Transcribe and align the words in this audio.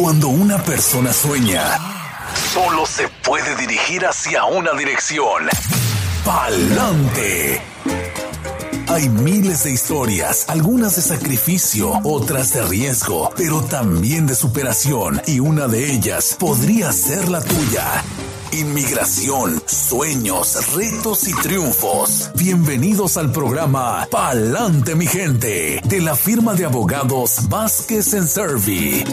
Cuando 0.00 0.28
una 0.28 0.56
persona 0.56 1.12
sueña, 1.12 1.78
solo 2.54 2.86
se 2.86 3.06
puede 3.22 3.54
dirigir 3.56 4.06
hacia 4.06 4.46
una 4.46 4.72
dirección. 4.72 5.46
Pa'lante. 6.24 7.60
Hay 8.88 9.10
miles 9.10 9.64
de 9.64 9.72
historias, 9.72 10.46
algunas 10.48 10.96
de 10.96 11.02
sacrificio, 11.02 12.00
otras 12.02 12.54
de 12.54 12.62
riesgo, 12.62 13.30
pero 13.36 13.60
también 13.60 14.26
de 14.26 14.34
superación, 14.34 15.20
y 15.26 15.38
una 15.38 15.68
de 15.68 15.92
ellas 15.92 16.34
podría 16.38 16.92
ser 16.92 17.28
la 17.28 17.42
tuya. 17.42 18.02
Inmigración, 18.52 19.62
sueños, 19.66 20.74
retos 20.74 21.28
y 21.28 21.34
triunfos. 21.34 22.30
Bienvenidos 22.36 23.18
al 23.18 23.30
programa 23.32 24.08
Pa'lante 24.10 24.94
mi 24.94 25.06
gente 25.06 25.82
de 25.84 26.00
la 26.00 26.16
firma 26.16 26.54
de 26.54 26.64
abogados 26.64 27.50
Vázquez 27.50 28.14
en 28.14 28.26
Servi. 28.26 29.04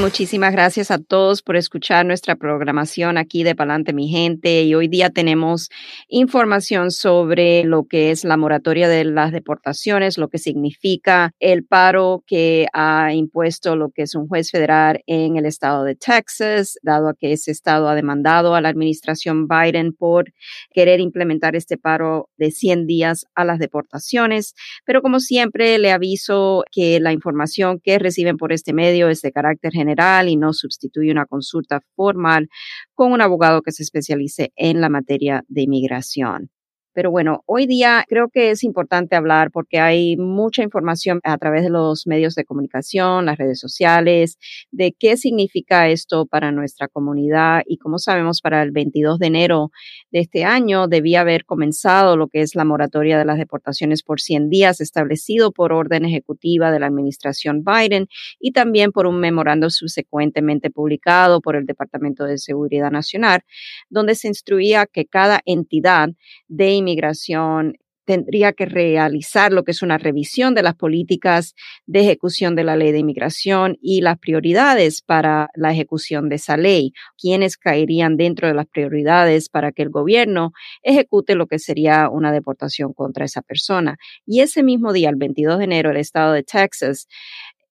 Muchísimas 0.00 0.52
gracias 0.52 0.90
a 0.90 0.98
todos 0.98 1.42
por 1.42 1.54
escuchar 1.54 2.06
nuestra 2.06 2.34
programación 2.34 3.18
aquí 3.18 3.44
de 3.44 3.54
Palante 3.54 3.92
Mi 3.92 4.08
Gente. 4.08 4.62
Y 4.62 4.74
hoy 4.74 4.88
día 4.88 5.10
tenemos 5.10 5.68
información 6.08 6.90
sobre 6.90 7.62
lo 7.64 7.84
que 7.84 8.10
es 8.10 8.24
la 8.24 8.38
moratoria 8.38 8.88
de 8.88 9.04
las 9.04 9.32
deportaciones, 9.32 10.16
lo 10.16 10.28
que 10.28 10.38
significa 10.38 11.34
el 11.40 11.64
paro 11.64 12.24
que 12.26 12.68
ha 12.72 13.12
impuesto 13.12 13.76
lo 13.76 13.90
que 13.90 14.02
es 14.02 14.14
un 14.14 14.28
juez 14.28 14.50
federal 14.50 15.02
en 15.06 15.36
el 15.36 15.44
estado 15.44 15.84
de 15.84 15.94
Texas, 15.94 16.78
dado 16.82 17.10
a 17.10 17.14
que 17.14 17.32
ese 17.32 17.50
estado 17.50 17.86
ha 17.90 17.94
demandado 17.94 18.54
a 18.54 18.62
la 18.62 18.70
administración 18.70 19.46
Biden 19.46 19.92
por 19.92 20.32
querer 20.72 21.00
implementar 21.00 21.54
este 21.54 21.76
paro 21.76 22.30
de 22.38 22.50
100 22.50 22.86
días 22.86 23.26
a 23.34 23.44
las 23.44 23.58
deportaciones. 23.58 24.54
Pero 24.86 25.02
como 25.02 25.20
siempre, 25.20 25.78
le 25.78 25.92
aviso 25.92 26.64
que 26.72 26.98
la 26.98 27.12
información 27.12 27.78
que 27.78 27.98
reciben 27.98 28.38
por 28.38 28.52
este 28.52 28.72
medio 28.72 29.10
es 29.10 29.20
de 29.20 29.32
carácter 29.32 29.70
general 29.70 29.81
y 30.28 30.36
no 30.36 30.52
sustituye 30.52 31.10
una 31.10 31.26
consulta 31.26 31.80
formal 31.94 32.48
con 32.94 33.12
un 33.12 33.20
abogado 33.20 33.62
que 33.62 33.72
se 33.72 33.82
especialice 33.82 34.52
en 34.56 34.80
la 34.80 34.88
materia 34.88 35.44
de 35.48 35.62
inmigración. 35.62 36.50
Pero 36.94 37.10
bueno, 37.10 37.42
hoy 37.46 37.66
día 37.66 38.04
creo 38.08 38.28
que 38.28 38.50
es 38.50 38.64
importante 38.64 39.16
hablar 39.16 39.50
porque 39.50 39.80
hay 39.80 40.16
mucha 40.16 40.62
información 40.62 41.20
a 41.24 41.38
través 41.38 41.62
de 41.62 41.70
los 41.70 42.06
medios 42.06 42.34
de 42.34 42.44
comunicación, 42.44 43.26
las 43.26 43.38
redes 43.38 43.58
sociales, 43.58 44.38
de 44.70 44.92
qué 44.92 45.16
significa 45.16 45.88
esto 45.88 46.26
para 46.26 46.52
nuestra 46.52 46.88
comunidad. 46.88 47.62
Y 47.66 47.78
como 47.78 47.98
sabemos 47.98 48.40
para 48.40 48.62
el 48.62 48.72
22 48.72 49.18
de 49.18 49.26
enero 49.26 49.70
de 50.10 50.20
este 50.20 50.44
año 50.44 50.86
debía 50.86 51.22
haber 51.22 51.44
comenzado 51.44 52.16
lo 52.16 52.28
que 52.28 52.42
es 52.42 52.54
la 52.54 52.64
moratoria 52.64 53.18
de 53.18 53.24
las 53.24 53.38
deportaciones 53.38 54.02
por 54.02 54.20
100 54.20 54.50
días 54.50 54.80
establecido 54.80 55.52
por 55.52 55.72
orden 55.72 56.04
ejecutiva 56.04 56.70
de 56.70 56.80
la 56.80 56.86
administración 56.86 57.64
Biden 57.64 58.08
y 58.38 58.52
también 58.52 58.92
por 58.92 59.06
un 59.06 59.18
memorando 59.18 59.70
subsecuentemente 59.70 60.70
publicado 60.70 61.40
por 61.40 61.56
el 61.56 61.66
Departamento 61.66 62.24
de 62.24 62.38
Seguridad 62.38 62.90
Nacional, 62.90 63.42
donde 63.88 64.14
se 64.14 64.28
instruía 64.28 64.86
que 64.86 65.06
cada 65.06 65.40
entidad 65.46 66.10
de 66.48 66.81
inmigración 66.82 67.74
tendría 68.04 68.52
que 68.52 68.66
realizar 68.66 69.52
lo 69.52 69.64
que 69.64 69.70
es 69.70 69.82
una 69.82 69.98
revisión 69.98 70.54
de 70.54 70.62
las 70.62 70.74
políticas 70.74 71.54
de 71.86 72.00
ejecución 72.00 72.54
de 72.56 72.64
la 72.64 72.76
ley 72.76 72.92
de 72.92 72.98
inmigración 72.98 73.76
y 73.80 74.00
las 74.00 74.18
prioridades 74.18 75.02
para 75.02 75.48
la 75.54 75.72
ejecución 75.72 76.28
de 76.28 76.36
esa 76.36 76.56
ley, 76.56 76.92
quiénes 77.16 77.56
caerían 77.56 78.16
dentro 78.16 78.48
de 78.48 78.54
las 78.54 78.66
prioridades 78.66 79.48
para 79.48 79.72
que 79.72 79.82
el 79.82 79.90
gobierno 79.90 80.52
ejecute 80.82 81.34
lo 81.34 81.46
que 81.46 81.58
sería 81.58 82.08
una 82.08 82.32
deportación 82.32 82.92
contra 82.92 83.24
esa 83.24 83.42
persona. 83.42 83.96
Y 84.26 84.40
ese 84.40 84.62
mismo 84.62 84.92
día, 84.92 85.08
el 85.08 85.16
22 85.16 85.58
de 85.58 85.64
enero, 85.64 85.90
el 85.90 85.96
estado 85.96 86.32
de 86.32 86.42
Texas 86.42 87.06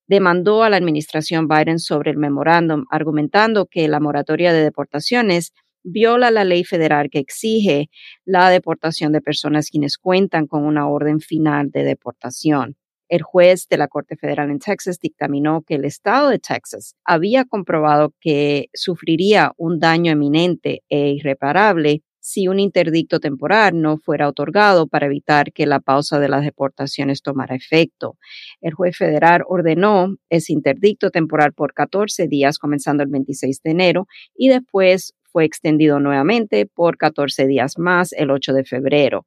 demandó 0.08 0.64
a 0.64 0.70
la 0.70 0.78
administración 0.78 1.48
Biden 1.48 1.80
sobre 1.80 2.12
el 2.12 2.18
memorándum, 2.18 2.86
argumentando 2.90 3.66
que 3.66 3.88
la 3.88 4.00
moratoria 4.00 4.52
de 4.52 4.64
deportaciones 4.64 5.54
viola 5.84 6.32
la 6.32 6.44
ley 6.44 6.64
federal 6.64 7.10
que 7.10 7.20
exige 7.20 7.90
la 8.26 8.50
deportación 8.50 9.12
de 9.12 9.22
personas 9.22 9.70
quienes 9.70 9.98
cuentan 9.98 10.48
con 10.48 10.66
una 10.66 10.88
orden 10.88 11.20
final 11.20 11.72
de 11.72 11.84
deportación. 11.84 12.76
El 13.10 13.24
juez 13.24 13.68
de 13.68 13.78
la 13.78 13.90
Corte 13.90 14.16
Federal 14.16 14.50
en 14.50 14.60
Texas 14.60 14.98
dictaminó 14.98 15.64
que 15.64 15.76
el 15.76 15.84
estado 15.84 16.30
de 16.30 16.40
Texas 16.40 16.96
había 17.04 17.44
comprobado 17.44 18.14
que 18.22 18.70
sufriría 18.74 19.52
un 19.58 19.80
daño 19.80 20.14
eminente 20.14 20.84
e 20.88 21.10
irreparable 21.10 22.04
si 22.22 22.48
un 22.48 22.60
interdicto 22.60 23.20
temporal 23.20 23.82
no 23.82 23.98
fuera 23.98 24.30
otorgado 24.30 24.88
para 24.88 25.08
evitar 25.08 25.52
que 25.52 25.66
la 25.66 25.80
pausa 25.80 26.20
de 26.20 26.30
las 26.30 26.46
deportaciones 26.46 27.22
tomara 27.22 27.56
efecto. 27.56 28.18
El 28.62 28.74
juez 28.74 28.96
federal 28.96 29.42
ordenó 29.48 30.16
ese 30.30 30.54
interdicto 30.54 31.10
temporal 31.10 31.52
por 31.52 31.74
14 31.74 32.28
días, 32.28 32.60
comenzando 32.60 33.04
el 33.04 33.10
26 33.10 33.62
de 33.64 33.72
enero, 33.72 34.08
y 34.36 34.50
después 34.50 35.16
fue 35.32 35.46
extendido 35.46 36.00
nuevamente 36.00 36.66
por 36.66 36.98
14 36.98 37.48
días 37.48 37.78
más 37.78 38.14
el 38.14 38.32
8 38.32 38.54
de 38.54 38.64
febrero. 38.64 39.26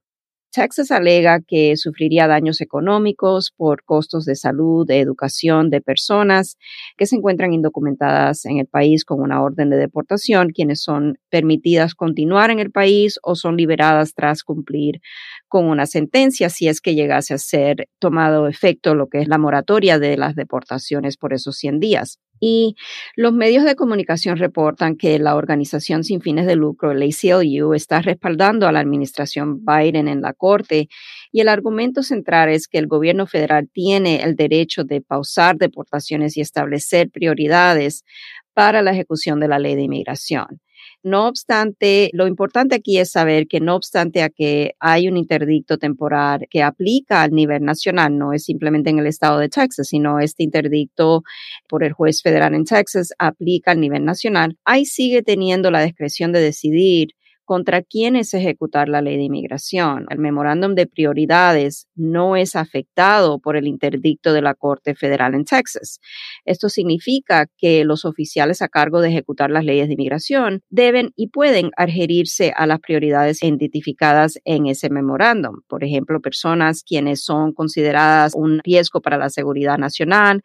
Texas 0.54 0.92
alega 0.92 1.40
que 1.40 1.76
sufriría 1.76 2.28
daños 2.28 2.60
económicos 2.60 3.52
por 3.56 3.82
costos 3.82 4.24
de 4.24 4.36
salud, 4.36 4.86
de 4.86 5.00
educación 5.00 5.68
de 5.68 5.80
personas 5.80 6.58
que 6.96 7.06
se 7.06 7.16
encuentran 7.16 7.52
indocumentadas 7.52 8.44
en 8.44 8.58
el 8.58 8.68
país 8.68 9.04
con 9.04 9.20
una 9.20 9.42
orden 9.42 9.68
de 9.68 9.76
deportación, 9.76 10.50
quienes 10.50 10.80
son 10.80 11.18
permitidas 11.28 11.96
continuar 11.96 12.52
en 12.52 12.60
el 12.60 12.70
país 12.70 13.18
o 13.24 13.34
son 13.34 13.56
liberadas 13.56 14.14
tras 14.14 14.44
cumplir 14.44 15.00
con 15.48 15.64
una 15.64 15.86
sentencia 15.86 16.48
si 16.50 16.68
es 16.68 16.80
que 16.80 16.94
llegase 16.94 17.34
a 17.34 17.38
ser 17.38 17.88
tomado 17.98 18.46
efecto 18.46 18.94
lo 18.94 19.08
que 19.08 19.18
es 19.18 19.26
la 19.26 19.38
moratoria 19.38 19.98
de 19.98 20.16
las 20.16 20.36
deportaciones 20.36 21.16
por 21.16 21.32
esos 21.32 21.56
100 21.56 21.80
días. 21.80 22.20
Y 22.46 22.76
los 23.16 23.32
medios 23.32 23.64
de 23.64 23.74
comunicación 23.74 24.36
reportan 24.36 24.96
que 24.96 25.18
la 25.18 25.34
organización 25.34 26.04
sin 26.04 26.20
fines 26.20 26.44
de 26.44 26.56
lucro, 26.56 26.92
el 26.92 27.02
ACLU, 27.02 27.72
está 27.72 28.02
respaldando 28.02 28.68
a 28.68 28.72
la 28.72 28.80
administración 28.80 29.64
Biden 29.64 30.08
en 30.08 30.20
la 30.20 30.34
Corte 30.34 30.90
y 31.32 31.40
el 31.40 31.48
argumento 31.48 32.02
central 32.02 32.50
es 32.50 32.68
que 32.68 32.76
el 32.76 32.86
gobierno 32.86 33.26
federal 33.26 33.70
tiene 33.72 34.22
el 34.22 34.36
derecho 34.36 34.84
de 34.84 35.00
pausar 35.00 35.56
deportaciones 35.56 36.36
y 36.36 36.42
establecer 36.42 37.08
prioridades 37.08 38.04
para 38.52 38.82
la 38.82 38.90
ejecución 38.90 39.40
de 39.40 39.48
la 39.48 39.58
ley 39.58 39.74
de 39.74 39.84
inmigración. 39.84 40.60
No 41.04 41.28
obstante, 41.28 42.08
lo 42.14 42.26
importante 42.26 42.74
aquí 42.74 42.96
es 42.98 43.10
saber 43.10 43.46
que 43.46 43.60
no 43.60 43.76
obstante 43.76 44.22
a 44.22 44.30
que 44.30 44.72
hay 44.80 45.06
un 45.06 45.18
interdicto 45.18 45.76
temporal 45.76 46.46
que 46.48 46.62
aplica 46.62 47.20
al 47.20 47.32
nivel 47.32 47.62
nacional, 47.62 48.16
no 48.16 48.32
es 48.32 48.44
simplemente 48.44 48.88
en 48.88 48.98
el 48.98 49.06
estado 49.06 49.38
de 49.38 49.50
Texas, 49.50 49.86
sino 49.88 50.18
este 50.18 50.44
interdicto 50.44 51.22
por 51.68 51.84
el 51.84 51.92
juez 51.92 52.22
federal 52.22 52.54
en 52.54 52.64
Texas 52.64 53.12
aplica 53.18 53.72
al 53.72 53.80
nivel 53.80 54.02
nacional, 54.06 54.56
ahí 54.64 54.86
sigue 54.86 55.22
teniendo 55.22 55.70
la 55.70 55.82
discreción 55.82 56.32
de 56.32 56.40
decidir 56.40 57.08
contra 57.44 57.82
quiénes 57.82 58.32
ejecutar 58.34 58.88
la 58.88 59.02
ley 59.02 59.16
de 59.16 59.24
inmigración. 59.24 60.06
El 60.10 60.18
memorándum 60.18 60.74
de 60.74 60.86
prioridades 60.86 61.86
no 61.94 62.36
es 62.36 62.56
afectado 62.56 63.38
por 63.38 63.56
el 63.56 63.66
interdicto 63.66 64.32
de 64.32 64.42
la 64.42 64.54
Corte 64.54 64.94
Federal 64.94 65.34
en 65.34 65.44
Texas. 65.44 66.00
Esto 66.44 66.68
significa 66.68 67.46
que 67.56 67.84
los 67.84 68.04
oficiales 68.04 68.62
a 68.62 68.68
cargo 68.68 69.00
de 69.00 69.08
ejecutar 69.08 69.50
las 69.50 69.64
leyes 69.64 69.88
de 69.88 69.94
inmigración 69.94 70.62
deben 70.70 71.12
y 71.16 71.28
pueden 71.28 71.70
adherirse 71.76 72.52
a 72.56 72.66
las 72.66 72.80
prioridades 72.80 73.42
identificadas 73.42 74.38
en 74.44 74.66
ese 74.66 74.90
memorándum. 74.90 75.60
Por 75.68 75.84
ejemplo, 75.84 76.20
personas 76.20 76.82
quienes 76.82 77.24
son 77.24 77.52
consideradas 77.52 78.34
un 78.34 78.60
riesgo 78.64 79.00
para 79.00 79.18
la 79.18 79.30
seguridad 79.30 79.78
nacional 79.78 80.42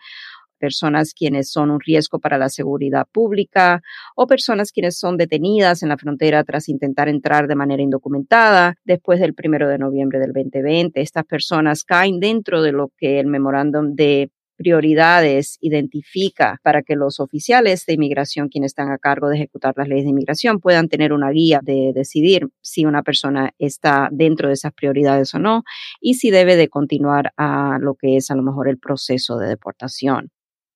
personas 0.59 1.13
quienes 1.13 1.51
son 1.51 1.71
un 1.71 1.79
riesgo 1.79 2.19
para 2.19 2.37
la 2.37 2.49
seguridad 2.49 3.07
pública 3.11 3.81
o 4.15 4.27
personas 4.27 4.71
quienes 4.71 4.99
son 4.99 5.17
detenidas 5.17 5.81
en 5.81 5.89
la 5.89 5.97
frontera 5.97 6.43
tras 6.43 6.69
intentar 6.69 7.09
entrar 7.09 7.47
de 7.47 7.55
manera 7.55 7.81
indocumentada 7.81 8.75
después 8.83 9.19
del 9.19 9.33
primero 9.33 9.67
de 9.67 9.77
noviembre 9.77 10.19
del 10.19 10.33
2020. 10.33 11.01
Estas 11.01 11.25
personas 11.25 11.83
caen 11.83 12.19
dentro 12.19 12.61
de 12.61 12.71
lo 12.71 12.91
que 12.97 13.19
el 13.19 13.27
memorándum 13.27 13.95
de 13.95 14.29
prioridades 14.59 15.57
identifica 15.61 16.59
para 16.63 16.83
que 16.83 16.97
los 16.97 17.21
oficiales 17.21 17.85
de 17.85 17.93
inmigración, 17.93 18.49
quienes 18.49 18.71
están 18.71 18.91
a 18.91 18.97
cargo 18.97 19.29
de 19.29 19.37
ejecutar 19.37 19.73
las 19.77 19.87
leyes 19.87 20.03
de 20.03 20.09
inmigración, 20.09 20.59
puedan 20.59 20.89
tener 20.89 21.13
una 21.13 21.31
guía 21.31 21.61
de 21.63 21.93
decidir 21.95 22.49
si 22.61 22.83
una 22.83 23.01
persona 23.01 23.53
está 23.57 24.09
dentro 24.11 24.49
de 24.49 24.55
esas 24.55 24.73
prioridades 24.73 25.33
o 25.33 25.39
no 25.39 25.63
y 26.01 26.15
si 26.15 26.29
debe 26.29 26.57
de 26.57 26.67
continuar 26.67 27.31
a 27.37 27.77
lo 27.79 27.95
que 27.95 28.17
es 28.17 28.31
a 28.31 28.35
lo 28.35 28.43
mejor 28.43 28.67
el 28.67 28.77
proceso 28.77 29.37
de 29.37 29.47
deportación. 29.47 30.29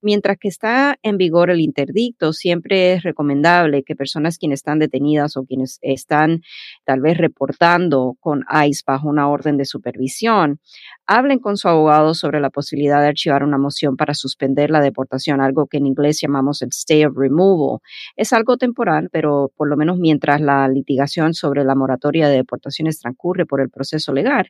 Mientras 0.06 0.38
que 0.38 0.50
está 0.50 0.98
en 1.02 1.16
vigor 1.16 1.50
el 1.50 1.62
interdicto, 1.62 2.34
siempre 2.34 2.92
es 2.92 3.04
recomendable 3.04 3.84
que 3.84 3.96
personas 3.96 4.38
quienes 4.38 4.60
están 4.60 4.78
detenidas 4.78 5.38
o 5.38 5.46
quienes 5.46 5.80
están 5.82 6.42
tal 6.84 7.00
vez 7.00 7.18
reportando 7.18 8.18
con 8.20 8.44
ICE 8.68 8.84
bajo 8.86 9.08
una 9.08 9.30
orden 9.30 9.56
de 9.56 9.64
supervisión, 9.64 10.60
hablen 11.08 11.40
con 11.40 11.56
su 11.56 11.70
abogado 11.70 12.16
sobre 12.16 12.42
la 12.42 12.50
posibilidad 12.50 13.00
de 13.00 13.08
archivar 13.08 13.46
una 13.46 13.58
moción 13.58 13.96
para 13.96 14.14
suspender 14.14 14.72
la 14.72 14.82
deportación, 14.82 15.40
algo 15.40 15.68
que 15.68 15.78
en 15.78 15.88
inglés 15.88 16.20
llamamos 16.22 16.62
el 16.62 16.70
stay 16.74 17.06
of 17.06 17.16
removal. 17.16 17.80
Es 18.18 18.34
algo 18.34 18.58
temporal, 18.58 19.08
pero 19.10 19.54
por 19.56 19.70
lo 19.70 19.78
menos 19.78 20.00
mientras 20.00 20.42
la 20.42 20.68
litigación 20.68 21.34
sobre 21.34 21.64
la 21.64 21.76
moratoria 21.76 22.28
de 22.28 22.36
deportaciones 22.36 23.00
transcurre 23.00 23.46
por 23.46 23.62
el 23.62 23.70
proceso 23.70 24.12
legal, 24.12 24.50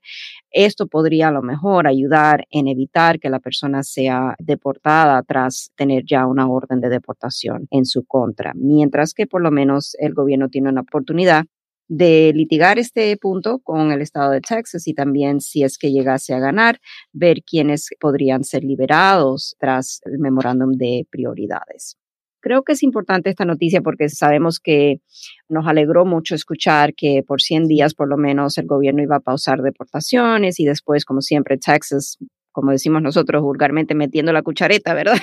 esto 0.50 0.88
podría 0.88 1.28
a 1.28 1.32
lo 1.32 1.44
mejor 1.44 1.88
ayudar 1.88 2.48
en 2.50 2.68
evitar 2.68 3.20
que 3.20 3.30
la 3.30 3.40
persona 3.40 3.84
sea 3.84 4.34
deportada 4.40 5.22
tras 5.22 5.43
tras 5.44 5.72
tener 5.76 6.04
ya 6.06 6.26
una 6.26 6.48
orden 6.48 6.80
de 6.80 6.90
deportación 6.90 7.68
en 7.72 7.86
su 7.86 8.06
contra, 8.06 8.54
mientras 8.56 9.14
que 9.14 9.28
por 9.28 9.42
lo 9.42 9.52
menos 9.52 9.96
el 10.00 10.14
gobierno 10.14 10.50
tiene 10.50 10.70
una 10.70 10.82
oportunidad 10.82 11.46
de 11.90 12.32
litigar 12.34 12.80
este 12.80 13.16
punto 13.18 13.60
con 13.60 13.92
el 13.92 14.02
estado 14.02 14.32
de 14.32 14.42
Texas 14.42 14.88
y 14.88 14.94
también 14.94 15.42
si 15.42 15.64
es 15.64 15.78
que 15.78 15.92
llegase 15.92 16.34
a 16.34 16.40
ganar, 16.40 16.80
ver 17.12 17.44
quiénes 17.44 17.90
podrían 18.00 18.44
ser 18.44 18.64
liberados 18.64 19.56
tras 19.60 20.00
el 20.06 20.18
memorándum 20.20 20.72
de 20.72 21.06
prioridades. 21.12 21.98
Creo 22.40 22.64
que 22.64 22.74
es 22.74 22.84
importante 22.84 23.30
esta 23.30 23.46
noticia 23.46 23.82
porque 23.82 24.10
sabemos 24.10 24.60
que 24.60 25.00
nos 25.50 25.68
alegró 25.68 26.06
mucho 26.06 26.36
escuchar 26.36 26.94
que 26.94 27.24
por 27.26 27.42
100 27.42 27.68
días 27.68 27.94
por 27.94 28.10
lo 28.10 28.18
menos 28.18 28.58
el 28.58 28.66
gobierno 28.66 29.02
iba 29.02 29.18
a 29.18 29.22
pausar 29.22 29.62
deportaciones 29.62 30.60
y 30.60 30.66
después, 30.66 31.06
como 31.06 31.22
siempre, 31.22 31.58
Texas 31.58 32.18
como 32.54 32.72
decimos 32.72 33.02
nosotros 33.02 33.42
vulgarmente, 33.42 33.96
metiendo 33.96 34.32
la 34.32 34.42
cuchareta, 34.44 34.94
¿verdad? 34.94 35.18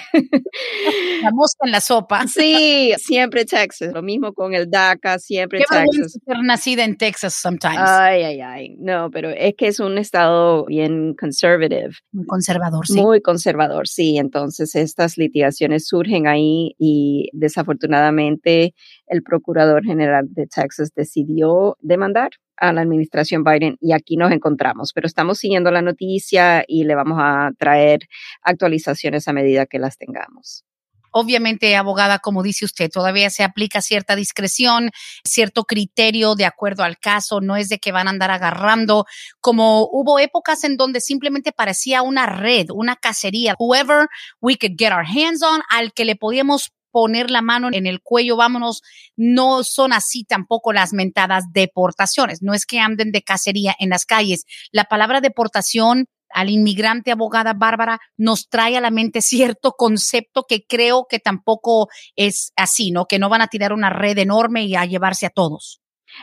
La 1.23 1.31
mosca 1.33 1.67
en 1.67 1.73
la 1.73 1.81
sopa. 1.81 2.25
Sí, 2.41 2.93
siempre 2.99 3.45
Texas. 3.45 3.93
Lo 3.93 4.03
mismo 4.03 4.33
con 4.33 4.55
el 4.55 4.71
DACA, 4.71 5.19
siempre 5.19 5.61
Qué 5.61 5.65
Texas. 5.69 6.19
ser 6.25 6.37
nacida 6.43 6.85
en 6.85 6.97
Texas 6.97 7.35
sometimes. 7.35 7.79
Ay, 7.79 8.23
ay, 8.23 8.41
ay. 8.41 8.77
No, 8.79 9.11
pero 9.11 9.31
es 9.31 9.55
que 9.57 9.69
es 9.69 9.81
un 9.81 9.99
estado 9.99 10.65
bien 10.67 11.15
conservative. 11.19 11.91
Muy 12.13 12.27
conservador, 12.27 12.87
sí. 12.87 13.01
Muy 13.01 13.21
conservador, 13.21 13.89
sí. 13.89 14.19
Entonces, 14.19 14.75
estas 14.75 15.17
litigaciones 15.19 15.87
surgen 15.87 16.27
ahí 16.27 16.75
y 16.79 17.31
desafortunadamente 17.33 18.75
el 19.07 19.23
procurador 19.23 19.85
general 19.85 20.27
de 20.31 20.47
Texas 20.47 20.93
decidió 20.95 21.77
demandar 21.81 22.31
a 22.61 22.73
la 22.73 22.83
administración 22.83 23.43
Biden 23.43 23.77
y 23.81 23.93
aquí 23.93 24.17
nos 24.17 24.31
encontramos, 24.33 24.93
pero 24.93 25.07
estamos 25.07 25.39
siguiendo 25.39 25.71
la 25.71 25.83
noticia 25.83 26.65
y 26.67 26.85
le 26.85 26.95
vamos 26.95 27.19
a 27.21 27.51
traer 27.59 28.09
actualizaciones 28.43 29.27
a 29.27 29.33
medida 29.33 29.67
que 29.67 29.79
las 29.79 29.99
tengamos. 29.99 30.65
Obviamente, 31.13 31.75
abogada, 31.75 32.21
como 32.21 32.43
dice 32.43 32.65
usted, 32.65 32.89
todavía 32.89 33.31
se 33.31 33.43
aplica 33.43 33.83
cierta 33.83 34.15
discreción, 34.15 34.91
cierto 35.25 35.65
criterio 35.65 36.37
de 36.37 36.45
acuerdo 36.45 36.85
al 36.85 36.99
caso, 36.99 37.41
no 37.41 37.57
es 37.57 37.69
de 37.69 37.79
que 37.79 37.91
van 37.91 38.07
a 38.07 38.11
andar 38.11 38.31
agarrando, 38.31 39.07
como 39.41 39.89
hubo 39.91 40.21
épocas 40.21 40.63
en 40.63 40.77
donde 40.77 41.01
simplemente 41.01 41.51
parecía 41.51 42.03
una 42.03 42.27
red, 42.27 42.67
una 42.73 42.95
cacería, 42.95 43.57
whoever 43.59 44.07
we 44.41 44.57
could 44.57 44.77
get 44.79 44.93
our 44.93 45.05
hands 45.05 45.43
on, 45.43 45.63
al 45.69 45.93
que 45.93 46.05
le 46.05 46.15
podíamos 46.15 46.73
poner 46.91 47.31
la 47.31 47.43
mano 47.43 47.69
en 47.73 47.87
el 47.87 48.01
cuello, 48.01 48.37
vámonos, 48.37 48.83
no 49.17 49.63
son 49.65 49.93
así 49.93 50.25
tampoco 50.25 50.73
las 50.73 50.93
mentadas 50.93 51.45
deportaciones. 51.53 52.43
No 52.43 52.55
es 52.55 52.67
que 52.67 52.79
anden 52.79 53.13
de 53.13 53.23
cacería 53.23 53.75
en 53.79 53.91
las 53.91 54.07
calles. 54.07 54.45
La 54.73 54.85
palabra 54.85 55.21
deportación 55.21 56.07
al 56.33 56.49
inmigrante 56.49 57.11
abogada 57.11 57.55
Bárbara 57.55 57.99
nos 58.17 58.49
trae 58.49 58.77
a 58.77 58.81
la 58.81 58.91
mente 58.91 59.21
cierto 59.21 59.73
concepto 59.73 60.45
que 60.49 60.65
creo 60.67 61.07
que 61.09 61.19
tampoco 61.19 61.89
es 62.17 62.53
así, 62.57 62.91
¿no? 62.91 63.07
Que 63.07 63.19
no 63.19 63.29
van 63.29 63.43
a 63.43 63.49
tirar 63.49 63.73
una 63.73 63.91
red 63.91 64.19
enorme 64.19 64.65
y 64.65 64.77
a 64.77 64.85
llevarse 64.85 65.27
a 65.27 65.31
todos. 65.31 65.81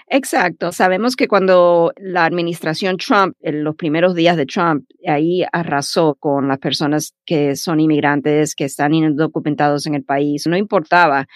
Exacto. 0.10 0.72
Sabemos 0.72 1.16
que 1.16 1.28
cuando 1.28 1.92
la 1.98 2.26
administración 2.26 2.98
Trump, 2.98 3.36
en 3.42 3.64
los 3.64 3.76
primeros 3.76 4.16
días 4.16 4.38
de 4.38 4.46
Trump, 4.46 4.86
ahí 5.06 5.44
arrasó 5.52 6.16
con 6.16 6.48
las 6.48 6.60
personas 6.60 7.14
que 7.26 7.56
son 7.56 7.80
inmigrantes, 7.80 8.56
que 8.56 8.66
están 8.66 8.94
indocumentados 8.94 9.86
en 9.88 9.96
el 9.96 10.04
país, 10.04 10.48
no 10.48 10.56
importaba 10.58 11.28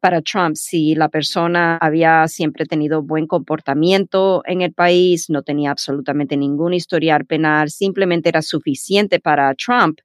para 0.00 0.22
Trump 0.22 0.56
si 0.56 0.94
la 0.94 1.08
persona 1.08 1.78
había 1.78 2.28
siempre 2.28 2.66
tenido 2.66 3.02
buen 3.02 3.26
comportamiento 3.26 4.42
en 4.46 4.62
el 4.62 4.72
país, 4.72 5.26
no 5.30 5.42
tenía 5.42 5.72
absolutamente 5.72 6.36
ningún 6.36 6.74
historial 6.74 7.26
penal, 7.26 7.70
simplemente 7.70 8.28
era 8.28 8.42
suficiente 8.42 9.20
para 9.20 9.52
Trump 9.56 9.98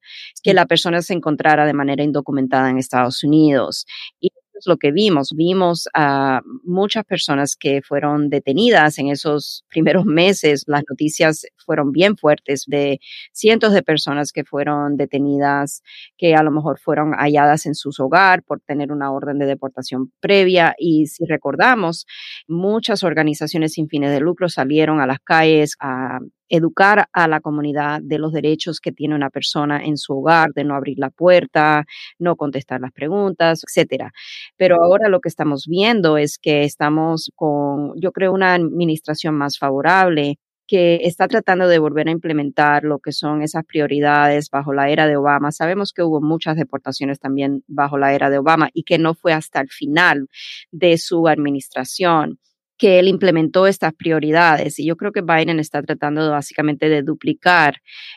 que 0.43 0.55
la 0.55 0.65
persona 0.65 1.01
se 1.03 1.13
encontrara 1.13 1.67
de 1.67 1.73
manera 1.73 2.03
indocumentada 2.03 2.69
en 2.71 2.79
Estados 2.79 3.23
Unidos. 3.23 3.85
Y 4.19 4.30
lo 4.65 4.77
que 4.77 4.91
vimos. 4.91 5.33
Vimos 5.35 5.87
a 5.93 6.41
muchas 6.63 7.03
personas 7.05 7.55
que 7.55 7.81
fueron 7.81 8.29
detenidas 8.29 8.97
en 8.99 9.07
esos 9.09 9.65
primeros 9.69 10.05
meses. 10.05 10.63
Las 10.67 10.83
noticias 10.89 11.45
fueron 11.57 11.91
bien 11.91 12.17
fuertes 12.17 12.65
de 12.67 12.99
cientos 13.31 13.73
de 13.73 13.83
personas 13.83 14.31
que 14.31 14.43
fueron 14.43 14.97
detenidas, 14.97 15.81
que 16.17 16.35
a 16.35 16.43
lo 16.43 16.51
mejor 16.51 16.79
fueron 16.79 17.13
halladas 17.13 17.65
en 17.65 17.75
sus 17.75 17.99
hogar 17.99 18.43
por 18.43 18.59
tener 18.61 18.91
una 18.91 19.11
orden 19.11 19.39
de 19.39 19.45
deportación 19.45 20.11
previa. 20.19 20.75
Y 20.77 21.07
si 21.07 21.25
recordamos, 21.25 22.05
muchas 22.47 23.03
organizaciones 23.03 23.73
sin 23.73 23.87
fines 23.87 24.11
de 24.11 24.19
lucro 24.19 24.49
salieron 24.49 25.01
a 25.01 25.07
las 25.07 25.19
calles 25.19 25.75
a 25.79 26.19
educar 26.51 27.07
a 27.13 27.27
la 27.27 27.39
comunidad 27.39 28.01
de 28.03 28.19
los 28.19 28.33
derechos 28.33 28.80
que 28.80 28.92
tiene 28.92 29.15
una 29.15 29.30
persona 29.30 29.83
en 29.83 29.98
su 29.98 30.13
hogar, 30.13 30.51
de 30.53 30.63
no 30.65 30.75
abrir 30.75 31.00
la 31.00 31.09
puerta, 31.09 31.86
no 32.19 32.36
contestar 32.36 32.81
las 32.81 32.92
preguntas, 32.92 33.63
etcétera. 33.68 34.12
Pero 34.57 34.83
ahora 34.83 35.09
lo 35.09 35.21
que 35.21 35.30
estamos 35.30 35.65
viendo 35.68 36.18
es 36.18 36.38
que 36.38 36.63
estamos 36.63 37.31
con, 37.36 37.94
yo 38.00 38.12
creo, 38.12 38.33
una 38.33 38.53
administración 38.53 39.36
más 39.36 39.57
favorable 39.57 40.38
que 40.68 41.01
está 41.03 41.27
tratando 41.27 41.68
de 41.68 41.80
volver 41.80 42.07
a 42.07 42.12
implementar 42.12 42.83
lo 42.86 43.00
que 43.00 43.12
son 43.12 43.42
esas 43.42 43.65
prioridades 43.65 44.50
bajo 44.50 44.71
la 44.74 44.89
era 44.89 45.06
de 45.06 45.18
Obama. 45.18 45.51
Sabemos 45.51 45.92
que 45.92 46.01
hubo 46.01 46.21
muchas 46.21 46.56
deportaciones 46.56 47.19
también 47.19 47.63
bajo 47.68 47.98
la 47.98 48.13
era 48.13 48.30
de 48.30 48.38
Obama 48.38 48.69
y 48.74 48.83
que 48.83 48.98
no 48.98 49.13
fue 49.13 49.33
hasta 49.33 49.59
el 49.59 49.69
final 49.69 50.27
de 50.71 50.98
su 50.98 51.27
administración 51.27 52.39
que 52.81 52.97
él 52.97 53.07
implementó 53.07 53.67
estas 53.67 53.93
prioridades. 53.93 54.79
Y 54.79 54.87
yo 54.87 54.97
creo 54.97 55.11
que 55.11 55.21
Biden 55.21 55.59
está 55.59 55.83
tratando 55.83 56.31
básicamente 56.31 56.89
de 56.89 57.03
duplicar, 57.03 57.75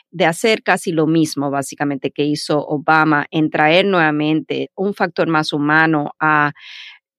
de 0.09 0.25
hacer 0.25 0.63
casi 0.63 0.91
lo 0.91 1.05
mismo 1.05 1.51
básicamente 1.51 2.09
que 2.09 2.23
hizo 2.23 2.65
Obama 2.65 3.27
en 3.29 3.51
traer 3.51 3.85
nuevamente 3.85 4.71
un 4.75 4.95
factor 4.95 5.27
más 5.27 5.53
humano 5.53 6.13
a 6.19 6.53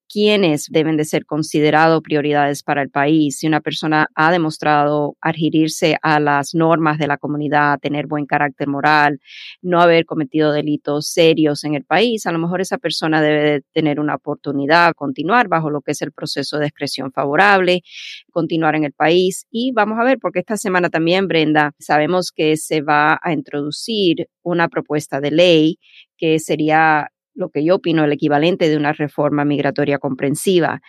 quiénes 0.08 0.66
deben 0.70 0.96
de 0.96 1.04
ser 1.04 1.26
considerados 1.26 2.02
prioridades 2.02 2.62
para 2.62 2.82
el 2.82 2.90
país. 2.90 3.38
Si 3.38 3.46
una 3.46 3.60
persona 3.60 4.08
ha 4.14 4.30
demostrado 4.30 5.16
adherirse 5.20 5.96
a 6.02 6.20
las 6.20 6.54
normas 6.54 6.98
de 6.98 7.06
la 7.06 7.18
comunidad, 7.18 7.78
tener 7.80 8.06
buen 8.06 8.26
carácter 8.26 8.68
moral, 8.68 9.20
no 9.62 9.80
haber 9.80 10.06
cometido 10.06 10.52
delitos 10.52 11.08
serios 11.08 11.64
en 11.64 11.74
el 11.74 11.84
país, 11.84 12.26
a 12.26 12.32
lo 12.32 12.38
mejor 12.38 12.60
esa 12.60 12.78
persona 12.78 13.20
debe 13.20 13.62
tener 13.72 14.00
una 14.00 14.14
oportunidad, 14.14 14.94
continuar 14.94 15.48
bajo 15.48 15.70
lo 15.70 15.80
que 15.80 15.92
es 15.92 16.02
el 16.02 16.12
proceso 16.12 16.58
de 16.58 16.66
expresión 16.66 17.12
favorable, 17.12 17.82
continuar 18.30 18.74
en 18.76 18.84
el 18.84 18.92
país. 18.92 19.46
Y 19.50 19.72
vamos 19.72 19.98
a 19.98 20.04
ver, 20.04 20.18
porque 20.18 20.40
esta 20.40 20.56
semana 20.56 20.90
también, 20.90 21.28
Brenda, 21.28 21.72
sabemos 21.78 22.32
que 22.32 22.56
se 22.56 22.82
va 22.82 23.18
a 23.22 23.32
introducir 23.32 24.28
una 24.42 24.68
propuesta 24.68 25.20
de 25.20 25.30
ley 25.30 25.78
que 26.16 26.38
sería 26.38 27.10
lo 27.36 27.50
que 27.50 27.64
yo 27.64 27.76
opino 27.76 28.04
el 28.04 28.12
equivalente 28.12 28.68
de 28.68 28.76
una 28.76 28.92
reforma 28.92 29.44
migratoria 29.44 29.98
comprensiva. 29.98 30.80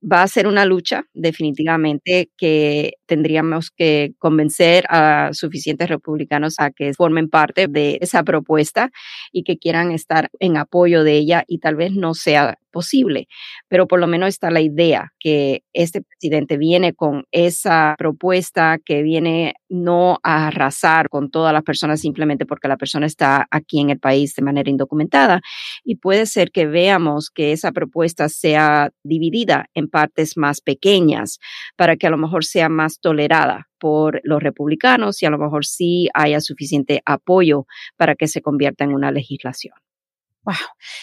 Va 0.00 0.22
a 0.22 0.28
ser 0.28 0.46
una 0.46 0.64
lucha, 0.64 1.04
definitivamente, 1.12 2.30
que 2.38 2.92
tendríamos 3.06 3.70
que 3.76 4.12
convencer 4.18 4.84
a 4.90 5.30
suficientes 5.32 5.88
republicanos 5.88 6.54
a 6.58 6.70
que 6.70 6.94
formen 6.94 7.28
parte 7.28 7.66
de 7.66 7.98
esa 8.00 8.22
propuesta 8.22 8.90
y 9.32 9.42
que 9.42 9.58
quieran 9.58 9.90
estar 9.90 10.28
en 10.38 10.56
apoyo 10.56 11.02
de 11.02 11.14
ella 11.14 11.44
y 11.48 11.58
tal 11.58 11.74
vez 11.74 11.92
no 11.92 12.14
sea 12.14 12.58
posible, 12.70 13.28
pero 13.68 13.86
por 13.86 14.00
lo 14.00 14.06
menos 14.06 14.28
está 14.28 14.50
la 14.50 14.60
idea 14.60 15.12
que 15.18 15.62
este 15.72 16.02
presidente 16.02 16.56
viene 16.56 16.94
con 16.94 17.24
esa 17.32 17.94
propuesta 17.98 18.78
que 18.84 19.02
viene 19.02 19.54
no 19.68 20.18
a 20.22 20.48
arrasar 20.48 21.08
con 21.08 21.30
todas 21.30 21.52
las 21.52 21.62
personas 21.62 22.00
simplemente 22.00 22.46
porque 22.46 22.68
la 22.68 22.76
persona 22.76 23.06
está 23.06 23.46
aquí 23.50 23.80
en 23.80 23.90
el 23.90 23.98
país 23.98 24.34
de 24.34 24.42
manera 24.42 24.70
indocumentada 24.70 25.40
y 25.84 25.96
puede 25.96 26.26
ser 26.26 26.50
que 26.50 26.66
veamos 26.66 27.30
que 27.30 27.52
esa 27.52 27.72
propuesta 27.72 28.28
sea 28.28 28.90
dividida 29.02 29.66
en 29.74 29.88
partes 29.88 30.36
más 30.36 30.60
pequeñas 30.60 31.38
para 31.76 31.96
que 31.96 32.06
a 32.06 32.10
lo 32.10 32.18
mejor 32.18 32.44
sea 32.44 32.68
más 32.68 33.00
tolerada 33.00 33.68
por 33.78 34.20
los 34.24 34.42
republicanos 34.42 35.22
y 35.22 35.26
a 35.26 35.30
lo 35.30 35.38
mejor 35.38 35.64
sí 35.64 36.08
haya 36.14 36.40
suficiente 36.40 37.02
apoyo 37.04 37.66
para 37.96 38.14
que 38.14 38.28
se 38.28 38.42
convierta 38.42 38.84
en 38.84 38.92
una 38.92 39.10
legislación. 39.10 39.74
Wow, 40.48 40.56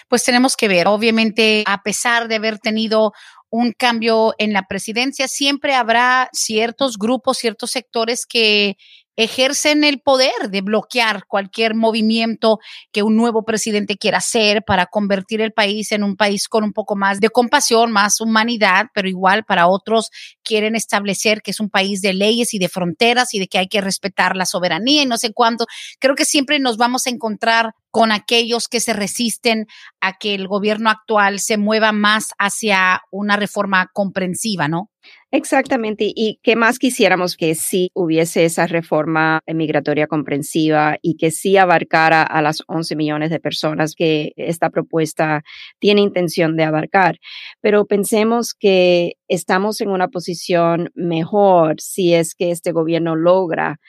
pues 0.10 0.24
tenemos 0.24 0.58
que 0.58 0.68
ver, 0.68 0.88
obviamente, 0.88 1.64
a 1.68 1.84
pesar 1.84 2.28
de 2.28 2.34
haber 2.34 2.58
tenido 2.58 3.14
un 3.52 3.74
cambio 3.74 4.34
en 4.40 4.54
la 4.54 4.64
presidencia, 4.64 5.28
siempre 5.28 5.76
habrá 5.76 6.30
ciertos 6.34 6.98
grupos, 6.98 7.38
ciertos 7.38 7.70
sectores 7.70 8.26
que 8.26 8.76
ejercen 9.16 9.84
el 9.84 10.02
poder 10.02 10.50
de 10.50 10.62
bloquear 10.62 11.26
cualquier 11.28 11.76
movimiento 11.76 12.60
que 12.92 13.04
un 13.04 13.16
nuevo 13.16 13.44
presidente 13.46 13.98
quiera 13.98 14.18
hacer 14.18 14.64
para 14.66 14.86
convertir 14.88 15.42
el 15.42 15.54
país 15.54 15.92
en 15.92 16.04
un 16.04 16.16
país 16.16 16.48
con 16.48 16.64
un 16.64 16.74
poco 16.74 16.96
más 16.96 17.20
de 17.20 17.30
compasión, 17.30 17.92
más 17.92 18.20
humanidad, 18.20 18.88
pero 18.94 19.08
igual 19.08 19.46
para 19.46 19.68
otros 19.68 20.10
quieren 20.44 20.76
establecer 20.76 21.42
que 21.42 21.52
es 21.52 21.60
un 21.60 21.70
país 21.70 22.02
de 22.02 22.14
leyes 22.14 22.54
y 22.54 22.60
de 22.60 22.70
fronteras 22.70 23.34
y 23.34 23.40
de 23.40 23.48
que 23.48 23.58
hay 23.58 23.68
que 23.68 23.82
respetar 23.82 24.36
la 24.36 24.46
soberanía 24.46 25.04
y 25.04 25.06
no 25.06 25.18
sé 25.18 25.32
cuánto. 25.34 25.66
Creo 26.00 26.16
que 26.16 26.26
siempre 26.26 26.60
nos 26.60 26.78
vamos 26.78 27.08
a 27.08 27.10
encontrar 27.10 27.74
con 27.92 28.12
aquellos 28.12 28.68
que 28.68 28.82
se 28.82 28.92
resisten 28.92 29.68
a 30.02 30.18
que 30.18 30.36
el 30.36 30.50
gobierno 30.50 30.90
actual 30.90 31.40
se 31.40 31.58
mueva 31.58 31.94
más 31.94 32.32
hacia 32.38 33.02
una 33.10 33.38
reforma 33.38 33.90
comprensiva, 33.94 34.68
¿no? 34.68 34.90
Exactamente. 35.32 36.12
¿Y 36.16 36.40
qué 36.44 36.56
más 36.56 36.80
quisiéramos 36.80 37.36
que 37.36 37.56
sí 37.56 37.92
hubiese 37.94 38.46
esa 38.46 38.68
reforma 38.68 39.42
migratoria 39.48 40.08
comprensiva 40.08 40.98
y 41.02 41.18
que 41.18 41.32
sí 41.32 41.58
abarcara 41.58 42.24
a 42.24 42.42
las 42.42 42.64
11 42.68 42.96
millones 42.96 43.32
de 43.32 43.40
personas 43.40 43.96
que 43.96 44.32
esta 44.38 44.70
propuesta 44.70 45.44
tiene 45.80 46.02
intención 46.02 46.56
de 46.56 46.64
abarcar? 46.64 47.18
Pero 47.60 47.86
pensemos 47.86 48.54
que 48.54 49.16
estamos 49.28 49.82
en 49.82 49.90
una 49.90 50.08
posición 50.08 50.92
mejor 50.96 51.82
si 51.82 52.14
es 52.14 52.34
que 52.34 52.52
este 52.52 52.72
gobierno 52.72 53.16
logra 53.16 53.80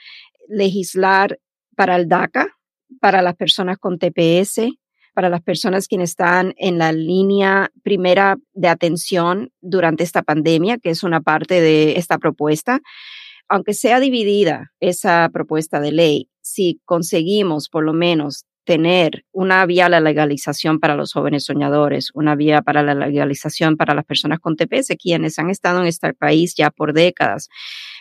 legislar 0.49 1.39
para 1.77 1.97
el 1.97 2.09
DACA, 2.09 2.49
para 3.01 3.23
las 3.23 3.37
personas 3.37 3.79
con 3.79 3.99
TPS, 3.99 4.63
para 5.17 5.31
las 5.31 5.41
personas 5.41 5.89
quienes 5.89 6.11
están 6.11 6.53
en 6.59 6.77
la 6.77 6.93
línea 6.93 7.71
primera 7.83 8.37
de 8.53 8.69
atención 8.69 9.51
durante 9.63 10.05
esta 10.05 10.23
pandemia, 10.23 10.77
que 10.77 10.91
es 10.91 11.03
una 11.03 11.23
parte 11.23 11.63
de 11.63 11.97
esta 11.97 12.19
propuesta. 12.19 12.83
Aunque 13.49 13.73
sea 13.73 13.99
dividida 13.99 14.73
esa 14.79 15.31
propuesta 15.33 15.81
de 15.81 15.93
ley, 15.93 16.29
si 16.43 16.83
conseguimos 16.85 17.71
por 17.71 17.83
lo 17.83 17.95
menos 17.95 18.45
tener 18.65 19.25
una 19.33 19.65
vía 19.65 19.87
a 19.87 19.89
la 19.89 20.01
legalización 20.01 20.81
para 20.81 20.97
los 20.97 21.15
jóvenes 21.15 21.45
soñadores, 21.45 22.11
una 22.13 22.35
vía 22.35 22.61
para 22.61 22.83
la 22.83 22.95
legalización 22.95 23.79
para 23.79 23.95
las 23.95 24.05
personas 24.05 24.39
con 24.39 24.55
TPS, 24.55 24.97
quienes 25.03 25.39
han 25.39 25.49
estado 25.49 25.81
en 25.81 25.87
este 25.87 26.13
país 26.13 26.55
ya 26.55 26.71
por 26.71 26.93
décadas, 26.93 27.49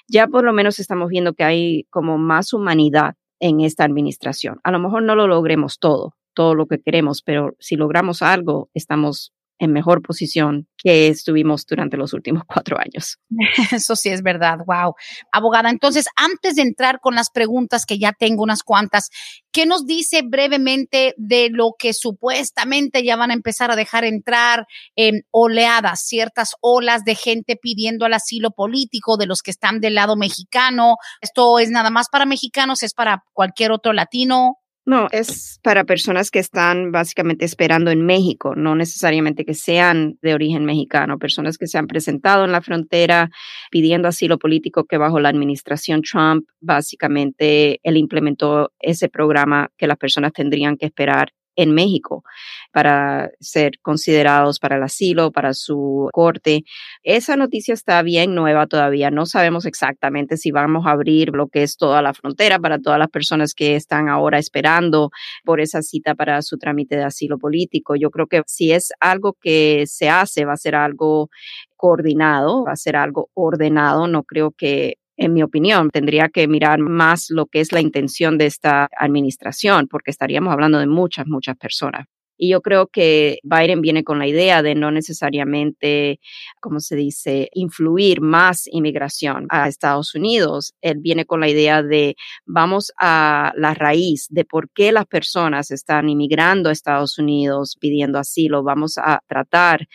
ya 0.10 0.27
por 0.27 0.43
lo 0.43 0.51
menos 0.51 0.79
estamos 0.79 1.07
viendo 1.07 1.34
que 1.34 1.45
hay 1.45 1.86
como 1.91 2.17
más 2.17 2.51
humanidad 2.51 3.13
en 3.39 3.62
esta 3.62 3.86
administración. 3.86 4.60
A 4.65 4.72
lo 4.72 4.79
mejor 4.79 5.03
no 5.03 5.15
lo 5.15 5.27
logremos 5.27 5.79
todo, 5.79 6.13
todo 6.36 6.54
lo 6.54 6.68
que 6.68 6.80
queremos, 6.80 7.24
pero 7.24 7.56
si 7.60 7.75
logramos 7.75 8.22
algo, 8.22 8.70
estamos 8.75 9.34
en 9.58 9.72
mejor 9.72 10.01
posición 10.01 10.68
que 10.77 11.08
estuvimos 11.08 11.65
durante 11.65 11.98
los 11.98 12.13
últimos 12.13 12.44
cuatro 12.48 12.77
años. 12.77 13.18
Eso 13.72 13.96
sí 13.96 14.10
es 14.10 14.22
verdad, 14.22 14.60
wow. 14.65 14.96
Abogada, 15.32 15.70
entonces, 15.70 16.06
antes 16.15 16.56
de 16.56 16.63
entrar 16.63 17.00
con 17.00 17.15
las 17.15 17.30
preguntas, 17.30 17.86
que 17.86 17.98
ya 17.98 18.12
tengo 18.12 18.44
unas 18.44 18.63
cuantas, 18.63 19.10
¿qué 19.51 19.65
nos 19.65 19.86
dice 19.86 20.22
brevemente 20.24 21.13
de 21.18 21.50
lo 21.51 21.72
que 21.77 21.94
supuestamente 21.94 23.04
ya 23.04 23.15
van 23.15 23.32
a 23.32 23.36
empezar 23.36 23.72
a 23.72 23.75
dejar 23.75 24.04
entrar 24.04 24.68
en 24.96 25.22
oleadas, 25.32 26.01
ciertas 26.01 26.56
olas 26.62 27.04
de 27.04 27.15
gente 27.15 27.56
pidiendo 27.56 28.06
el 28.06 28.13
asilo 28.13 28.51
político 28.51 29.18
de 29.18 29.27
los 29.27 29.42
que 29.42 29.51
están 29.51 29.80
del 29.80 29.96
lado 29.96 30.15
mexicano? 30.15 30.98
¿Esto 31.22 31.60
es 31.60 31.72
nada 31.72 31.89
más 31.89 32.10
para 32.10 32.25
mexicanos? 32.25 32.84
¿Es 32.84 32.94
para 32.94 33.24
cualquier 33.34 33.72
otro 33.72 33.94
latino? 33.94 34.58
No, 34.88 35.08
es 35.12 35.60
para 35.63 35.84
personas 35.84 36.30
que 36.30 36.38
están 36.38 36.92
básicamente 36.92 37.44
esperando 37.44 37.89
en 37.89 38.06
México, 38.06 38.54
no 38.56 38.75
necesariamente 38.75 39.44
que 39.44 39.56
sean 39.56 40.20
de 40.22 40.36
origen 40.36 40.63
mexicano, 40.63 41.18
personas 41.18 41.58
que 41.58 41.65
se 41.65 41.80
han 41.80 41.88
presentado 41.88 42.46
en 42.46 42.51
la 42.51 42.62
frontera 42.62 43.32
pidiendo 43.72 44.08
asilo 44.08 44.38
político 44.38 44.86
que 44.86 45.00
bajo 45.00 45.20
la 45.20 45.30
administración 45.30 46.04
Trump 46.04 46.46
básicamente 46.62 47.80
él 47.82 47.98
implementó 47.98 48.74
ese 48.80 49.10
programa 49.10 49.72
que 49.75 49.88
las 49.88 49.98
personas 49.98 50.34
tendrían 50.34 50.77
que 50.77 50.86
esperar 50.86 51.32
en 51.55 51.74
México 51.74 52.24
para 52.71 53.31
ser 53.39 53.79
considerados 53.81 54.59
para 54.59 54.77
el 54.77 54.83
asilo, 54.83 55.31
para 55.31 55.53
su 55.53 56.09
corte. 56.12 56.63
Esa 57.03 57.35
noticia 57.35 57.74
está 57.74 58.01
bien 58.01 58.35
nueva 58.35 58.67
todavía. 58.67 59.12
No 59.12 59.25
sabemos 59.25 59.65
exactamente 59.65 60.38
si 60.38 60.51
vamos 60.51 60.85
a 60.85 60.91
abrir 60.91 61.29
lo 61.33 61.47
que 61.47 61.63
es 61.63 61.77
toda 61.77 62.01
la 62.01 62.13
frontera 62.13 62.59
para 62.59 62.79
todas 62.79 63.00
las 63.00 63.09
personas 63.09 63.53
que 63.53 63.75
están 63.75 64.09
ahora 64.09 64.39
esperando 64.39 65.12
por 65.43 65.62
esa 65.62 65.81
cita 65.81 66.15
para 66.15 66.41
su 66.41 66.57
trámite 66.57 66.95
de 66.97 67.03
asilo 67.03 67.38
político. 67.38 67.95
Yo 67.95 68.09
creo 68.12 68.27
que 68.27 68.41
si 68.47 68.71
es 68.71 68.91
algo 69.00 69.33
que 69.41 69.85
se 69.88 70.09
hace, 70.09 70.45
va 70.45 70.53
a 70.53 70.57
ser 70.57 70.75
algo 70.75 71.29
coordinado, 71.75 72.63
va 72.65 72.74
a 72.74 72.77
ser 72.77 72.95
algo 72.95 73.29
ordenado. 73.33 74.07
No 74.07 74.24
creo 74.24 74.51
que 74.51 74.95
en 75.17 75.34
mi 75.34 75.43
opinión, 75.43 75.89
tendría 75.89 76.29
que 76.29 76.48
mirar 76.48 76.79
más 76.79 77.27
lo 77.29 77.45
que 77.45 77.62
es 77.62 77.72
la 77.72 77.81
intención 77.81 78.38
de 78.38 78.45
esta 78.48 78.89
administración, 78.98 79.88
porque 79.88 80.12
estaríamos 80.12 80.53
hablando 80.53 80.79
de 80.79 80.88
muchas, 80.88 81.27
muchas 81.27 81.57
personas. 81.57 82.05
Y 82.38 82.50
yo 82.50 82.62
creo 82.62 82.88
que 82.88 83.39
Biden 83.43 83.81
viene 83.81 84.03
con 84.03 84.19
la 84.19 84.27
idea 84.27 84.62
de 84.62 84.75
no 84.75 84.91
necesariamente, 84.91 86.19
como 86.60 86.79
se 86.79 86.95
dice, 86.95 87.50
influir 87.53 88.22
más 88.22 88.67
inmigración 88.67 89.48
a 89.50 89.67
Estados 89.67 90.15
Unidos. 90.15 90.74
Él 90.81 90.98
viene 91.00 91.25
con 91.25 91.39
la 91.39 91.48
idea 91.48 91.81
de 91.81 92.15
vamos 92.45 92.91
a 93.00 93.53
la 93.55 93.74
raíz 93.74 94.27
de 94.29 94.43
por 94.43 94.69
qué 94.72 94.91
las 94.91 95.05
personas 95.05 95.72
están 95.72 96.10
inmigrando 96.10 96.69
a 96.69 96.74
Estados 96.74 97.17
Unidos 97.17 97.77
pidiendo 97.79 98.19
asilo. 98.19 98.63
Vamos 98.63 98.98
a 98.98 99.22
tratar 99.27 99.88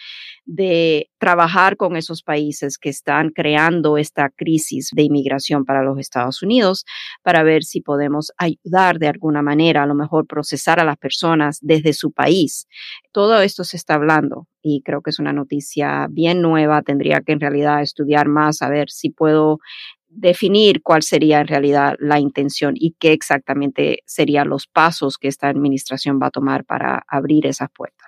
de 0.44 1.10
trabajar 1.18 1.76
con 1.76 1.96
esos 1.96 2.22
países 2.22 2.78
que 2.78 2.88
están 2.88 3.30
creando 3.30 3.98
esta 3.98 4.30
crisis 4.30 4.90
de 4.92 5.02
inmigración 5.02 5.64
para 5.64 5.82
los 5.82 5.98
Estados 5.98 6.42
Unidos 6.42 6.84
para 7.22 7.42
ver 7.42 7.62
si 7.62 7.80
podemos 7.80 8.32
ayudar 8.36 8.98
de 8.98 9.08
alguna 9.08 9.42
manera, 9.42 9.82
a 9.82 9.86
lo 9.86 9.94
mejor 9.94 10.26
procesar 10.26 10.80
a 10.80 10.84
las 10.84 10.96
personas 10.96 11.58
desde 11.60 11.92
su 11.92 12.12
país. 12.12 12.66
Todo 13.12 13.40
esto 13.40 13.64
se 13.64 13.76
está 13.76 13.94
hablando 13.94 14.46
y 14.62 14.82
creo 14.82 15.02
que 15.02 15.10
es 15.10 15.18
una 15.18 15.32
noticia 15.32 16.06
bien 16.10 16.42
nueva. 16.42 16.82
Tendría 16.82 17.20
que 17.20 17.32
en 17.32 17.40
realidad 17.40 17.82
estudiar 17.82 18.28
más, 18.28 18.62
a 18.62 18.68
ver 18.68 18.90
si 18.90 19.10
puedo 19.10 19.58
definir 20.10 20.82
cuál 20.82 21.02
sería 21.02 21.40
en 21.40 21.46
realidad 21.46 21.94
la 22.00 22.18
intención 22.18 22.74
y 22.76 22.96
qué 22.98 23.12
exactamente 23.12 24.02
serían 24.06 24.48
los 24.48 24.66
pasos 24.66 25.18
que 25.18 25.28
esta 25.28 25.48
administración 25.48 26.18
va 26.20 26.26
a 26.26 26.30
tomar 26.30 26.64
para 26.64 27.04
abrir 27.06 27.46
esas 27.46 27.70
puertas. 27.70 27.99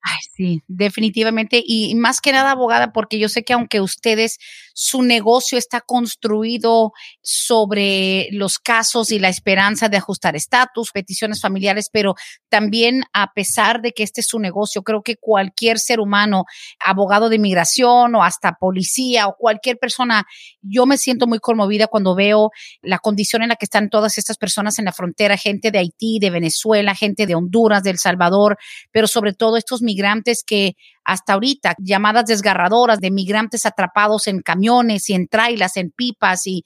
Ay, 0.00 0.18
sí, 0.34 0.62
definitivamente. 0.68 1.62
Y 1.64 1.94
más 1.96 2.20
que 2.20 2.32
nada, 2.32 2.52
abogada, 2.52 2.92
porque 2.92 3.18
yo 3.18 3.28
sé 3.28 3.42
que 3.42 3.52
aunque 3.52 3.80
ustedes, 3.80 4.38
su 4.72 5.02
negocio 5.02 5.58
está 5.58 5.80
construido 5.80 6.92
sobre 7.20 8.28
los 8.30 8.60
casos 8.60 9.10
y 9.10 9.18
la 9.18 9.28
esperanza 9.28 9.88
de 9.88 9.96
ajustar 9.96 10.36
estatus, 10.36 10.92
peticiones 10.92 11.40
familiares, 11.40 11.90
pero 11.92 12.14
también 12.48 13.02
a 13.12 13.32
pesar 13.32 13.82
de 13.82 13.92
que 13.92 14.04
este 14.04 14.20
es 14.20 14.28
su 14.28 14.38
negocio, 14.38 14.82
creo 14.82 15.02
que 15.02 15.16
cualquier 15.16 15.80
ser 15.80 15.98
humano, 15.98 16.44
abogado 16.78 17.28
de 17.28 17.36
inmigración 17.36 18.14
o 18.14 18.22
hasta 18.22 18.52
policía 18.52 19.26
o 19.26 19.34
cualquier 19.36 19.78
persona, 19.78 20.26
yo 20.62 20.86
me 20.86 20.96
siento 20.96 21.26
muy 21.26 21.40
conmovida 21.40 21.88
cuando 21.88 22.14
veo 22.14 22.50
la 22.82 23.00
condición 23.00 23.42
en 23.42 23.48
la 23.48 23.56
que 23.56 23.64
están 23.64 23.90
todas 23.90 24.16
estas 24.16 24.38
personas 24.38 24.78
en 24.78 24.84
la 24.84 24.92
frontera, 24.92 25.36
gente 25.36 25.72
de 25.72 25.80
Haití, 25.80 26.20
de 26.20 26.30
Venezuela, 26.30 26.94
gente 26.94 27.26
de 27.26 27.34
Honduras, 27.34 27.82
de 27.82 27.90
El 27.90 27.98
Salvador, 27.98 28.56
pero 28.92 29.08
sobre 29.08 29.32
todo 29.32 29.56
estos 29.56 29.82
migrantes 29.88 30.44
que 30.46 30.74
hasta 31.04 31.32
ahorita, 31.32 31.74
llamadas 31.78 32.26
desgarradoras 32.26 33.00
de 33.00 33.10
migrantes 33.10 33.64
atrapados 33.64 34.26
en 34.26 34.42
camiones 34.42 35.08
y 35.08 35.14
en 35.14 35.26
trailas, 35.26 35.78
en 35.78 35.90
pipas 35.90 36.46
y 36.46 36.64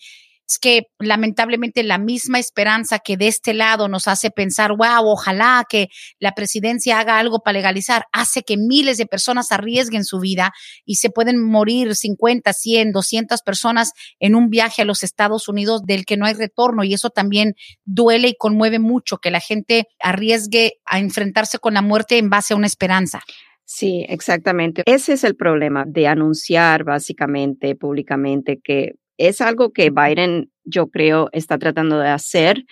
es 0.52 0.59
que 0.59 0.88
lamentablemente 0.99 1.82
la 1.82 1.99
misma 1.99 2.38
esperanza 2.38 2.99
que 2.99 3.16
de 3.16 3.28
este 3.28 3.54
lado 3.54 3.88
nos 3.88 4.06
hace 4.06 4.30
pensar, 4.30 4.71
wow, 4.71 5.06
ojalá 5.06 5.64
que 5.68 5.88
la 6.18 6.32
presidencia 6.32 6.99
haga 6.99 7.18
algo 7.18 7.40
para 7.40 7.59
legalizar, 7.59 8.04
hace 8.12 8.42
que 8.42 8.56
miles 8.56 8.99
de 8.99 9.06
personas 9.06 9.52
arriesguen 9.52 10.04
su 10.04 10.21
vida 10.21 10.52
y 10.85 10.97
se 10.97 11.11
pueden 11.11 11.42
morir 11.42 11.94
50, 11.94 12.52
100, 12.52 12.92
200 12.92 13.42
personas 13.42 13.92
en 14.18 14.35
un 14.35 14.50
viaje 14.50 14.82
a 14.82 14.85
los 14.85 15.02
Estados 15.02 15.49
Unidos 15.49 15.82
del 15.85 16.04
que 16.04 16.16
no 16.16 16.26
hay 16.26 16.35
retorno. 16.35 16.85
Y 16.85 16.94
eso 16.94 17.11
también 17.11 17.54
duele 17.85 18.28
y 18.28 18.37
conmueve 18.37 18.78
mucho 18.78 19.18
que 19.18 19.30
la 19.30 19.40
gente 19.40 19.87
arriesgue 20.00 20.75
a 20.85 20.99
enfrentarse 20.99 21.59
con 21.59 21.75
la 21.75 21.82
muerte 21.82 22.18
en 22.18 22.30
base 22.30 22.54
a 22.54 22.56
una 22.56 22.66
esperanza. 22.66 23.21
Sí, 23.64 24.04
exactamente. 24.09 24.82
Ese 24.85 25.14
es 25.14 25.25
el 25.25 25.35
problema 25.35 25.85
de 25.87 26.06
anunciar 26.06 26.85
básicamente 26.85 27.75
públicamente 27.75 28.61
que 28.62 28.97
es 29.19 29.40
algo 29.40 29.73
que 29.73 29.90
Biden, 29.90 30.50
yo 30.64 30.88
creo, 30.88 31.28
está 31.33 31.59
tratando 31.59 31.99
de 31.99 32.09
hacer, 32.09 32.64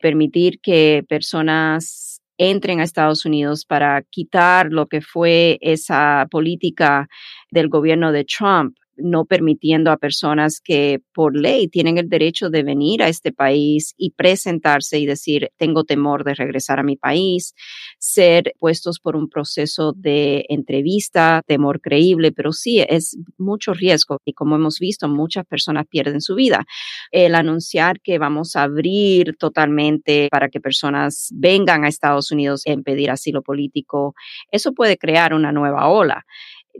permitir 0.00 0.60
que 0.60 1.04
personas 1.08 2.22
entren 2.38 2.80
a 2.80 2.84
Estados 2.84 3.24
Unidos 3.24 3.64
para 3.64 4.02
quitar 4.02 4.68
lo 4.70 4.86
que 4.86 5.00
fue 5.00 5.58
esa 5.60 6.26
política 6.30 7.08
del 7.50 7.68
gobierno 7.68 8.12
de 8.12 8.24
Trump 8.24 8.76
no 8.98 9.24
permitiendo 9.24 9.90
a 9.90 9.96
personas 9.96 10.60
que 10.62 11.00
por 11.12 11.36
ley 11.36 11.68
tienen 11.68 11.98
el 11.98 12.08
derecho 12.08 12.50
de 12.50 12.62
venir 12.62 13.02
a 13.02 13.08
este 13.08 13.32
país 13.32 13.94
y 13.96 14.10
presentarse 14.10 14.98
y 14.98 15.06
decir, 15.06 15.50
tengo 15.56 15.84
temor 15.84 16.24
de 16.24 16.34
regresar 16.34 16.78
a 16.78 16.82
mi 16.82 16.96
país, 16.96 17.54
ser 17.98 18.54
puestos 18.58 19.00
por 19.00 19.16
un 19.16 19.28
proceso 19.28 19.92
de 19.96 20.44
entrevista, 20.48 21.42
temor 21.46 21.80
creíble, 21.80 22.32
pero 22.32 22.52
sí 22.52 22.84
es 22.88 23.16
mucho 23.38 23.72
riesgo 23.74 24.18
y 24.24 24.32
como 24.32 24.56
hemos 24.56 24.78
visto, 24.78 25.08
muchas 25.08 25.46
personas 25.46 25.86
pierden 25.88 26.20
su 26.20 26.34
vida. 26.34 26.64
El 27.10 27.34
anunciar 27.34 28.00
que 28.00 28.18
vamos 28.18 28.56
a 28.56 28.62
abrir 28.62 29.36
totalmente 29.38 30.28
para 30.30 30.48
que 30.48 30.60
personas 30.60 31.30
vengan 31.34 31.84
a 31.84 31.88
Estados 31.88 32.30
Unidos 32.30 32.62
en 32.64 32.82
pedir 32.82 33.10
asilo 33.10 33.42
político, 33.42 34.14
eso 34.50 34.72
puede 34.72 34.96
crear 34.96 35.34
una 35.34 35.52
nueva 35.52 35.88
ola 35.88 36.24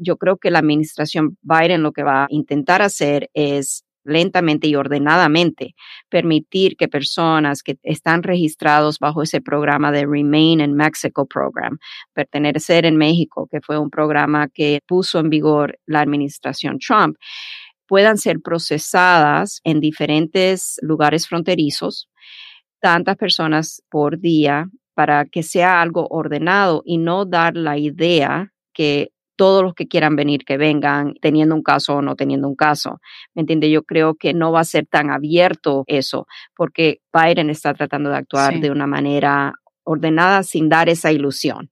yo 0.01 0.17
creo 0.17 0.37
que 0.37 0.51
la 0.51 0.59
administración 0.59 1.37
Biden 1.43 1.83
lo 1.83 1.93
que 1.93 2.03
va 2.03 2.25
a 2.25 2.29
intentar 2.31 2.83
hacer 2.83 3.31
es 3.35 3.85
lentamente 4.05 4.67
y 4.67 4.75
ordenadamente 4.75 5.75
permitir 6.09 6.77
que 6.77 6.89
personas 6.89 7.63
que 7.63 7.79
están 7.83 8.23
registrados 8.23 8.99
bajo 8.99 9.23
ese 9.23 9.41
programa 9.41 9.93
de 9.93 10.07
Remain 10.07 10.61
in 10.61 10.75
Mexico 10.75 11.27
Program, 11.27 11.79
pertenecer 12.15 12.87
en 12.87 12.97
México, 12.97 13.47
que 13.51 13.61
fue 13.61 13.79
un 13.79 13.91
programa 13.91 14.49
que 14.49 14.81
puso 14.87 15.19
en 15.19 15.29
vigor 15.29 15.79
la 15.87 16.01
administración 16.01 16.79
Trump, 16.79 17.17
puedan 17.87 18.19
ser 18.19 18.41
procesadas 18.41 19.61
en 19.65 19.81
diferentes 19.81 20.79
lugares 20.83 21.29
fronterizos, 21.29 22.09
tantas 22.81 23.17
personas 23.17 23.83
por 23.91 24.19
día, 24.21 24.67
para 24.95 25.27
que 25.27 25.43
sea 25.43 25.81
algo 25.81 26.09
ordenado 26.11 26.83
y 26.85 26.99
no 26.99 27.25
dar 27.25 27.57
la 27.57 27.79
idea 27.79 28.53
que 28.73 29.11
todos 29.39 29.63
los 29.63 29.75
que 29.75 29.87
quieran 29.87 30.17
venir, 30.17 30.45
que 30.45 30.59
vengan 30.59 31.15
teniendo 31.23 31.55
un 31.55 31.63
caso 31.63 31.95
o 31.95 32.03
no 32.03 32.17
teniendo 32.17 32.49
un 32.49 32.57
caso. 32.57 33.01
¿Me 33.35 33.41
entiende? 33.41 33.71
Yo 33.71 33.85
creo 33.85 34.17
que 34.17 34.35
no 34.35 34.53
va 34.53 34.61
a 34.61 34.65
ser 34.65 34.87
tan 34.87 35.11
abierto 35.11 35.85
eso, 35.87 36.27
porque 36.57 36.99
Biden 37.15 37.49
está 37.49 37.73
tratando 37.73 38.11
de 38.11 38.17
actuar 38.17 38.59
de 38.61 38.71
una 38.71 38.87
manera 38.87 39.55
ordenada 39.85 40.43
sin 40.43 40.69
dar 40.69 40.89
esa 40.89 41.13
ilusión. 41.13 41.71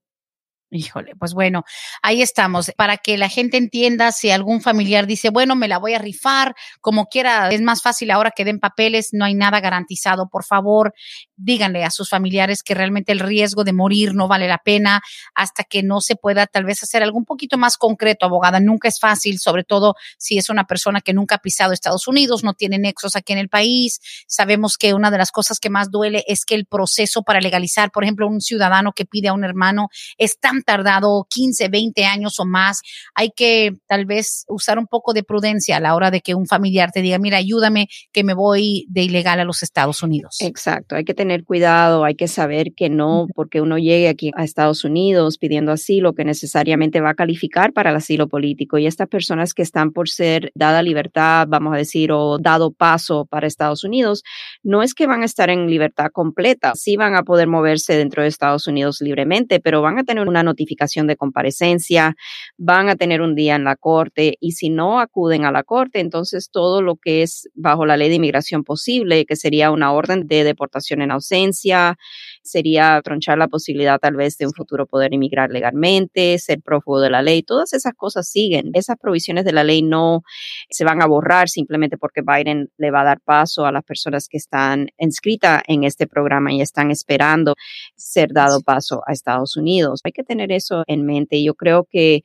Híjole, 0.71 1.15
pues 1.17 1.33
bueno, 1.33 1.63
ahí 2.03 2.23
estamos. 2.23 2.73
Para 2.77 2.97
que 2.97 3.17
la 3.17 3.29
gente 3.29 3.57
entienda, 3.57 4.11
si 4.11 4.31
algún 4.31 4.61
familiar 4.61 5.07
dice, 5.07 5.31
bueno, 5.31 5.55
me 5.55 5.69
la 5.69 5.79
voy 5.79 5.95
a 5.95 5.99
rifar, 5.99 6.55
como 6.81 7.07
quiera, 7.07 7.49
es 7.51 7.63
más 7.63 7.83
fácil 7.83 8.11
ahora 8.11 8.33
que 8.35 8.45
den 8.45 8.59
papeles, 8.59 9.11
no 9.13 9.25
hay 9.25 9.35
nada 9.35 9.61
garantizado. 9.61 10.29
Por 10.29 10.45
favor, 10.45 10.93
díganle 11.37 11.85
a 11.85 11.91
sus 11.91 12.09
familiares 12.09 12.63
que 12.63 12.75
realmente 12.75 13.13
el 13.13 13.21
riesgo 13.21 13.65
de 13.65 13.73
morir 13.73 14.15
no 14.15 14.29
vale 14.29 14.49
la 14.49 14.59
pena 14.59 15.03
hasta 15.35 15.65
que 15.65 15.83
no 15.83 16.01
se 16.01 16.17
pueda 16.17 16.47
tal 16.47 16.65
vez 16.65 16.83
hacer 16.83 17.03
algo 17.03 17.19
un 17.19 17.25
poquito 17.25 17.59
más 17.59 17.77
concreto, 17.77 18.27
abogada. 18.27 18.61
Nunca 18.61 18.89
es 18.89 18.99
fácil, 18.99 19.39
sobre 19.39 19.65
todo 19.65 19.95
si 20.19 20.39
es 20.39 20.49
una 20.49 20.65
persona 20.65 21.01
que 21.01 21.13
nunca 21.13 21.37
ha 21.37 21.39
pisado 21.39 21.73
Estados 21.73 22.09
Unidos, 22.09 22.43
no 22.43 22.55
tiene 22.55 22.79
nexos 22.79 23.17
aquí 23.17 23.33
en 23.33 23.39
el 23.39 23.49
país. 23.49 24.01
Sabemos 24.27 24.79
que 24.79 24.95
una 24.95 25.11
de 25.11 25.19
las 25.19 25.31
cosas 25.31 25.61
que 25.61 25.71
más 25.71 25.91
duele 25.91 26.25
es 26.27 26.45
que 26.45 26.55
el 26.55 26.67
proceso 26.67 27.23
para 27.23 27.41
legalizar, 27.41 27.91
por 27.91 28.05
ejemplo, 28.05 28.27
un 28.27 28.41
ciudadano 28.41 28.93
que 28.93 29.05
pide 29.05 29.29
a 29.29 29.33
un 29.33 29.45
hermano 29.45 29.89
es 30.17 30.39
tan 30.39 30.63
tardado 30.63 31.27
15, 31.29 31.69
20 31.69 32.05
años 32.05 32.41
o 32.41 32.47
más. 32.47 32.81
Hay 33.15 33.31
que 33.31 33.73
tal 33.87 34.07
vez 34.07 34.45
usar 34.49 34.79
un 34.79 34.87
poco 34.87 35.13
de 35.13 35.23
prudencia 35.23 35.77
a 35.77 35.81
la 35.81 35.95
hora 35.95 36.11
de 36.11 36.21
que 36.21 36.35
un 36.35 36.47
familiar 36.47 36.93
te 36.93 37.03
diga, 37.03 37.19
mira, 37.19 37.39
ayúdame 37.39 37.89
que 38.13 38.25
me 38.25 38.35
voy 38.35 38.87
de 38.89 39.03
ilegal 39.03 39.41
a 39.41 39.45
los 39.45 39.63
Estados 39.63 40.03
Unidos. 40.03 40.37
Exacto, 40.41 40.97
hay 40.97 41.05
que 41.05 41.15
tener 41.15 41.26
cuidado, 41.45 42.05
hay 42.05 42.15
que 42.15 42.29
saber 42.29 42.73
que 42.75 42.89
no 42.89 43.27
porque 43.35 43.61
uno 43.61 43.79
llegue 43.79 44.09
aquí 44.09 44.31
a 44.35 44.45
Estados 44.45 44.85
Unidos 44.85 45.39
pidiendo 45.39 45.73
asilo 45.73 46.15
que 46.15 46.25
necesariamente 46.25 47.01
va 47.01 47.11
a 47.11 47.15
calificar 47.15 47.73
para 47.73 47.91
el 47.91 47.97
asilo 47.97 48.29
político. 48.29 48.79
Y 48.79 48.87
estas 48.87 49.09
personas 49.09 49.55
que 49.55 49.63
están 49.63 49.93
por 49.93 50.09
ser 50.09 50.53
dada 50.55 50.83
libertad, 50.83 51.47
vamos 51.49 51.75
a 51.75 51.77
decir, 51.77 52.13
o 52.13 52.39
dado 52.39 52.73
paso 52.73 53.27
para 53.27 53.47
Estados 53.47 53.85
Unidos, 53.85 54.23
no 54.63 54.83
es 54.83 54.95
que 54.95 55.07
van 55.07 55.23
a 55.23 55.27
estar 55.27 55.51
en 55.51 55.69
libertad 55.69 56.11
completa, 56.13 56.73
sí 56.75 56.97
van 56.97 57.15
a 57.15 57.23
poder 57.23 57.49
moverse 57.49 57.97
dentro 57.97 58.23
de 58.23 58.29
Estados 58.29 58.67
Unidos 58.67 59.01
libremente, 59.01 59.61
pero 59.61 59.83
van 59.83 59.99
a 59.99 60.05
tener 60.05 60.29
una 60.29 60.43
notificación 60.43 61.07
de 61.07 61.17
comparecencia, 61.17 62.17
van 62.57 62.89
a 62.89 62.97
tener 62.97 63.21
un 63.21 63.35
día 63.35 63.57
en 63.57 63.65
la 63.65 63.77
corte 63.77 64.37
y 64.41 64.53
si 64.53 64.71
no 64.71 65.01
acuden 65.01 65.45
a 65.45 65.53
la 65.53 65.63
corte, 65.63 66.01
entonces 66.01 66.51
todo 66.51 66.83
lo 66.83 66.97
que 66.97 67.23
es 67.23 67.49
bajo 67.55 67.87
la 67.87 67.97
ley 67.97 68.09
de 68.09 68.17
inmigración 68.17 68.65
posible, 68.65 69.27
que 69.27 69.37
sería 69.37 69.71
una 69.71 69.93
orden 69.93 70.27
de 70.27 70.45
deportación 70.45 71.03
en 71.03 71.11
ausencia, 71.17 71.97
sería 72.43 73.01
tronchar 73.03 73.39
la 73.39 73.49
posibilidad 73.49 73.99
tal 73.99 74.15
vez 74.17 74.39
de 74.39 74.47
un 74.47 74.53
futuro 74.53 74.87
poder 74.87 75.13
inmigrar 75.13 75.51
legalmente, 75.51 76.39
ser 76.39 76.61
prófugo 76.63 77.01
de 77.01 77.11
la 77.11 77.23
ley, 77.23 77.43
todas 77.43 77.73
esas 77.73 77.95
cosas 77.95 78.29
siguen. 78.29 78.71
Esas 78.75 78.97
provisiones 78.97 79.45
de 79.45 79.53
la 79.53 79.65
ley 79.65 79.83
no 79.83 80.23
se 80.71 80.85
van 80.85 81.03
a 81.03 81.07
borrar 81.07 81.49
simplemente 81.49 81.99
porque 81.99 82.23
Biden 82.23 82.71
le 82.79 82.91
va 82.91 83.01
a 83.01 83.05
dar 83.05 83.21
paso 83.21 83.67
a 83.67 83.73
las 83.73 83.85
personas 83.85 84.29
que 84.29 84.37
están 84.37 84.89
inscritas 84.99 85.63
en 85.67 85.85
este 85.85 86.07
programa 86.07 86.53
y 86.53 86.61
están 86.61 86.91
esperando 86.91 87.55
ser 87.97 88.33
dado 88.33 88.61
paso 88.61 89.03
a 89.07 89.13
Estados 89.13 89.57
Unidos. 89.57 90.01
Hay 90.05 90.13
que 90.13 90.25
tener 90.25 90.53
eso 90.53 90.85
en 90.87 91.05
mente. 91.05 91.43
Yo 91.43 91.55
creo 91.55 91.87
que 91.91 92.23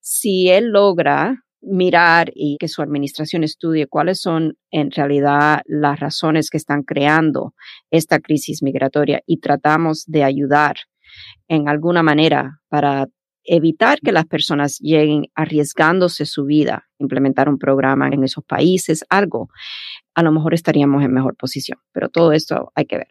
si 0.00 0.48
él 0.48 0.70
logra 0.70 1.44
mirar 1.60 2.30
y 2.34 2.56
que 2.58 2.68
su 2.68 2.82
administración 2.82 3.44
estudie 3.44 3.86
cuáles 3.86 4.20
son 4.20 4.56
en 4.70 4.90
realidad 4.90 5.62
las 5.66 5.98
razones 5.98 6.50
que 6.50 6.56
están 6.56 6.82
creando 6.82 7.54
esta 7.90 8.20
crisis 8.20 8.62
migratoria 8.62 9.22
y 9.26 9.40
tratamos 9.40 10.04
de 10.06 10.24
ayudar 10.24 10.76
en 11.48 11.68
alguna 11.68 12.02
manera 12.02 12.60
para 12.68 13.08
evitar 13.44 13.98
que 14.00 14.12
las 14.12 14.26
personas 14.26 14.78
lleguen 14.78 15.26
arriesgándose 15.34 16.26
su 16.26 16.44
vida, 16.44 16.88
implementar 16.98 17.48
un 17.48 17.58
programa 17.58 18.08
en 18.08 18.22
esos 18.22 18.44
países, 18.44 19.04
algo, 19.08 19.48
a 20.14 20.22
lo 20.22 20.32
mejor 20.32 20.54
estaríamos 20.54 21.02
en 21.02 21.12
mejor 21.12 21.34
posición, 21.36 21.78
pero 21.92 22.08
todo 22.08 22.32
esto 22.32 22.70
hay 22.74 22.84
que 22.84 22.98
ver. 22.98 23.08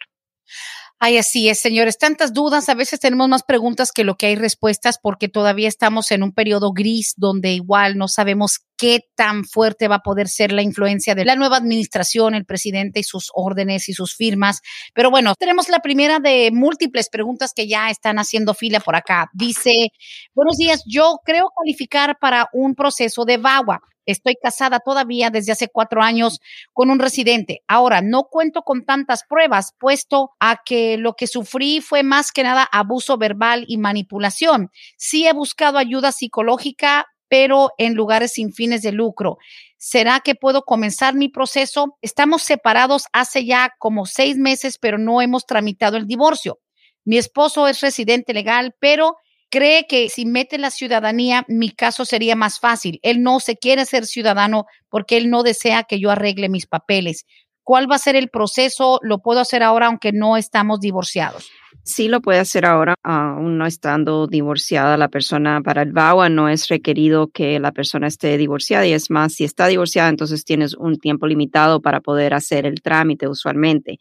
Ay, 0.99 1.19
así 1.19 1.47
es, 1.47 1.60
señores. 1.60 1.99
Tantas 1.99 2.33
dudas. 2.33 2.69
A 2.69 2.73
veces 2.73 2.99
tenemos 2.99 3.29
más 3.29 3.43
preguntas 3.43 3.91
que 3.91 4.03
lo 4.03 4.15
que 4.15 4.25
hay 4.25 4.36
respuestas 4.36 4.97
porque 4.99 5.27
todavía 5.27 5.67
estamos 5.67 6.12
en 6.12 6.23
un 6.23 6.31
periodo 6.31 6.71
gris 6.71 7.13
donde 7.17 7.53
igual 7.53 7.99
no 7.99 8.07
sabemos 8.07 8.62
qué 8.77 9.01
tan 9.15 9.45
fuerte 9.45 9.88
va 9.88 9.97
a 9.97 9.99
poder 9.99 10.27
ser 10.27 10.51
la 10.51 10.63
influencia 10.63 11.13
de 11.13 11.23
la 11.25 11.36
nueva 11.36 11.57
administración, 11.57 12.33
el 12.33 12.45
presidente 12.45 12.99
y 12.99 13.03
sus 13.03 13.29
órdenes 13.36 13.89
y 13.89 13.93
sus 13.93 14.15
firmas. 14.15 14.62
Pero 14.95 15.12
bueno, 15.12 15.36
tenemos 15.38 15.69
la 15.69 15.81
primera 15.81 16.17
de 16.19 16.49
múltiples 16.51 17.10
preguntas 17.10 17.51
que 17.55 17.67
ya 17.67 17.91
están 17.91 18.17
haciendo 18.17 18.55
fila 18.55 18.79
por 18.79 18.95
acá. 18.95 19.29
Dice, 19.33 19.89
buenos 20.33 20.57
días, 20.57 20.81
yo 20.88 21.19
creo 21.23 21.49
calificar 21.63 22.17
para 22.19 22.49
un 22.53 22.73
proceso 22.73 23.23
de 23.23 23.38
VAWA. 23.38 23.81
Estoy 24.07 24.37
casada 24.41 24.79
todavía 24.79 25.29
desde 25.29 25.51
hace 25.51 25.67
cuatro 25.67 26.01
años 26.01 26.39
con 26.73 26.89
un 26.89 26.97
residente. 26.97 27.61
Ahora, 27.67 28.01
no 28.01 28.23
cuento 28.23 28.63
con 28.63 28.85
tantas 28.85 29.23
pruebas, 29.27 29.73
puesto 29.77 30.31
a 30.39 30.61
que 30.65 30.97
lo 30.97 31.13
que 31.13 31.27
sufrí 31.27 31.81
fue 31.81 32.03
más 32.03 32.31
que 32.31 32.43
nada 32.43 32.67
abuso 32.71 33.17
verbal 33.17 33.65
y 33.67 33.77
manipulación. 33.77 34.71
Sí 34.97 35.27
he 35.27 35.33
buscado 35.33 35.77
ayuda 35.77 36.13
psicológica, 36.13 37.05
pero 37.27 37.71
en 37.77 37.95
lugares 37.95 38.31
sin 38.31 38.53
fines 38.53 38.81
de 38.81 38.93
lucro. 38.93 39.37
¿Será 39.77 40.21
que 40.21 40.35
puedo 40.35 40.63
comenzar 40.63 41.13
mi 41.13 41.27
proceso? 41.27 41.97
Estamos 42.01 42.43
separados 42.43 43.07
hace 43.11 43.45
ya 43.45 43.75
como 43.77 44.05
seis 44.05 44.37
meses, 44.37 44.77
pero 44.79 44.97
no 44.97 45.21
hemos 45.21 45.45
tramitado 45.45 45.97
el 45.97 46.07
divorcio. 46.07 46.59
Mi 47.03 47.17
esposo 47.17 47.67
es 47.67 47.81
residente 47.81 48.33
legal, 48.33 48.73
pero 48.79 49.17
cree 49.49 49.88
que 49.88 50.10
si 50.10 50.25
mete 50.25 50.57
la 50.57 50.71
ciudadanía, 50.71 51.45
mi 51.47 51.71
caso 51.71 52.05
sería 52.05 52.36
más 52.36 52.60
fácil. 52.60 52.99
Él 53.01 53.21
no 53.23 53.39
se 53.39 53.57
quiere 53.57 53.86
ser 53.86 54.05
ciudadano 54.05 54.65
porque 54.89 55.17
él 55.17 55.29
no 55.29 55.43
desea 55.43 55.83
que 55.83 55.99
yo 55.99 56.12
arregle 56.12 56.49
mis 56.49 56.67
papeles. 56.67 57.25
¿Cuál 57.63 57.89
va 57.91 57.95
a 57.95 57.99
ser 57.99 58.15
el 58.15 58.29
proceso? 58.29 58.99
¿Lo 59.01 59.19
puedo 59.19 59.41
hacer 59.41 59.62
ahora 59.63 59.88
aunque 59.88 60.12
no 60.13 60.38
estamos 60.38 60.79
divorciados? 60.79 61.49
Sí 61.89 62.10
lo 62.10 62.19
puede 62.19 62.39
hacer 62.39 62.65
ahora, 62.65 62.95
aún 63.02 63.58
no 63.58 63.65
estando 63.65 64.28
divorciada 64.28 64.97
la 64.97 65.08
persona. 65.08 65.62
Para 65.62 65.84
el 65.84 65.93
VAWA 65.93 66.28
no 66.28 66.50
es 66.50 66.67
requerido 66.67 67.30
que 67.30 67.62
la 67.62 67.71
persona 67.71 68.08
esté 68.08 68.38
divorciada 68.38 68.86
y 68.86 68.91
es 68.91 69.10
más, 69.10 69.36
si 69.36 69.45
está 69.45 69.67
divorciada, 69.67 70.10
entonces 70.10 70.43
tienes 70.43 70.76
un 70.76 70.97
tiempo 70.97 71.28
limitado 71.28 71.82
para 71.82 72.02
poder 72.02 72.34
hacer 72.34 72.65
el 72.65 72.82
trámite 72.82 73.30
usualmente. 73.30 74.00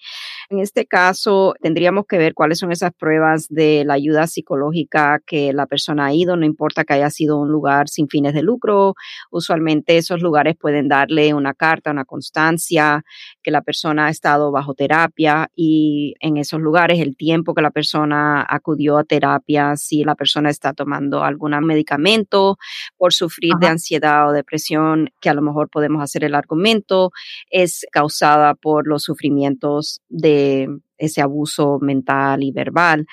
En 0.51 0.59
este 0.59 0.85
caso, 0.85 1.55
tendríamos 1.63 2.07
que 2.09 2.19
ver 2.19 2.35
cuáles 2.35 2.59
son 2.59 2.73
esas 2.73 2.93
pruebas 2.93 3.47
de 3.51 3.85
la 3.87 3.95
ayuda 3.95 4.27
psicológica 4.27 5.21
que 5.25 5.53
la 5.53 5.67
persona 5.67 6.07
ha 6.07 6.13
ido, 6.13 6.37
no 6.37 6.45
importa 6.45 6.83
que 6.83 6.95
haya 6.95 7.11
sido 7.11 7.39
un 7.39 7.53
lugar 7.53 7.89
sin 7.89 8.09
fines 8.09 8.35
de 8.35 8.43
lucro. 8.43 8.95
Usualmente 9.31 9.97
esos 9.97 10.23
lugares 10.23 10.57
pueden 10.57 10.89
darle 10.89 11.35
una 11.35 11.55
carta, 11.55 11.93
una 11.93 12.05
constancia, 12.05 13.05
que 13.45 13.53
la 13.53 13.63
persona 13.63 14.07
ha 14.07 14.11
estado 14.11 14.51
bajo 14.51 14.75
terapia 14.75 15.51
y 15.55 16.15
en 16.19 16.37
esos 16.37 16.61
lugares 16.61 16.99
el 16.99 17.17
tiempo 17.17 17.55
que 17.55 17.63
la 17.63 17.76
persona 17.77 18.47
acudió 18.49 18.97
a 18.97 19.05
terapia, 19.05 19.77
si 19.77 20.03
la 20.03 20.15
persona 20.15 20.49
está 20.49 20.73
tomando 20.73 21.23
algún 21.23 21.51
medicamento 21.67 22.57
por 22.97 23.13
sufrir 23.13 23.53
de 23.61 23.67
ansiedad 23.67 24.31
o 24.31 24.33
depresión, 24.33 25.11
que 25.21 25.29
a 25.29 25.35
lo 25.35 25.43
mejor 25.43 25.69
podemos 25.69 26.03
hacer 26.03 26.25
el 26.25 26.35
argumento, 26.35 27.11
es 27.51 27.85
causada 27.93 28.55
por 28.55 28.87
los 28.87 29.03
sufrimientos 29.03 30.01
de 30.09 30.71
ese 30.99 31.21
abuso 31.21 31.79
mental 31.81 32.43
y 32.43 32.53
verbal, 32.53 33.07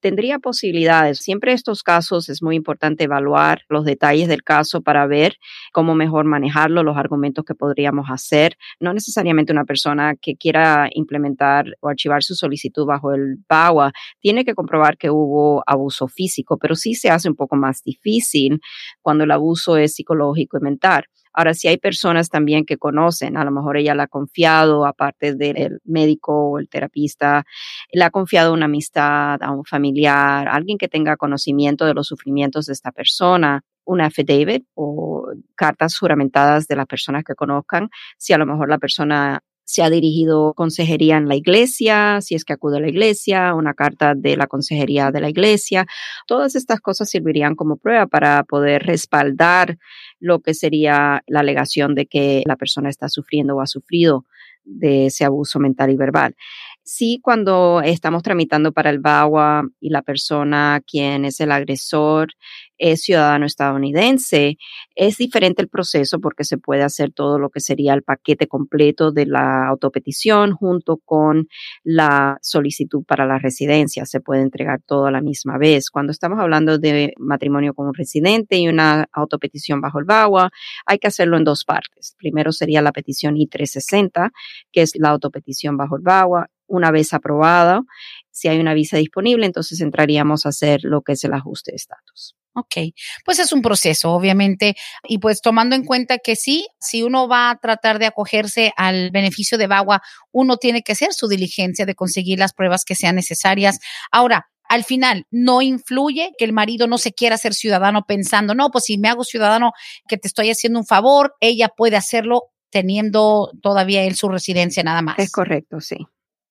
tendría 0.00 0.38
posibilidades. 0.38 1.18
Siempre 1.18 1.52
estos 1.52 1.82
casos 1.82 2.28
es 2.28 2.42
muy 2.42 2.56
importante 2.56 3.04
evaluar 3.04 3.62
los 3.68 3.84
detalles 3.84 4.28
del 4.28 4.42
caso 4.42 4.80
para 4.80 5.06
ver 5.06 5.36
cómo 5.72 5.94
mejor 5.94 6.24
manejarlo, 6.24 6.82
los 6.82 6.96
argumentos 6.96 7.44
que 7.44 7.54
podríamos 7.54 8.06
hacer. 8.10 8.56
No 8.80 8.92
necesariamente 8.92 9.52
una 9.52 9.64
persona 9.64 10.14
que 10.20 10.36
quiera 10.36 10.88
implementar 10.92 11.66
o 11.80 11.88
archivar 11.88 12.22
su 12.22 12.34
solicitud 12.34 12.86
bajo 12.86 13.12
el 13.12 13.36
BAWA 13.48 13.92
tiene 14.20 14.44
que 14.44 14.54
comprobar 14.54 14.96
que 14.96 15.10
hubo 15.10 15.62
abuso 15.66 16.08
físico, 16.08 16.58
pero 16.58 16.74
sí 16.74 16.94
se 16.94 17.10
hace 17.10 17.28
un 17.28 17.36
poco 17.36 17.56
más 17.56 17.82
difícil 17.82 18.60
cuando 19.02 19.24
el 19.24 19.30
abuso 19.30 19.76
es 19.76 19.94
psicológico 19.94 20.58
y 20.58 20.60
mental. 20.60 21.04
Ahora, 21.32 21.54
si 21.54 21.68
hay 21.68 21.78
personas 21.78 22.28
también 22.28 22.64
que 22.64 22.76
conocen, 22.76 23.36
a 23.36 23.44
lo 23.44 23.50
mejor 23.50 23.76
ella 23.76 23.94
la 23.94 24.04
ha 24.04 24.08
confiado, 24.08 24.86
aparte 24.86 25.34
del 25.34 25.80
médico 25.84 26.50
o 26.52 26.58
el 26.58 26.68
terapista, 26.68 27.44
le 27.92 28.04
ha 28.04 28.10
confiado 28.10 28.52
una 28.52 28.66
amistad, 28.66 29.42
a 29.42 29.50
un 29.52 29.64
familiar, 29.64 30.48
alguien 30.48 30.78
que 30.78 30.88
tenga 30.88 31.16
conocimiento 31.16 31.84
de 31.86 31.94
los 31.94 32.06
sufrimientos 32.08 32.66
de 32.66 32.72
esta 32.72 32.92
persona, 32.92 33.62
una 33.84 34.06
affidavit 34.06 34.64
o 34.74 35.26
cartas 35.56 35.96
juramentadas 35.98 36.66
de 36.66 36.76
las 36.76 36.86
personas 36.86 37.24
que 37.24 37.34
conozcan, 37.34 37.90
si 38.18 38.32
a 38.32 38.38
lo 38.38 38.46
mejor 38.46 38.68
la 38.68 38.78
persona 38.78 39.40
se 39.70 39.84
ha 39.84 39.90
dirigido 39.90 40.52
consejería 40.54 41.16
en 41.16 41.28
la 41.28 41.36
iglesia, 41.36 42.20
si 42.22 42.34
es 42.34 42.44
que 42.44 42.54
acude 42.54 42.78
a 42.78 42.80
la 42.80 42.88
iglesia, 42.88 43.54
una 43.54 43.72
carta 43.72 44.16
de 44.16 44.36
la 44.36 44.48
consejería 44.48 45.12
de 45.12 45.20
la 45.20 45.28
iglesia. 45.28 45.86
Todas 46.26 46.56
estas 46.56 46.80
cosas 46.80 47.08
servirían 47.08 47.54
como 47.54 47.76
prueba 47.76 48.08
para 48.08 48.42
poder 48.42 48.82
respaldar 48.82 49.78
lo 50.18 50.40
que 50.40 50.54
sería 50.54 51.22
la 51.28 51.40
alegación 51.40 51.94
de 51.94 52.06
que 52.06 52.42
la 52.46 52.56
persona 52.56 52.88
está 52.88 53.08
sufriendo 53.08 53.54
o 53.54 53.60
ha 53.60 53.68
sufrido 53.68 54.26
de 54.64 55.06
ese 55.06 55.24
abuso 55.24 55.60
mental 55.60 55.90
y 55.90 55.96
verbal. 55.96 56.34
Sí, 56.82 57.20
cuando 57.22 57.80
estamos 57.84 58.24
tramitando 58.24 58.72
para 58.72 58.90
el 58.90 58.98
BAWA 58.98 59.62
y 59.78 59.90
la 59.90 60.02
persona 60.02 60.82
quien 60.84 61.24
es 61.24 61.38
el 61.38 61.52
agresor 61.52 62.32
es 62.80 63.02
ciudadano 63.02 63.44
estadounidense, 63.44 64.56
es 64.94 65.18
diferente 65.18 65.60
el 65.60 65.68
proceso 65.68 66.18
porque 66.18 66.44
se 66.44 66.56
puede 66.56 66.82
hacer 66.82 67.12
todo 67.12 67.38
lo 67.38 67.50
que 67.50 67.60
sería 67.60 67.92
el 67.92 68.02
paquete 68.02 68.48
completo 68.48 69.12
de 69.12 69.26
la 69.26 69.68
autopetición 69.68 70.52
junto 70.52 70.96
con 70.96 71.46
la 71.84 72.38
solicitud 72.40 73.04
para 73.04 73.26
la 73.26 73.38
residencia. 73.38 74.06
Se 74.06 74.20
puede 74.20 74.40
entregar 74.40 74.80
todo 74.84 75.06
a 75.06 75.10
la 75.10 75.20
misma 75.20 75.58
vez. 75.58 75.90
Cuando 75.90 76.10
estamos 76.10 76.40
hablando 76.40 76.78
de 76.78 77.12
matrimonio 77.18 77.74
con 77.74 77.86
un 77.86 77.94
residente 77.94 78.56
y 78.56 78.66
una 78.66 79.06
autopetición 79.12 79.82
bajo 79.82 79.98
el 79.98 80.06
BAWA, 80.06 80.50
hay 80.86 80.98
que 80.98 81.08
hacerlo 81.08 81.36
en 81.36 81.44
dos 81.44 81.64
partes. 81.64 82.16
Primero 82.18 82.50
sería 82.50 82.80
la 82.80 82.92
petición 82.92 83.36
I-360, 83.36 84.30
que 84.72 84.82
es 84.82 84.92
la 84.96 85.10
autopetición 85.10 85.76
bajo 85.76 85.96
el 85.96 86.02
BAWA 86.02 86.48
una 86.66 86.92
vez 86.92 87.12
aprobada, 87.12 87.82
si 88.30 88.48
hay 88.48 88.60
una 88.60 88.74
visa 88.74 88.96
disponible, 88.96 89.44
entonces 89.44 89.80
entraríamos 89.80 90.46
a 90.46 90.50
hacer 90.50 90.80
lo 90.84 91.02
que 91.02 91.12
es 91.12 91.24
el 91.24 91.34
ajuste 91.34 91.72
de 91.72 91.76
estatus. 91.76 92.36
Ok, 92.54 92.76
pues 93.24 93.38
es 93.38 93.52
un 93.52 93.62
proceso, 93.62 94.10
obviamente, 94.10 94.74
y 95.04 95.18
pues 95.18 95.40
tomando 95.40 95.76
en 95.76 95.84
cuenta 95.84 96.18
que 96.18 96.34
sí, 96.34 96.66
si 96.80 97.04
uno 97.04 97.28
va 97.28 97.50
a 97.50 97.56
tratar 97.56 98.00
de 98.00 98.06
acogerse 98.06 98.72
al 98.76 99.12
beneficio 99.12 99.56
de 99.56 99.68
Bagua, 99.68 100.02
uno 100.32 100.56
tiene 100.56 100.82
que 100.82 100.92
hacer 100.92 101.12
su 101.12 101.28
diligencia 101.28 101.86
de 101.86 101.94
conseguir 101.94 102.40
las 102.40 102.52
pruebas 102.52 102.84
que 102.84 102.96
sean 102.96 103.14
necesarias. 103.14 103.78
Ahora, 104.10 104.48
al 104.68 104.84
final 104.84 105.26
no 105.30 105.62
influye 105.62 106.32
que 106.38 106.44
el 106.44 106.52
marido 106.52 106.88
no 106.88 106.98
se 106.98 107.12
quiera 107.12 107.36
ser 107.36 107.54
ciudadano 107.54 108.04
pensando, 108.06 108.54
no, 108.54 108.70
pues 108.70 108.84
si 108.84 108.98
me 108.98 109.08
hago 109.08 109.22
ciudadano 109.22 109.72
que 110.08 110.16
te 110.16 110.26
estoy 110.26 110.50
haciendo 110.50 110.80
un 110.80 110.86
favor, 110.86 111.34
ella 111.40 111.68
puede 111.68 111.96
hacerlo 111.96 112.44
teniendo 112.70 113.50
todavía 113.62 114.02
él 114.04 114.16
su 114.16 114.28
residencia 114.28 114.82
nada 114.82 115.02
más. 115.02 115.18
Es 115.18 115.30
correcto, 115.30 115.80
sí. 115.80 115.96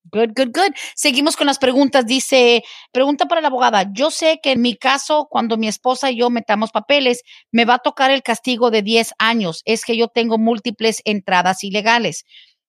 Good, 0.04 0.30
good, 0.34 0.48
good. 0.54 0.72
Seguimos 0.94 1.36
con 1.36 1.46
las 1.46 1.58
preguntas. 1.58 2.06
Dice, 2.06 2.64
pregunta 2.90 3.26
para 3.26 3.40
la 3.42 3.48
abogada. 3.48 3.86
Yo 3.92 4.10
sé 4.10 4.40
que 4.42 4.52
en 4.52 4.62
mi 4.62 4.74
caso, 4.74 5.28
cuando 5.30 5.58
mi 5.58 5.68
esposa 5.68 6.10
y 6.10 6.16
yo 6.18 6.30
metamos 6.30 6.70
papeles, 6.72 7.22
me 7.52 7.64
va 7.66 7.74
a 7.74 7.78
tocar 7.78 8.10
el 8.10 8.22
castigo 8.22 8.70
de 8.70 8.82
10 8.82 9.12
años. 9.18 9.62
Es 9.66 9.84
que 9.84 9.96
yo 9.96 10.08
tengo 10.08 10.38
múltiples 10.38 11.02
entradas 11.04 11.62
ilegales. 11.64 12.24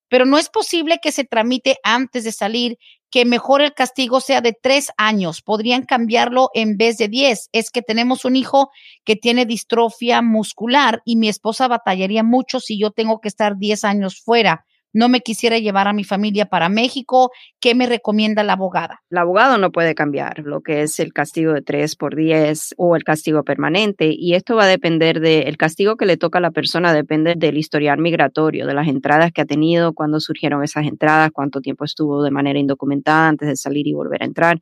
Pero 0.10 0.26
no 0.26 0.38
es 0.38 0.50
posible 0.50 1.00
que 1.02 1.14
se 1.14 1.24
tramite 1.24 1.78
antes 1.84 2.26
de 2.26 2.34
salir, 2.34 2.78
que 3.10 3.24
mejor 3.24 3.62
el 3.62 3.74
castigo 3.74 4.20
sea 4.20 4.42
de 4.42 4.54
3 4.54 4.92
años. 4.98 5.42
Podrían 5.42 5.84
cambiarlo 5.84 6.50
en 6.54 6.76
vez 6.76 6.98
de 6.98 7.08
10. 7.08 7.50
Es 7.54 7.72
que 7.72 7.82
tenemos 7.82 8.26
un 8.26 8.36
hijo 8.36 8.72
que 9.06 9.16
tiene 9.16 9.46
distrofia 9.46 10.22
muscular 10.22 11.02
y 11.06 11.16
mi 11.16 11.30
esposa 11.30 11.70
batallaría 11.70 12.24
mucho 12.24 12.60
si 12.60 12.78
yo 12.78 12.92
tengo 12.92 13.22
que 13.22 13.30
estar 13.30 13.58
10 13.58 13.86
años 13.86 14.22
fuera 14.22 14.66
no 14.94 15.10
me 15.10 15.22
quisiera 15.22 15.58
llevar 15.58 15.88
a 15.88 15.94
mi 15.94 16.04
familia 16.04 16.46
para 16.46 16.70
México, 16.70 17.32
¿qué 17.60 17.76
me 17.76 17.86
recomienda 17.86 18.44
la 18.44 18.54
abogada? 18.54 19.02
El 19.10 19.18
abogado 19.18 19.58
no 19.58 19.72
puede 19.72 19.96
cambiar 19.96 20.40
lo 20.40 20.62
que 20.62 20.82
es 20.82 21.00
el 21.00 21.14
castigo 21.14 21.54
de 21.54 21.62
3 21.62 21.96
por 21.96 22.16
10 22.16 22.76
o 22.78 22.96
el 22.96 23.04
castigo 23.04 23.44
permanente 23.44 24.10
y 24.12 24.36
esto 24.36 24.56
va 24.56 24.64
a 24.64 24.68
depender 24.68 25.20
del 25.20 25.58
castigo 25.58 25.96
que 25.96 26.06
le 26.06 26.18
toca 26.18 26.40
a 26.40 26.42
la 26.42 26.52
persona, 26.52 26.94
depende 26.94 27.36
del 27.36 27.58
historial 27.58 28.00
migratorio, 28.00 28.68
de 28.68 28.74
las 28.74 28.88
entradas 28.88 29.32
que 29.32 29.42
ha 29.42 29.46
tenido, 29.46 29.94
cuándo 29.94 30.20
surgieron 30.20 30.64
esas 30.64 30.86
entradas, 30.86 31.32
cuánto 31.34 31.62
tiempo 31.62 31.86
estuvo 31.86 32.24
de 32.24 32.32
manera 32.32 32.60
indocumentada 32.60 33.28
antes 33.28 33.48
de 33.48 33.56
salir 33.56 33.88
y 33.88 33.94
volver 33.94 34.24
a 34.24 34.26
entrar. 34.26 34.60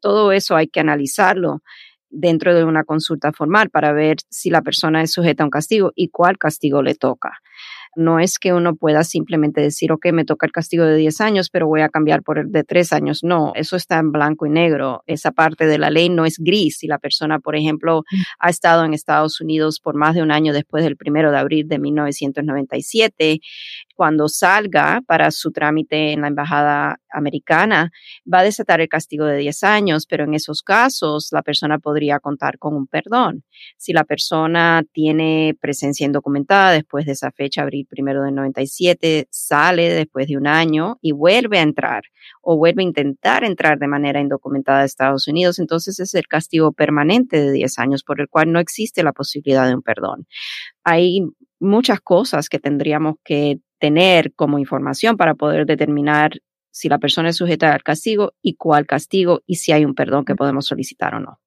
Todo 0.00 0.32
eso 0.32 0.56
hay 0.56 0.68
que 0.68 0.80
analizarlo 0.80 1.62
dentro 2.10 2.54
de 2.54 2.64
una 2.64 2.84
consulta 2.84 3.32
formal 3.32 3.70
para 3.70 3.92
ver 3.92 4.16
si 4.28 4.50
la 4.50 4.62
persona 4.62 5.02
es 5.02 5.12
sujeta 5.12 5.44
a 5.44 5.46
un 5.46 5.50
castigo 5.50 5.92
y 5.94 6.08
cuál 6.08 6.38
castigo 6.38 6.82
le 6.82 6.94
toca. 6.94 7.38
No 7.96 8.20
es 8.20 8.38
que 8.38 8.52
uno 8.52 8.76
pueda 8.76 9.04
simplemente 9.04 9.60
decir, 9.60 9.92
ok, 9.92 10.06
me 10.12 10.24
toca 10.24 10.46
el 10.46 10.52
castigo 10.52 10.84
de 10.84 10.96
10 10.96 11.20
años, 11.20 11.50
pero 11.50 11.66
voy 11.66 11.80
a 11.80 11.88
cambiar 11.88 12.22
por 12.22 12.38
el 12.38 12.52
de 12.52 12.64
3 12.64 12.92
años. 12.92 13.24
No, 13.24 13.52
eso 13.54 13.76
está 13.76 13.98
en 13.98 14.12
blanco 14.12 14.46
y 14.46 14.50
negro. 14.50 15.02
Esa 15.06 15.32
parte 15.32 15.66
de 15.66 15.78
la 15.78 15.90
ley 15.90 16.08
no 16.08 16.24
es 16.24 16.38
gris. 16.38 16.78
Si 16.78 16.86
la 16.86 16.98
persona, 16.98 17.38
por 17.38 17.56
ejemplo, 17.56 18.04
mm. 18.10 18.20
ha 18.38 18.50
estado 18.50 18.84
en 18.84 18.94
Estados 18.94 19.40
Unidos 19.40 19.80
por 19.80 19.96
más 19.96 20.14
de 20.14 20.22
un 20.22 20.30
año 20.30 20.52
después 20.52 20.84
del 20.84 20.96
primero 20.96 21.30
de 21.30 21.38
abril 21.38 21.68
de 21.68 21.78
1997, 21.78 23.40
cuando 24.00 24.28
salga 24.28 25.02
para 25.06 25.30
su 25.30 25.52
trámite 25.52 26.12
en 26.12 26.22
la 26.22 26.28
embajada 26.28 27.02
americana, 27.10 27.90
va 28.24 28.38
a 28.38 28.42
desatar 28.42 28.80
el 28.80 28.88
castigo 28.88 29.26
de 29.26 29.36
10 29.36 29.62
años, 29.62 30.06
pero 30.06 30.24
en 30.24 30.32
esos 30.32 30.62
casos 30.62 31.28
la 31.32 31.42
persona 31.42 31.78
podría 31.78 32.18
contar 32.18 32.56
con 32.56 32.74
un 32.74 32.86
perdón. 32.86 33.44
Si 33.76 33.92
la 33.92 34.04
persona 34.04 34.84
tiene 34.90 35.54
presencia 35.60 36.06
indocumentada 36.06 36.72
después 36.72 37.04
de 37.04 37.12
esa 37.12 37.30
fecha, 37.30 37.60
abril 37.60 37.86
primero 37.90 38.22
del 38.22 38.34
97, 38.36 39.28
sale 39.30 39.90
después 39.90 40.28
de 40.28 40.38
un 40.38 40.46
año 40.46 40.96
y 41.02 41.12
vuelve 41.12 41.58
a 41.58 41.62
entrar 41.62 42.04
o 42.40 42.56
vuelve 42.56 42.82
a 42.82 42.86
intentar 42.86 43.44
entrar 43.44 43.78
de 43.78 43.86
manera 43.86 44.18
indocumentada 44.18 44.80
a 44.80 44.84
Estados 44.86 45.28
Unidos, 45.28 45.58
entonces 45.58 46.00
es 46.00 46.14
el 46.14 46.26
castigo 46.26 46.72
permanente 46.72 47.38
de 47.38 47.52
10 47.52 47.78
años 47.78 48.02
por 48.02 48.22
el 48.22 48.28
cual 48.30 48.50
no 48.50 48.60
existe 48.60 49.02
la 49.02 49.12
posibilidad 49.12 49.68
de 49.68 49.74
un 49.74 49.82
perdón. 49.82 50.26
Hay 50.84 51.20
muchas 51.58 52.00
cosas 52.00 52.48
que 52.48 52.58
tendríamos 52.58 53.16
que 53.22 53.58
tener 53.80 54.32
como 54.34 54.58
información 54.58 55.16
para 55.16 55.34
poder 55.34 55.66
determinar 55.66 56.32
si 56.70 56.88
la 56.88 56.98
persona 56.98 57.30
es 57.30 57.36
sujeta 57.36 57.72
al 57.72 57.82
castigo 57.82 58.34
y 58.42 58.54
cuál 58.54 58.86
castigo 58.86 59.40
y 59.46 59.56
si 59.56 59.72
hay 59.72 59.84
un 59.84 59.94
perdón 59.94 60.24
que 60.24 60.36
podemos 60.36 60.66
solicitar 60.66 61.14
o 61.14 61.20
no. 61.20 61.40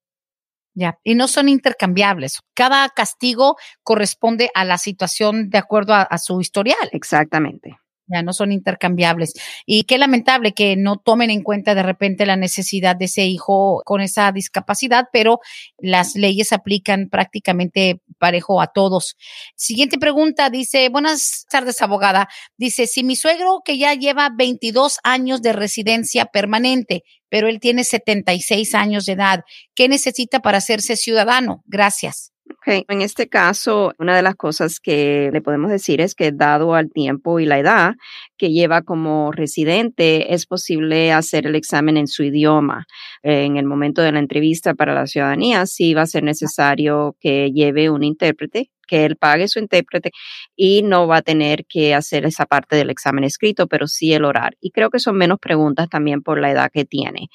Ya, 0.74 0.98
y 1.04 1.14
no 1.14 1.28
son 1.28 1.48
intercambiables. 1.48 2.40
Cada 2.52 2.88
castigo 2.88 3.56
corresponde 3.84 4.50
a 4.54 4.64
la 4.64 4.76
situación 4.76 5.48
de 5.48 5.58
acuerdo 5.58 5.94
a 5.94 6.18
su 6.18 6.40
historial. 6.40 6.88
Exactamente 6.90 7.78
ya 8.06 8.22
no 8.22 8.32
son 8.32 8.52
intercambiables. 8.52 9.32
Y 9.66 9.84
qué 9.84 9.98
lamentable 9.98 10.52
que 10.52 10.76
no 10.76 10.96
tomen 10.96 11.30
en 11.30 11.42
cuenta 11.42 11.74
de 11.74 11.82
repente 11.82 12.26
la 12.26 12.36
necesidad 12.36 12.96
de 12.96 13.06
ese 13.06 13.26
hijo 13.26 13.82
con 13.84 14.00
esa 14.00 14.30
discapacidad, 14.32 15.06
pero 15.12 15.40
las 15.78 16.14
leyes 16.14 16.52
aplican 16.52 17.08
prácticamente 17.10 18.00
parejo 18.18 18.60
a 18.60 18.68
todos. 18.68 19.16
Siguiente 19.56 19.98
pregunta, 19.98 20.50
dice, 20.50 20.88
buenas 20.88 21.46
tardes, 21.50 21.80
abogada. 21.82 22.28
Dice, 22.56 22.86
si 22.86 23.04
mi 23.04 23.16
suegro 23.16 23.62
que 23.64 23.78
ya 23.78 23.94
lleva 23.94 24.30
22 24.36 24.98
años 25.02 25.42
de 25.42 25.52
residencia 25.52 26.26
permanente, 26.26 27.04
pero 27.28 27.48
él 27.48 27.60
tiene 27.60 27.84
76 27.84 28.74
años 28.74 29.06
de 29.06 29.12
edad, 29.12 29.40
¿qué 29.74 29.88
necesita 29.88 30.40
para 30.40 30.58
hacerse 30.58 30.96
ciudadano? 30.96 31.62
Gracias. 31.66 32.33
Okay. 32.66 32.86
En 32.88 33.02
este 33.02 33.28
caso, 33.28 33.92
una 33.98 34.16
de 34.16 34.22
las 34.22 34.36
cosas 34.36 34.80
que 34.80 35.28
le 35.34 35.42
podemos 35.42 35.70
decir 35.70 36.00
es 36.00 36.14
que 36.14 36.32
dado 36.32 36.74
al 36.74 36.90
tiempo 36.90 37.38
y 37.38 37.44
la 37.44 37.58
edad 37.58 37.94
que 38.38 38.52
lleva 38.52 38.80
como 38.80 39.32
residente, 39.32 40.32
es 40.32 40.46
posible 40.46 41.12
hacer 41.12 41.46
el 41.46 41.56
examen 41.56 41.98
en 41.98 42.06
su 42.06 42.22
idioma. 42.22 42.86
En 43.22 43.58
el 43.58 43.66
momento 43.66 44.00
de 44.00 44.12
la 44.12 44.18
entrevista 44.18 44.72
para 44.72 44.94
la 44.94 45.06
ciudadanía, 45.06 45.66
sí 45.66 45.92
va 45.92 46.02
a 46.02 46.06
ser 46.06 46.22
necesario 46.22 47.16
que 47.20 47.50
lleve 47.52 47.90
un 47.90 48.02
intérprete 48.02 48.70
que 48.86 49.04
él 49.04 49.16
pague 49.16 49.48
su 49.48 49.58
intérprete 49.58 50.10
y 50.56 50.82
no 50.82 51.06
va 51.06 51.18
a 51.18 51.22
tener 51.22 51.64
que 51.68 51.94
hacer 51.94 52.24
esa 52.26 52.46
parte 52.46 52.76
del 52.76 52.90
examen 52.90 53.24
escrito, 53.24 53.66
pero 53.66 53.86
sí 53.86 54.12
el 54.12 54.24
orar. 54.24 54.56
Y 54.60 54.70
creo 54.70 54.90
que 54.90 54.98
son 54.98 55.16
menos 55.16 55.38
preguntas 55.40 55.88
también 55.88 56.22
por 56.22 56.40
la 56.40 56.50
edad 56.50 56.70
que 56.72 56.84
tiene. 56.84 57.28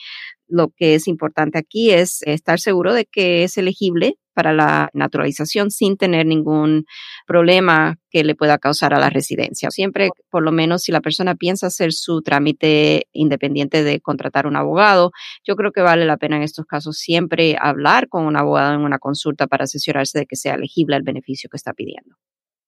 Lo 0.47 0.69
que 0.75 0.95
es 0.95 1.07
importante 1.07 1.59
aquí 1.59 1.91
es 1.91 2.21
estar 2.23 2.59
seguro 2.59 2.93
de 2.93 3.05
que 3.05 3.43
es 3.43 3.57
elegible 3.57 4.15
para 4.33 4.53
la 4.53 4.89
naturalización 4.93 5.69
sin 5.69 5.97
tener 5.97 6.25
ningún 6.25 6.85
problema 7.27 7.97
que 8.09 8.23
le 8.23 8.35
pueda 8.35 8.57
causar 8.57 8.93
a 8.93 8.99
la 8.99 9.09
residencia. 9.09 9.69
Siempre, 9.71 10.09
por 10.29 10.43
lo 10.43 10.51
menos, 10.51 10.83
si 10.83 10.91
la 10.91 11.01
persona 11.01 11.35
piensa 11.35 11.67
hacer 11.67 11.93
su 11.93 12.21
trámite 12.21 13.07
independiente 13.11 13.83
de 13.83 13.99
contratar 14.01 14.47
un 14.47 14.55
abogado, 14.55 15.11
yo 15.45 15.55
creo 15.55 15.71
que 15.71 15.81
vale 15.81 16.05
la 16.05 16.17
pena 16.17 16.37
en 16.37 16.43
estos 16.43 16.65
casos 16.65 16.97
siempre 16.97 17.55
hablar 17.59 18.07
con 18.09 18.25
un 18.25 18.35
abogado 18.35 18.73
en 18.73 18.81
una 18.81 18.99
consulta 18.99 19.47
para 19.47 19.65
asesorarse 19.65 20.19
de 20.19 20.25
que 20.25 20.35
sea 20.35 20.55
elegible 20.55 20.95
el 20.95 21.03
beneficio 21.03 21.49
que 21.49 21.57
está 21.57 21.73
pidiendo. 21.73 22.15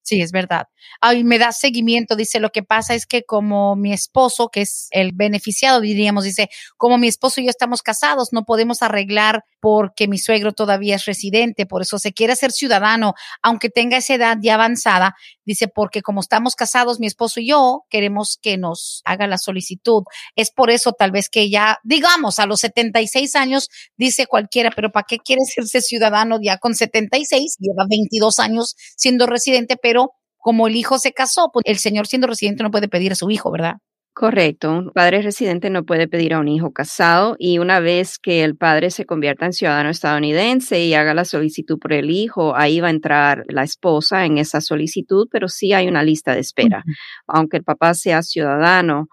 Sí, 0.03 0.19
es 0.21 0.31
verdad. 0.31 0.65
Ay, 0.99 1.23
me 1.23 1.37
da 1.37 1.51
seguimiento, 1.51 2.15
dice, 2.15 2.39
lo 2.39 2.49
que 2.49 2.63
pasa 2.63 2.95
es 2.95 3.05
que 3.05 3.23
como 3.23 3.75
mi 3.75 3.93
esposo, 3.93 4.49
que 4.49 4.61
es 4.61 4.87
el 4.91 5.11
beneficiado, 5.13 5.79
diríamos, 5.79 6.23
dice, 6.23 6.49
como 6.75 6.97
mi 6.97 7.07
esposo 7.07 7.39
y 7.39 7.45
yo 7.45 7.51
estamos 7.51 7.83
casados, 7.83 8.29
no 8.31 8.43
podemos 8.43 8.81
arreglar 8.81 9.43
porque 9.59 10.07
mi 10.07 10.17
suegro 10.17 10.53
todavía 10.53 10.95
es 10.95 11.05
residente, 11.05 11.67
por 11.67 11.83
eso 11.83 11.99
se 11.99 12.13
quiere 12.13 12.35
ser 12.35 12.51
ciudadano, 12.51 13.13
aunque 13.43 13.69
tenga 13.69 13.97
esa 13.97 14.15
edad 14.15 14.37
ya 14.41 14.55
avanzada, 14.55 15.15
dice, 15.45 15.67
porque 15.67 16.01
como 16.01 16.19
estamos 16.21 16.55
casados, 16.55 16.99
mi 16.99 17.05
esposo 17.05 17.39
y 17.39 17.49
yo 17.49 17.83
queremos 17.89 18.39
que 18.41 18.57
nos 18.57 19.01
haga 19.05 19.27
la 19.27 19.37
solicitud. 19.37 20.03
Es 20.35 20.49
por 20.51 20.71
eso 20.71 20.93
tal 20.93 21.11
vez 21.11 21.29
que 21.29 21.49
ya, 21.51 21.77
digamos, 21.83 22.39
a 22.39 22.47
los 22.47 22.61
76 22.61 23.35
años, 23.35 23.69
dice 23.97 24.25
cualquiera, 24.25 24.71
pero 24.75 24.91
¿para 24.91 25.05
qué 25.07 25.17
quiere 25.19 25.41
serse 25.45 25.81
ciudadano 25.81 26.39
ya 26.41 26.57
con 26.57 26.73
76? 26.73 27.57
Lleva 27.59 27.85
22 27.87 28.39
años 28.39 28.75
siendo 28.97 29.27
residente, 29.27 29.77
pero 29.81 30.00
como 30.41 30.67
el 30.67 30.75
hijo 30.75 30.97
se 30.99 31.13
casó, 31.13 31.49
pues 31.53 31.63
el 31.65 31.77
señor 31.77 32.07
siendo 32.07 32.27
residente 32.27 32.63
no 32.63 32.71
puede 32.71 32.89
pedir 32.89 33.13
a 33.13 33.15
su 33.15 33.29
hijo, 33.29 33.51
¿verdad? 33.51 33.75
Correcto. 34.13 34.71
Un 34.71 34.91
padre 34.91 35.21
residente 35.21 35.69
no 35.69 35.85
puede 35.85 36.07
pedir 36.09 36.33
a 36.33 36.39
un 36.39 36.49
hijo 36.49 36.71
casado 36.73 37.37
y 37.39 37.59
una 37.59 37.79
vez 37.79 38.19
que 38.19 38.43
el 38.43 38.57
padre 38.57 38.91
se 38.91 39.05
convierta 39.05 39.45
en 39.45 39.53
ciudadano 39.53 39.89
estadounidense 39.89 40.83
y 40.83 40.93
haga 40.93 41.13
la 41.13 41.23
solicitud 41.23 41.79
por 41.79 41.93
el 41.93 42.09
hijo, 42.09 42.53
ahí 42.55 42.81
va 42.81 42.87
a 42.87 42.91
entrar 42.91 43.45
la 43.47 43.63
esposa 43.63 44.25
en 44.25 44.37
esa 44.37 44.59
solicitud, 44.59 45.29
pero 45.31 45.47
sí 45.47 45.71
hay 45.71 45.87
una 45.87 46.03
lista 46.03 46.33
de 46.33 46.41
espera. 46.41 46.83
Aunque 47.25 47.57
el 47.57 47.63
papá 47.63 47.93
sea 47.93 48.21
ciudadano, 48.21 49.07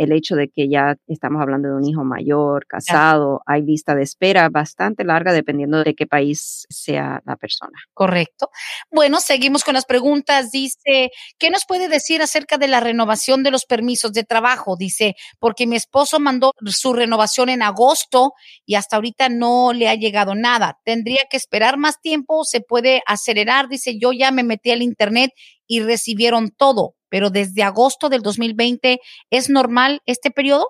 el 0.00 0.12
hecho 0.12 0.34
de 0.34 0.48
que 0.48 0.66
ya 0.66 0.96
estamos 1.08 1.42
hablando 1.42 1.68
de 1.68 1.74
un 1.74 1.84
hijo 1.84 2.04
mayor, 2.04 2.66
casado, 2.66 3.42
hay 3.44 3.60
lista 3.60 3.94
de 3.94 4.02
espera 4.02 4.48
bastante 4.48 5.04
larga 5.04 5.34
dependiendo 5.34 5.84
de 5.84 5.94
qué 5.94 6.06
país 6.06 6.66
sea 6.70 7.20
la 7.26 7.36
persona. 7.36 7.78
Correcto. 7.92 8.48
Bueno, 8.90 9.20
seguimos 9.20 9.62
con 9.62 9.74
las 9.74 9.84
preguntas. 9.84 10.52
Dice, 10.52 11.10
¿qué 11.38 11.50
nos 11.50 11.66
puede 11.66 11.88
decir 11.88 12.22
acerca 12.22 12.56
de 12.56 12.68
la 12.68 12.80
renovación 12.80 13.42
de 13.42 13.50
los 13.50 13.66
permisos 13.66 14.14
de 14.14 14.24
trabajo? 14.24 14.74
Dice, 14.78 15.16
porque 15.38 15.66
mi 15.66 15.76
esposo 15.76 16.18
mandó 16.18 16.52
su 16.64 16.94
renovación 16.94 17.50
en 17.50 17.60
agosto 17.60 18.32
y 18.64 18.76
hasta 18.76 18.96
ahorita 18.96 19.28
no 19.28 19.74
le 19.74 19.90
ha 19.90 19.96
llegado 19.96 20.34
nada. 20.34 20.78
¿Tendría 20.82 21.26
que 21.30 21.36
esperar 21.36 21.76
más 21.76 22.00
tiempo? 22.00 22.44
¿Se 22.44 22.62
puede 22.62 23.02
acelerar? 23.06 23.68
Dice, 23.68 23.98
yo 24.00 24.12
ya 24.14 24.30
me 24.30 24.44
metí 24.44 24.70
al 24.70 24.80
internet 24.80 25.32
y 25.66 25.80
recibieron 25.80 26.52
todo 26.56 26.94
pero 27.10 27.30
desde 27.30 27.62
agosto 27.62 28.08
del 28.08 28.22
2020, 28.22 29.00
¿es 29.30 29.50
normal 29.50 30.00
este 30.06 30.30
periodo? 30.30 30.66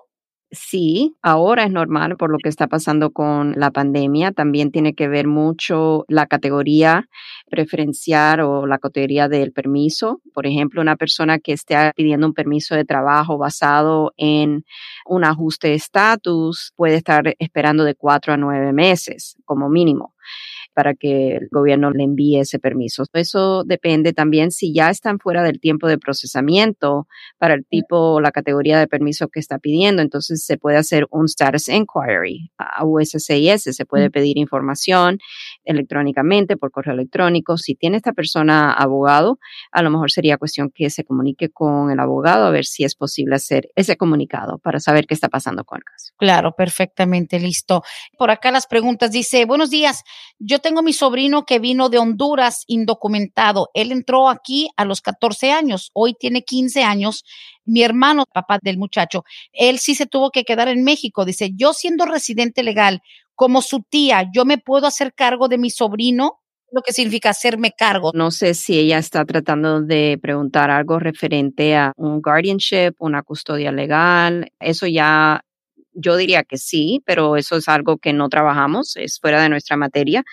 Sí, 0.53 1.15
ahora 1.21 1.63
es 1.63 1.71
normal 1.71 2.17
por 2.17 2.29
lo 2.29 2.37
que 2.37 2.49
está 2.49 2.67
pasando 2.67 3.11
con 3.11 3.53
la 3.55 3.71
pandemia. 3.71 4.33
También 4.33 4.69
tiene 4.69 4.93
que 4.93 5.07
ver 5.07 5.25
mucho 5.25 6.03
la 6.09 6.25
categoría 6.25 7.07
preferencial 7.49 8.41
o 8.41 8.67
la 8.67 8.77
categoría 8.77 9.29
del 9.29 9.53
permiso. 9.53 10.19
Por 10.33 10.45
ejemplo, 10.45 10.81
una 10.81 10.97
persona 10.97 11.39
que 11.39 11.53
esté 11.53 11.93
pidiendo 11.95 12.27
un 12.27 12.33
permiso 12.33 12.75
de 12.75 12.83
trabajo 12.83 13.37
basado 13.37 14.11
en 14.17 14.65
un 15.05 15.23
ajuste 15.23 15.69
de 15.69 15.75
estatus 15.75 16.73
puede 16.75 16.95
estar 16.95 17.33
esperando 17.39 17.85
de 17.85 17.95
cuatro 17.95 18.33
a 18.33 18.37
nueve 18.37 18.73
meses 18.73 19.37
como 19.45 19.69
mínimo 19.69 20.15
para 20.73 20.93
que 20.93 21.37
el 21.37 21.47
gobierno 21.51 21.91
le 21.91 22.03
envíe 22.03 22.39
ese 22.39 22.59
permiso. 22.59 23.03
Eso 23.13 23.63
depende 23.63 24.13
también 24.13 24.51
si 24.51 24.73
ya 24.73 24.89
están 24.89 25.19
fuera 25.19 25.43
del 25.43 25.59
tiempo 25.59 25.87
de 25.87 25.97
procesamiento 25.97 27.07
para 27.37 27.53
el 27.53 27.65
tipo 27.65 28.13
o 28.13 28.21
la 28.21 28.31
categoría 28.31 28.79
de 28.79 28.87
permiso 28.87 29.27
que 29.27 29.39
está 29.39 29.59
pidiendo. 29.59 30.01
Entonces 30.01 30.45
se 30.45 30.57
puede 30.57 30.77
hacer 30.77 31.07
un 31.11 31.25
status 31.25 31.69
inquiry 31.69 32.51
a 32.57 32.85
USCIS, 32.85 33.63
se 33.63 33.85
puede 33.85 34.09
pedir 34.09 34.37
información 34.37 35.19
electrónicamente 35.63 36.57
por 36.57 36.71
correo 36.71 36.93
electrónico. 36.93 37.57
Si 37.57 37.75
tiene 37.75 37.97
esta 37.97 38.13
persona 38.13 38.71
abogado, 38.71 39.39
a 39.71 39.81
lo 39.81 39.89
mejor 39.89 40.11
sería 40.11 40.37
cuestión 40.37 40.71
que 40.73 40.89
se 40.89 41.03
comunique 41.03 41.49
con 41.49 41.91
el 41.91 41.99
abogado 41.99 42.45
a 42.45 42.49
ver 42.49 42.65
si 42.65 42.83
es 42.83 42.95
posible 42.95 43.35
hacer 43.35 43.69
ese 43.75 43.97
comunicado 43.97 44.59
para 44.59 44.79
saber 44.79 45.05
qué 45.05 45.13
está 45.13 45.29
pasando 45.29 45.63
con 45.63 45.77
el 45.77 45.83
caso. 45.83 46.13
Claro, 46.17 46.53
perfectamente 46.55 47.39
listo. 47.39 47.83
Por 48.17 48.31
acá 48.31 48.51
las 48.51 48.67
preguntas 48.67 49.11
dice, 49.11 49.45
buenos 49.45 49.69
días, 49.69 50.03
yo 50.39 50.59
tengo 50.61 50.81
mi 50.81 50.93
sobrino 50.93 51.45
que 51.45 51.59
vino 51.59 51.89
de 51.89 51.97
Honduras 51.97 52.63
indocumentado. 52.67 53.69
Él 53.73 53.91
entró 53.91 54.29
aquí 54.29 54.69
a 54.77 54.85
los 54.85 55.01
14 55.01 55.51
años, 55.51 55.91
hoy 55.93 56.13
tiene 56.13 56.43
15 56.43 56.83
años. 56.83 57.25
Mi 57.65 57.83
hermano, 57.83 58.25
papá 58.31 58.59
del 58.61 58.77
muchacho, 58.77 59.23
él 59.51 59.79
sí 59.79 59.95
se 59.95 60.05
tuvo 60.05 60.31
que 60.31 60.43
quedar 60.43 60.67
en 60.67 60.83
México. 60.83 61.25
Dice, 61.25 61.51
yo 61.55 61.73
siendo 61.73 62.05
residente 62.05 62.63
legal, 62.63 63.01
como 63.35 63.61
su 63.61 63.81
tía, 63.81 64.29
yo 64.33 64.45
me 64.45 64.57
puedo 64.57 64.87
hacer 64.87 65.13
cargo 65.13 65.47
de 65.47 65.57
mi 65.57 65.69
sobrino 65.69 66.37
lo 66.71 66.81
que 66.81 66.93
significa 66.93 67.31
hacerme 67.31 67.73
cargo. 67.77 68.11
No 68.13 68.31
sé 68.31 68.53
si 68.53 68.79
ella 68.79 68.97
está 68.97 69.25
tratando 69.25 69.81
de 69.81 70.17
preguntar 70.21 70.71
algo 70.71 70.99
referente 70.99 71.75
a 71.75 71.91
un 71.97 72.21
guardianship, 72.21 72.93
una 72.99 73.23
custodia 73.23 73.71
legal. 73.71 74.51
Eso 74.59 74.87
ya 74.87 75.43
yo 75.93 76.15
diría 76.15 76.43
que 76.43 76.57
sí, 76.57 77.01
pero 77.05 77.35
eso 77.35 77.57
es 77.57 77.67
algo 77.67 77.97
que 77.97 78.13
no 78.13 78.29
trabajamos, 78.29 78.95
es 78.97 79.19
fuera 79.19 79.41
de 79.41 79.49
nuestra 79.49 79.77
materia. 79.77 80.23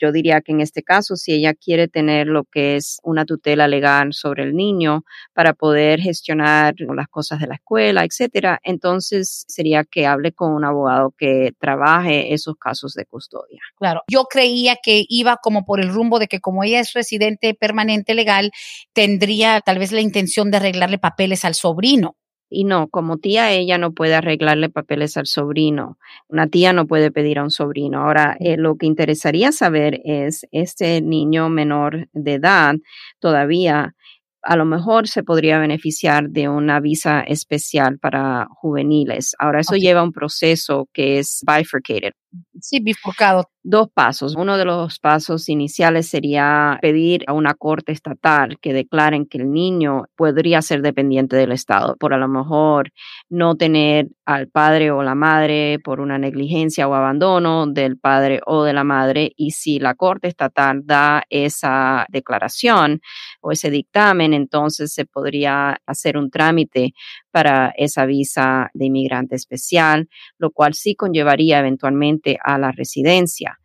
Yo 0.00 0.12
diría 0.12 0.40
que 0.40 0.52
en 0.52 0.60
este 0.60 0.82
caso, 0.82 1.16
si 1.16 1.32
ella 1.32 1.54
quiere 1.54 1.88
tener 1.88 2.28
lo 2.28 2.44
que 2.44 2.76
es 2.76 3.00
una 3.02 3.24
tutela 3.24 3.66
legal 3.66 4.12
sobre 4.12 4.44
el 4.44 4.54
niño 4.54 5.04
para 5.34 5.54
poder 5.54 6.00
gestionar 6.00 6.74
las 6.78 7.08
cosas 7.08 7.40
de 7.40 7.48
la 7.48 7.56
escuela, 7.56 8.04
etcétera, 8.04 8.60
entonces 8.62 9.44
sería 9.48 9.84
que 9.84 10.06
hable 10.06 10.32
con 10.32 10.52
un 10.52 10.64
abogado 10.64 11.12
que 11.18 11.52
trabaje 11.58 12.32
esos 12.32 12.54
casos 12.56 12.94
de 12.94 13.06
custodia. 13.06 13.60
Claro, 13.76 14.02
yo 14.08 14.24
creía 14.24 14.76
que 14.80 15.04
iba 15.08 15.38
como 15.42 15.64
por 15.64 15.80
el 15.80 15.88
rumbo 15.88 16.20
de 16.20 16.28
que 16.28 16.40
como 16.40 16.62
ella 16.62 16.78
es 16.78 16.92
residente 16.92 17.54
permanente 17.54 18.14
legal, 18.14 18.52
tendría 18.92 19.60
tal 19.60 19.78
vez 19.80 19.90
la 19.90 20.00
intención 20.00 20.52
de 20.52 20.58
arreglarle 20.58 20.98
papeles 20.98 21.44
al 21.44 21.54
sobrino 21.54 22.16
y 22.50 22.64
no, 22.64 22.88
como 22.88 23.18
tía, 23.18 23.52
ella 23.52 23.78
no 23.78 23.92
puede 23.92 24.14
arreglarle 24.14 24.70
papeles 24.70 25.16
al 25.16 25.26
sobrino. 25.26 25.98
Una 26.28 26.46
tía 26.46 26.72
no 26.72 26.86
puede 26.86 27.10
pedir 27.10 27.38
a 27.38 27.44
un 27.44 27.50
sobrino. 27.50 28.00
Ahora, 28.00 28.36
eh, 28.40 28.56
lo 28.56 28.76
que 28.76 28.86
interesaría 28.86 29.52
saber 29.52 30.00
es, 30.04 30.46
este 30.50 31.00
niño 31.02 31.48
menor 31.48 32.08
de 32.12 32.34
edad 32.34 32.74
todavía 33.18 33.94
a 34.42 34.56
lo 34.56 34.64
mejor 34.64 35.08
se 35.08 35.22
podría 35.24 35.58
beneficiar 35.58 36.30
de 36.30 36.48
una 36.48 36.80
visa 36.80 37.20
especial 37.20 37.98
para 37.98 38.46
juveniles. 38.50 39.34
Ahora, 39.38 39.60
eso 39.60 39.76
lleva 39.76 40.02
un 40.02 40.12
proceso 40.12 40.88
que 40.92 41.18
es 41.18 41.42
bifurcated. 41.46 42.12
Sí, 42.60 42.80
bifurcado. 42.80 43.48
Dos 43.70 43.88
pasos. 43.92 44.34
Uno 44.36 44.56
de 44.56 44.64
los 44.64 44.98
pasos 44.98 45.48
iniciales 45.50 46.08
sería 46.08 46.78
pedir 46.80 47.22
a 47.26 47.32
una 47.34 47.54
corte 47.54 47.92
estatal 47.92 48.58
que 48.60 48.72
declaren 48.72 49.26
que 49.26 49.38
el 49.38 49.50
niño 49.52 50.04
podría 50.16 50.62
ser 50.62 50.80
dependiente 50.80 51.36
del 51.36 51.52
Estado, 51.52 51.96
por 51.98 52.14
a 52.14 52.18
lo 52.18 52.28
mejor 52.28 52.90
no 53.28 53.56
tener 53.56 54.08
al 54.24 54.48
padre 54.48 54.90
o 54.90 55.02
la 55.02 55.14
madre 55.14 55.78
por 55.84 56.00
una 56.00 56.18
negligencia 56.18 56.88
o 56.88 56.94
abandono 56.94 57.66
del 57.66 57.98
padre 57.98 58.40
o 58.46 58.64
de 58.64 58.72
la 58.72 58.84
madre. 58.84 59.32
Y 59.36 59.50
si 59.50 59.78
la 59.78 59.94
corte 59.94 60.28
estatal 60.28 60.80
da 60.84 61.24
esa 61.28 62.06
declaración 62.08 63.00
o 63.42 63.52
ese 63.52 63.70
dictamen, 63.70 64.32
entonces 64.32 64.92
se 64.94 65.04
podría 65.04 65.76
hacer 65.86 66.16
un 66.16 66.30
trámite 66.30 66.94
para 67.30 67.72
esa 67.76 68.06
visa 68.06 68.70
de 68.72 68.86
inmigrante 68.86 69.36
especial, 69.36 70.08
lo 70.38 70.50
cual 70.50 70.74
sí 70.74 70.94
conllevaría 70.94 71.58
eventualmente 71.58 72.17
a 72.42 72.58
la 72.58 72.72
residencia. 72.72 73.58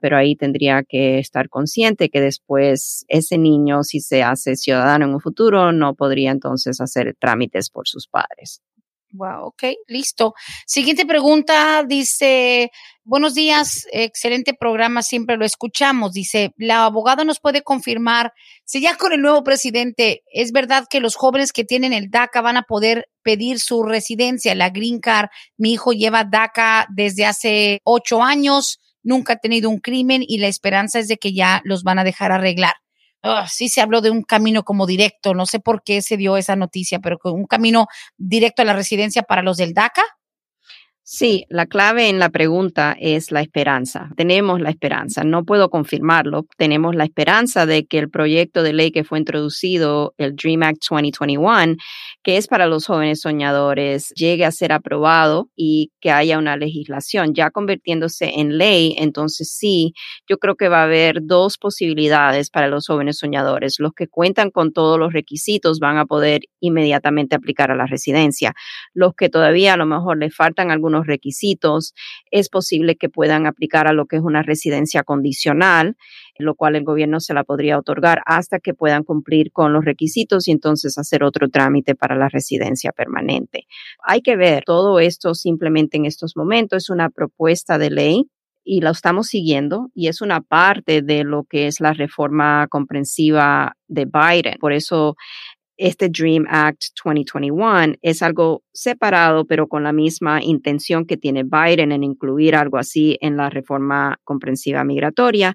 Pero 0.00 0.16
ahí 0.16 0.34
tendría 0.34 0.82
que 0.82 1.18
estar 1.18 1.48
consciente 1.48 2.08
que 2.08 2.20
después 2.20 3.04
ese 3.08 3.36
niño, 3.36 3.82
si 3.82 4.00
se 4.00 4.22
hace 4.22 4.56
ciudadano 4.56 5.04
en 5.04 5.14
un 5.14 5.20
futuro, 5.20 5.72
no 5.72 5.94
podría 5.94 6.30
entonces 6.30 6.80
hacer 6.80 7.14
trámites 7.18 7.70
por 7.70 7.86
sus 7.86 8.06
padres. 8.06 8.62
Wow, 9.12 9.46
ok, 9.46 9.64
listo. 9.88 10.34
Siguiente 10.66 11.04
pregunta, 11.04 11.82
dice, 11.84 12.70
buenos 13.02 13.34
días, 13.34 13.86
excelente 13.90 14.54
programa, 14.54 15.02
siempre 15.02 15.36
lo 15.36 15.44
escuchamos. 15.44 16.12
Dice, 16.12 16.52
la 16.56 16.84
abogada 16.84 17.24
nos 17.24 17.40
puede 17.40 17.62
confirmar 17.62 18.32
si 18.64 18.80
ya 18.80 18.96
con 18.96 19.12
el 19.12 19.20
nuevo 19.20 19.42
presidente 19.42 20.22
es 20.32 20.52
verdad 20.52 20.84
que 20.88 21.00
los 21.00 21.16
jóvenes 21.16 21.52
que 21.52 21.64
tienen 21.64 21.92
el 21.92 22.08
DACA 22.08 22.40
van 22.40 22.56
a 22.56 22.62
poder 22.62 23.08
pedir 23.22 23.58
su 23.58 23.82
residencia, 23.82 24.54
la 24.54 24.70
Green 24.70 25.00
Card. 25.00 25.28
Mi 25.56 25.72
hijo 25.72 25.92
lleva 25.92 26.22
DACA 26.22 26.86
desde 26.94 27.26
hace 27.26 27.80
ocho 27.82 28.22
años, 28.22 28.78
nunca 29.02 29.32
ha 29.32 29.38
tenido 29.38 29.70
un 29.70 29.80
crimen 29.80 30.22
y 30.24 30.38
la 30.38 30.46
esperanza 30.46 31.00
es 31.00 31.08
de 31.08 31.16
que 31.16 31.34
ya 31.34 31.62
los 31.64 31.82
van 31.82 31.98
a 31.98 32.04
dejar 32.04 32.30
arreglar. 32.30 32.74
Ah, 33.22 33.46
sí 33.48 33.68
se 33.68 33.82
habló 33.82 34.00
de 34.00 34.10
un 34.10 34.22
camino 34.22 34.62
como 34.62 34.86
directo, 34.86 35.34
no 35.34 35.44
sé 35.44 35.60
por 35.60 35.82
qué 35.82 36.00
se 36.00 36.16
dio 36.16 36.38
esa 36.38 36.56
noticia, 36.56 37.00
pero 37.00 37.18
un 37.24 37.44
camino 37.46 37.86
directo 38.16 38.62
a 38.62 38.64
la 38.64 38.72
residencia 38.72 39.22
para 39.22 39.42
los 39.42 39.58
del 39.58 39.74
DACA. 39.74 40.02
Sí, 41.12 41.44
la 41.48 41.66
clave 41.66 42.08
en 42.08 42.20
la 42.20 42.28
pregunta 42.28 42.96
es 42.96 43.32
la 43.32 43.40
esperanza. 43.40 44.10
Tenemos 44.16 44.60
la 44.60 44.70
esperanza, 44.70 45.24
no 45.24 45.44
puedo 45.44 45.68
confirmarlo. 45.68 46.46
Tenemos 46.56 46.94
la 46.94 47.02
esperanza 47.02 47.66
de 47.66 47.84
que 47.84 47.98
el 47.98 48.08
proyecto 48.08 48.62
de 48.62 48.72
ley 48.72 48.92
que 48.92 49.02
fue 49.02 49.18
introducido, 49.18 50.14
el 50.18 50.36
Dream 50.36 50.62
Act 50.62 50.84
2021, 50.88 51.74
que 52.22 52.36
es 52.36 52.46
para 52.46 52.68
los 52.68 52.86
jóvenes 52.86 53.22
soñadores, 53.22 54.10
llegue 54.14 54.44
a 54.44 54.52
ser 54.52 54.70
aprobado 54.70 55.48
y 55.56 55.90
que 56.00 56.12
haya 56.12 56.38
una 56.38 56.56
legislación 56.56 57.34
ya 57.34 57.50
convirtiéndose 57.50 58.30
en 58.36 58.56
ley. 58.56 58.94
Entonces 58.96 59.52
sí, 59.52 59.94
yo 60.28 60.38
creo 60.38 60.54
que 60.54 60.68
va 60.68 60.82
a 60.82 60.84
haber 60.84 61.22
dos 61.22 61.58
posibilidades 61.58 62.50
para 62.50 62.68
los 62.68 62.86
jóvenes 62.86 63.18
soñadores. 63.18 63.80
Los 63.80 63.94
que 63.94 64.06
cuentan 64.06 64.52
con 64.52 64.72
todos 64.72 64.96
los 64.96 65.12
requisitos 65.12 65.80
van 65.80 65.98
a 65.98 66.06
poder 66.06 66.42
inmediatamente 66.60 67.34
aplicar 67.34 67.72
a 67.72 67.74
la 67.74 67.86
residencia. 67.86 68.54
Los 68.94 69.14
que 69.14 69.28
todavía 69.28 69.74
a 69.74 69.76
lo 69.76 69.86
mejor 69.86 70.16
les 70.16 70.32
faltan 70.32 70.70
algunos 70.70 70.99
requisitos, 71.06 71.94
es 72.30 72.48
posible 72.48 72.96
que 72.96 73.08
puedan 73.08 73.46
aplicar 73.46 73.86
a 73.86 73.92
lo 73.92 74.06
que 74.06 74.16
es 74.16 74.22
una 74.22 74.42
residencia 74.42 75.02
condicional, 75.02 75.96
lo 76.38 76.54
cual 76.54 76.76
el 76.76 76.84
gobierno 76.84 77.20
se 77.20 77.34
la 77.34 77.44
podría 77.44 77.78
otorgar 77.78 78.22
hasta 78.26 78.58
que 78.58 78.74
puedan 78.74 79.04
cumplir 79.04 79.52
con 79.52 79.72
los 79.72 79.84
requisitos 79.84 80.48
y 80.48 80.52
entonces 80.52 80.96
hacer 80.98 81.22
otro 81.22 81.48
trámite 81.48 81.94
para 81.94 82.16
la 82.16 82.28
residencia 82.28 82.92
permanente. 82.92 83.66
Hay 84.02 84.22
que 84.22 84.36
ver 84.36 84.64
todo 84.64 85.00
esto 85.00 85.34
simplemente 85.34 85.96
en 85.96 86.06
estos 86.06 86.36
momentos, 86.36 86.84
es 86.84 86.90
una 86.90 87.10
propuesta 87.10 87.78
de 87.78 87.90
ley 87.90 88.30
y 88.64 88.80
lo 88.80 88.90
estamos 88.90 89.28
siguiendo 89.28 89.90
y 89.94 90.08
es 90.08 90.20
una 90.20 90.40
parte 90.40 91.02
de 91.02 91.24
lo 91.24 91.44
que 91.44 91.66
es 91.66 91.80
la 91.80 91.92
reforma 91.92 92.66
comprensiva 92.68 93.76
de 93.88 94.06
Biden. 94.06 94.58
Por 94.60 94.72
eso 94.72 95.16
este 95.80 96.10
Dream 96.10 96.44
Act 96.46 96.82
2021 97.02 97.94
es 98.02 98.22
algo 98.22 98.62
separado, 98.70 99.46
pero 99.46 99.66
con 99.66 99.82
la 99.82 99.94
misma 99.94 100.42
intención 100.42 101.06
que 101.06 101.16
tiene 101.16 101.42
Biden 101.42 101.90
en 101.90 102.04
incluir 102.04 102.54
algo 102.54 102.76
así 102.76 103.16
en 103.22 103.38
la 103.38 103.48
reforma 103.48 104.20
comprensiva 104.22 104.84
migratoria. 104.84 105.54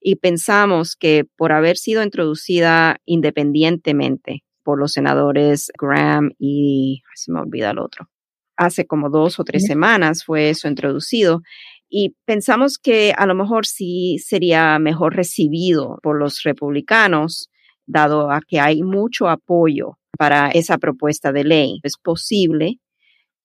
Y 0.00 0.16
pensamos 0.16 0.96
que 0.96 1.26
por 1.36 1.52
haber 1.52 1.76
sido 1.76 2.02
introducida 2.02 2.96
independientemente 3.04 4.44
por 4.62 4.78
los 4.78 4.92
senadores 4.92 5.70
Graham 5.78 6.30
y 6.38 7.02
se 7.14 7.30
me 7.30 7.40
olvida 7.40 7.70
el 7.70 7.78
otro, 7.78 8.08
hace 8.56 8.86
como 8.86 9.10
dos 9.10 9.38
o 9.38 9.44
tres 9.44 9.66
semanas 9.66 10.24
fue 10.24 10.48
eso 10.48 10.68
introducido. 10.68 11.42
Y 11.88 12.16
pensamos 12.24 12.78
que 12.78 13.12
a 13.16 13.26
lo 13.26 13.34
mejor 13.34 13.66
sí 13.66 14.16
sería 14.24 14.78
mejor 14.78 15.14
recibido 15.14 15.98
por 16.02 16.18
los 16.18 16.42
republicanos 16.44 17.50
dado 17.86 18.30
a 18.30 18.40
que 18.46 18.60
hay 18.60 18.82
mucho 18.82 19.28
apoyo 19.28 19.98
para 20.18 20.48
esa 20.48 20.78
propuesta 20.78 21.32
de 21.32 21.44
ley. 21.44 21.80
Es 21.82 21.96
posible 21.96 22.80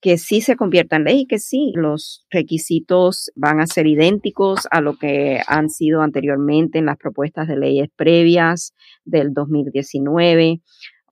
que 0.02 0.18
sí 0.18 0.42
se 0.42 0.56
convierta 0.56 0.96
en 0.96 1.04
ley, 1.04 1.26
que 1.28 1.38
sí, 1.38 1.72
los 1.76 2.26
requisitos 2.32 3.32
van 3.36 3.60
a 3.60 3.68
ser 3.68 3.86
idénticos 3.86 4.68
a 4.72 4.82
lo 4.82 4.98
que 4.98 5.42
han 5.48 5.70
sido 5.70 6.02
anteriormente 6.02 6.80
en 6.80 6.88
las 6.88 6.98
propuestas 6.98 7.48
de 7.48 7.58
leyes 7.58 7.90
previas 7.96 8.74
del 9.06 9.34
2019 9.34 10.62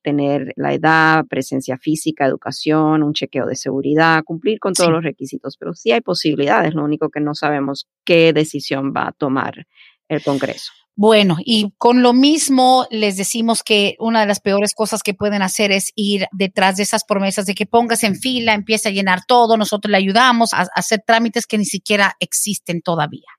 tener 0.02 0.54
la 0.56 0.74
edad, 0.74 1.26
presencia 1.28 1.78
física, 1.78 2.26
educación, 2.26 3.04
un 3.04 3.14
chequeo 3.14 3.46
de 3.46 3.56
seguridad, 3.56 4.24
cumplir 4.24 4.60
con 4.60 4.74
todos 4.74 4.92
los 4.92 5.04
requisitos, 5.04 5.58
pero 5.58 5.74
sí 5.74 5.92
hay 5.92 6.02
posibilidades, 6.02 6.74
lo 6.74 6.84
único 6.84 7.10
que 7.10 7.20
no 7.20 7.36
sabemos 7.36 7.88
qué 8.06 8.34
decisión 8.34 8.94
va 8.96 9.08
a 9.08 9.12
tomar 9.12 9.68
el 10.08 10.24
Congreso. 10.24 10.72
Bueno, 11.02 11.38
y 11.46 11.72
con 11.78 12.04
lo 12.04 12.12
mismo 12.12 12.86
les 12.92 13.16
decimos 13.16 13.64
que 13.64 13.96
una 14.00 14.20
de 14.20 14.26
las 14.26 14.42
peores 14.42 14.74
cosas 14.74 15.02
que 15.02 15.14
pueden 15.14 15.42
hacer 15.42 15.72
es 15.72 15.94
ir 15.96 16.26
detrás 16.34 16.76
de 16.76 16.84
esas 16.84 17.06
promesas 17.06 17.46
de 17.46 17.56
que 17.56 17.66
pongas 17.66 18.04
en 18.04 18.18
fila, 18.18 18.54
empiece 18.54 18.90
a 18.90 18.92
llenar 18.92 19.22
todo, 19.26 19.56
nosotros 19.56 19.90
le 19.90 19.96
ayudamos 19.96 20.52
a, 20.52 20.68
hacer 20.76 21.00
trámites 21.08 21.48
que 21.48 21.58
ni 21.58 21.64
siquiera 21.64 22.16
existen 22.20 22.82
todavía. 22.82 23.30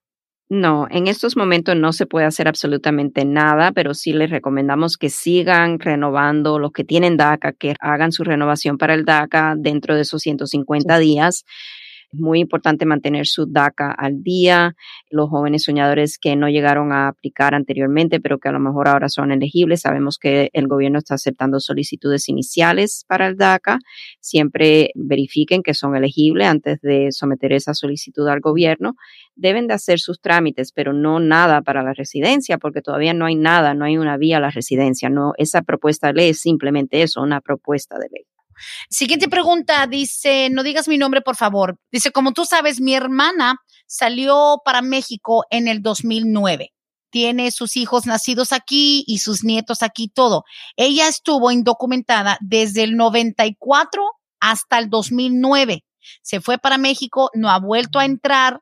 No, 0.49 0.87
en 0.90 1.07
estos 1.07 1.37
momentos 1.37 1.77
no 1.77 1.92
se 1.92 2.07
puede 2.07 2.25
hacer 2.25 2.49
absolutamente 2.49 3.27
nada, 3.27 3.73
pero 3.73 3.92
sí 3.92 4.14
les 4.14 4.31
recomendamos 4.31 4.96
que 4.96 5.11
sigan 5.11 5.81
renovando 5.81 6.59
los 6.59 6.73
que 6.73 6.85
tienen 6.85 7.18
DACA, 7.18 7.53
que 7.53 7.75
hagan 7.79 8.11
su 8.11 8.25
renovación 8.25 8.79
para 8.79 8.94
el 8.94 9.05
DACA 9.05 9.55
dentro 9.59 9.94
de 9.94 10.01
esos 10.01 10.23
150 10.23 10.99
días 10.99 11.44
es 12.12 12.20
muy 12.20 12.40
importante 12.40 12.87
mantener 12.87 13.27
su 13.27 13.46
DACA 13.46 13.92
al 13.92 14.23
día. 14.23 14.75
Los 15.11 15.29
jóvenes 15.29 15.62
soñadores 15.62 16.18
que 16.18 16.37
no 16.37 16.49
llegaron 16.49 16.92
a 16.92 17.09
aplicar 17.09 17.55
anteriormente, 17.55 18.20
pero 18.20 18.38
que 18.38 18.49
a 18.49 18.53
lo 18.53 18.61
mejor 18.61 18.88
ahora 18.88 19.09
son 19.09 19.33
elegibles, 19.33 19.83
sabemos 19.83 20.18
que 20.18 20.51
el 20.53 20.66
gobierno 20.66 20.99
está 20.99 21.14
aceptando 21.14 21.61
solicitudes 21.61 22.29
iniciales 22.29 23.05
para 23.09 23.27
el 23.27 23.37
DACA. 23.37 23.79
Siempre 24.20 24.90
verifiquen 24.94 25.62
que 25.62 25.75
son 25.75 25.96
elegibles 25.96 26.49
antes 26.49 26.81
de 26.81 27.12
someter 27.12 27.53
esa 27.53 27.75
solicitud 27.75 28.27
al 28.29 28.40
gobierno. 28.40 28.94
Deben 29.37 29.66
de 29.68 29.75
hacer 29.75 30.01
sus 30.01 30.20
trámites, 30.20 30.73
pero 30.73 30.92
no 30.92 31.20
nada 31.20 31.62
para 31.62 31.83
la 31.83 31.94
residencia, 31.94 32.59
porque 32.59 32.83
todavía 32.83 33.14
no 33.14 33.27
hay 33.27 33.37
nada, 33.37 33.75
no 33.75 33.85
hay 33.85 33.96
una 33.96 34.16
vía 34.16 34.38
a 34.38 34.40
la 34.40 34.51
residencia. 34.51 35.09
No, 35.09 35.33
esa 35.38 35.62
propuesta 35.62 36.09
de 36.09 36.14
ley 36.14 36.29
es 36.31 36.40
simplemente 36.40 37.03
eso, 37.03 37.23
una 37.23 37.40
propuesta 37.40 37.99
de 37.99 38.09
ley. 38.11 38.30
Siguiente 38.88 39.29
pregunta, 39.29 39.87
dice, 39.87 40.49
no 40.51 40.62
digas 40.62 40.88
mi 40.88 40.99
nombre, 40.99 41.20
por 41.20 41.37
favor. 41.37 41.79
Dice, 41.90 42.11
como 42.11 42.33
tú 42.33 42.44
sabes, 42.44 42.81
mi 42.81 42.94
hermana 42.94 43.57
salió 43.87 44.61
para 44.64 44.83
México 44.83 45.44
en 45.51 45.68
el 45.68 45.83
2009. 45.83 46.73
Tiene 47.11 47.51
sus 47.51 47.77
hijos 47.77 48.07
nacidos 48.07 48.53
aquí 48.53 49.05
y 49.07 49.18
sus 49.18 49.42
nietos 49.42 49.83
aquí, 49.83 50.09
todo. 50.09 50.44
Ella 50.77 51.09
estuvo 51.09 51.51
indocumentada 51.51 52.38
desde 52.40 52.85
el 52.85 52.96
94 52.96 54.03
hasta 54.38 54.79
el 54.79 54.88
2009. 54.88 55.85
Se 56.23 56.40
fue 56.40 56.59
para 56.59 56.79
México, 56.79 57.31
no 57.35 57.51
ha 57.51 57.59
vuelto 57.59 57.99
a 57.99 58.05
entrar 58.05 58.61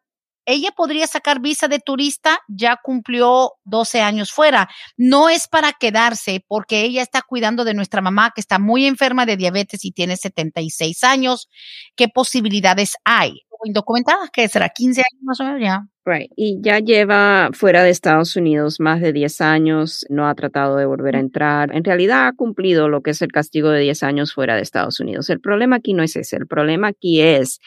ella 0.48 0.70
podría 0.74 1.06
sacar 1.06 1.40
visa 1.40 1.68
de 1.68 1.78
turista, 1.78 2.40
ya 2.48 2.78
cumplió 2.82 3.52
12 3.64 4.00
años 4.00 4.32
fuera. 4.32 4.70
No 4.96 5.28
es 5.28 5.46
para 5.46 5.74
quedarse 5.74 6.42
porque 6.48 6.84
ella 6.84 7.02
está 7.02 7.20
cuidando 7.20 7.64
de 7.64 7.74
nuestra 7.74 8.00
mamá 8.00 8.32
que 8.34 8.40
está 8.40 8.58
muy 8.58 8.86
enferma 8.86 9.26
de 9.26 9.36
diabetes 9.36 9.84
y 9.84 9.92
tiene 9.92 10.16
76 10.16 11.04
años. 11.04 11.50
¿Qué 11.96 12.08
posibilidades 12.08 12.94
hay? 13.04 13.42
Indocumentada, 13.64 14.28
que 14.32 14.48
será 14.48 14.70
15 14.70 15.00
años 15.00 15.22
más 15.22 15.40
o 15.40 15.44
menos 15.44 15.60
ya. 15.60 15.84
Right. 16.06 16.32
Y 16.34 16.58
ya 16.62 16.78
lleva 16.78 17.50
fuera 17.52 17.82
de 17.82 17.90
Estados 17.90 18.34
Unidos 18.34 18.80
más 18.80 19.02
de 19.02 19.12
10 19.12 19.42
años, 19.42 20.06
no 20.08 20.28
ha 20.28 20.34
tratado 20.34 20.76
de 20.76 20.86
volver 20.86 21.16
a 21.16 21.20
entrar. 21.20 21.74
En 21.74 21.84
realidad 21.84 22.28
ha 22.28 22.32
cumplido 22.32 22.88
lo 22.88 23.02
que 23.02 23.10
es 23.10 23.20
el 23.20 23.32
castigo 23.32 23.68
de 23.68 23.80
10 23.80 24.02
años 24.04 24.32
fuera 24.32 24.56
de 24.56 24.62
Estados 24.62 25.00
Unidos. 25.00 25.28
El 25.28 25.40
problema 25.40 25.76
aquí 25.76 25.92
no 25.92 26.02
es 26.02 26.16
ese, 26.16 26.36
el 26.36 26.46
problema 26.46 26.88
aquí 26.88 27.20
es 27.20 27.60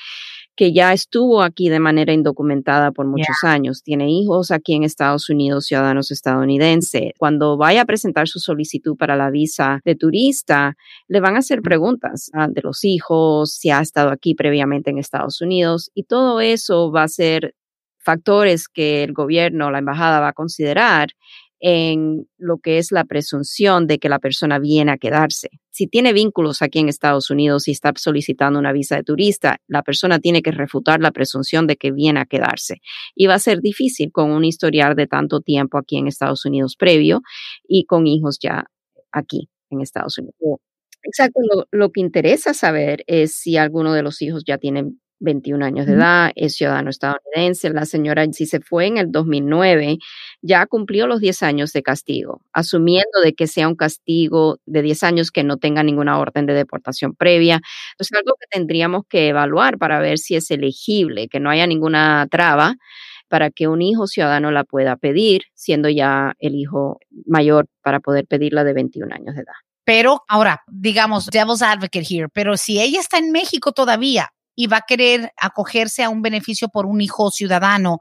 que 0.56 0.74
ya 0.74 0.94
estuvo 0.94 1.42
aquí 1.42 1.70
de 1.70 1.80
manera 1.80 2.14
indocumentada 2.14 2.92
por 2.92 3.08
muchos 3.08 3.44
años, 3.44 3.84
tiene 3.84 4.12
hijos 4.12 4.52
aquí 4.52 4.74
en 4.74 4.84
Estados 4.84 5.30
Unidos, 5.30 5.66
ciudadanos 5.66 6.12
estadounidenses. 6.12 7.14
Cuando 7.18 7.58
vaya 7.58 7.82
a 7.82 7.86
presentar 7.86 8.28
su 8.28 8.40
solicitud 8.40 8.96
para 8.98 9.16
la 9.16 9.30
visa 9.30 9.80
de 9.86 9.96
turista, 9.96 10.76
le 11.08 11.20
van 11.20 11.36
a 11.36 11.40
hacer 11.40 11.62
preguntas 11.62 12.30
ah, 12.34 12.48
de 12.50 12.62
los 12.62 12.84
hijos, 12.84 13.54
si 13.54 13.70
ha 13.70 13.80
estado 13.80 14.10
aquí 14.10 14.36
previamente 14.36 14.92
en 14.92 14.98
Estados 14.98 15.42
Unidos 15.42 15.90
y 15.94 16.04
todo 16.04 16.42
eso 16.42 16.92
va 16.92 17.04
a 17.04 17.08
ser 17.08 17.56
factores 17.98 18.68
que 18.68 19.04
el 19.04 19.14
gobierno, 19.14 19.72
la 19.72 19.80
embajada 19.80 20.20
va 20.20 20.30
a 20.30 20.34
considerar 20.34 21.10
en 21.62 22.28
lo 22.38 22.58
que 22.58 22.80
es 22.80 22.92
la 22.92 23.06
presunción 23.06 23.86
de 23.86 24.00
que 24.00 24.10
la 24.10 24.18
persona 24.18 24.58
viene 24.58 24.92
a 24.92 24.98
quedarse. 24.98 25.50
Si 25.70 25.88
tiene 25.88 26.12
vínculos 26.12 26.64
aquí 26.64 26.80
en 26.80 26.90
Estados 26.90 27.30
Unidos 27.30 27.68
y 27.68 27.72
está 27.72 27.94
solicitando 27.96 28.60
una 28.60 28.74
visa 28.74 28.96
de 28.96 29.04
turista, 29.04 29.62
la 29.68 29.84
persona 29.84 30.20
tiene 30.20 30.42
que 30.42 30.52
refutar 30.52 31.00
la 31.02 31.12
presunción 31.12 31.68
de 31.68 31.78
que 31.78 31.92
viene 31.92 32.20
a 32.20 32.26
quedarse. 32.26 32.82
Y 33.16 33.28
va 33.28 33.36
a 33.36 33.40
ser 33.40 33.62
difícil 33.62 34.12
con 34.12 34.32
un 34.32 34.44
historial 34.44 34.96
de 34.96 35.06
tanto 35.06 35.40
tiempo 35.40 35.78
aquí 35.78 35.98
en 35.98 36.08
Estados 36.08 36.46
Unidos 36.46 36.76
previo 36.76 37.22
y 37.68 37.86
con 37.86 38.08
hijos 38.08 38.40
ya 38.42 38.66
aquí 39.12 39.48
en 39.70 39.82
Estados 39.82 40.18
Unidos. 40.18 40.60
Exacto, 41.04 41.42
lo, 41.72 41.92
que 41.92 42.00
interesa 42.00 42.54
saber 42.54 43.04
es 43.08 43.34
si 43.34 43.58
alguno 43.58 43.94
de 43.94 44.04
los 44.04 44.22
hijos 44.22 44.44
ya 44.46 44.58
tienen 44.58 45.01
21 45.22 45.64
años 45.66 45.86
de 45.86 45.94
edad, 45.94 46.32
es 46.36 46.56
ciudadano 46.56 46.90
estadounidense. 46.90 47.70
La 47.70 47.86
señora, 47.86 48.26
si 48.32 48.46
se 48.46 48.60
fue 48.60 48.88
en 48.88 48.98
el 48.98 49.12
2009, 49.12 49.98
ya 50.42 50.66
cumplió 50.66 51.08
los 51.08 51.22
10 51.22 51.44
años 51.44 51.72
de 51.72 51.84
castigo, 51.84 52.42
asumiendo 52.52 53.22
de 53.24 53.34
que 53.34 53.48
sea 53.48 53.68
un 53.68 53.76
castigo 53.76 54.58
de 54.66 54.82
10 54.82 55.04
años 55.04 55.32
que 55.32 55.44
no 55.44 55.58
tenga 55.58 55.84
ninguna 55.84 56.20
orden 56.20 56.46
de 56.46 56.54
deportación 56.54 57.16
previa. 57.16 57.62
Es 57.98 58.10
algo 58.12 58.36
que 58.40 58.48
tendríamos 58.50 59.04
que 59.08 59.30
evaluar 59.30 59.78
para 59.78 60.00
ver 60.00 60.18
si 60.18 60.36
es 60.36 60.52
elegible, 60.52 61.30
que 61.30 61.40
no 61.40 61.50
haya 61.50 61.68
ninguna 61.68 62.28
traba 62.30 62.76
para 63.30 63.50
que 63.50 63.70
un 63.70 63.82
hijo 63.82 64.08
ciudadano 64.08 64.52
la 64.52 64.66
pueda 64.66 64.98
pedir, 64.98 65.44
siendo 65.54 65.88
ya 65.88 66.34
el 66.40 66.54
hijo 66.54 67.00
mayor 67.26 67.68
para 67.82 68.02
poder 68.02 68.28
pedirla 68.28 68.66
de 68.66 68.74
21 68.74 69.16
años 69.16 69.36
de 69.36 69.44
edad. 69.44 69.54
Pero 69.86 70.22
ahora, 70.28 70.62
digamos, 70.68 71.28
devil's 71.28 71.62
advocate 71.62 72.06
here, 72.08 72.28
pero 72.28 72.58
si 72.58 72.82
ella 72.82 73.00
está 73.00 73.18
en 73.18 73.32
México 73.32 73.72
todavía, 73.72 74.32
y 74.56 74.68
va 74.68 74.78
a 74.78 74.86
querer 74.88 75.32
acogerse 75.38 76.04
a 76.04 76.10
un 76.10 76.22
beneficio 76.22 76.70
por 76.70 76.86
un 76.86 77.02
hijo 77.02 77.32
ciudadano, 77.32 78.00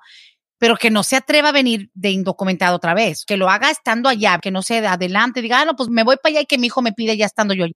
pero 0.58 0.76
que 0.76 0.90
no 0.90 1.02
se 1.02 1.16
atreva 1.16 1.48
a 1.48 1.52
venir 1.52 1.90
de 1.94 2.10
indocumentado 2.10 2.76
otra 2.76 2.94
vez, 2.94 3.24
que 3.24 3.36
lo 3.36 3.48
haga 3.48 3.70
estando 3.70 4.08
allá, 4.08 4.38
que 4.42 4.50
no 4.50 4.62
se 4.62 4.86
adelante, 4.86 5.42
diga, 5.42 5.62
ah, 5.62 5.64
no, 5.64 5.74
pues 5.74 5.88
me 5.88 6.04
voy 6.04 6.16
para 6.22 6.32
allá 6.34 6.40
y 6.42 6.46
que 6.46 6.58
mi 6.58 6.66
hijo 6.66 6.82
me 6.82 6.92
pide 6.92 7.16
ya 7.16 7.26
estando 7.26 7.54
yo 7.54 7.64
allá. 7.64 7.72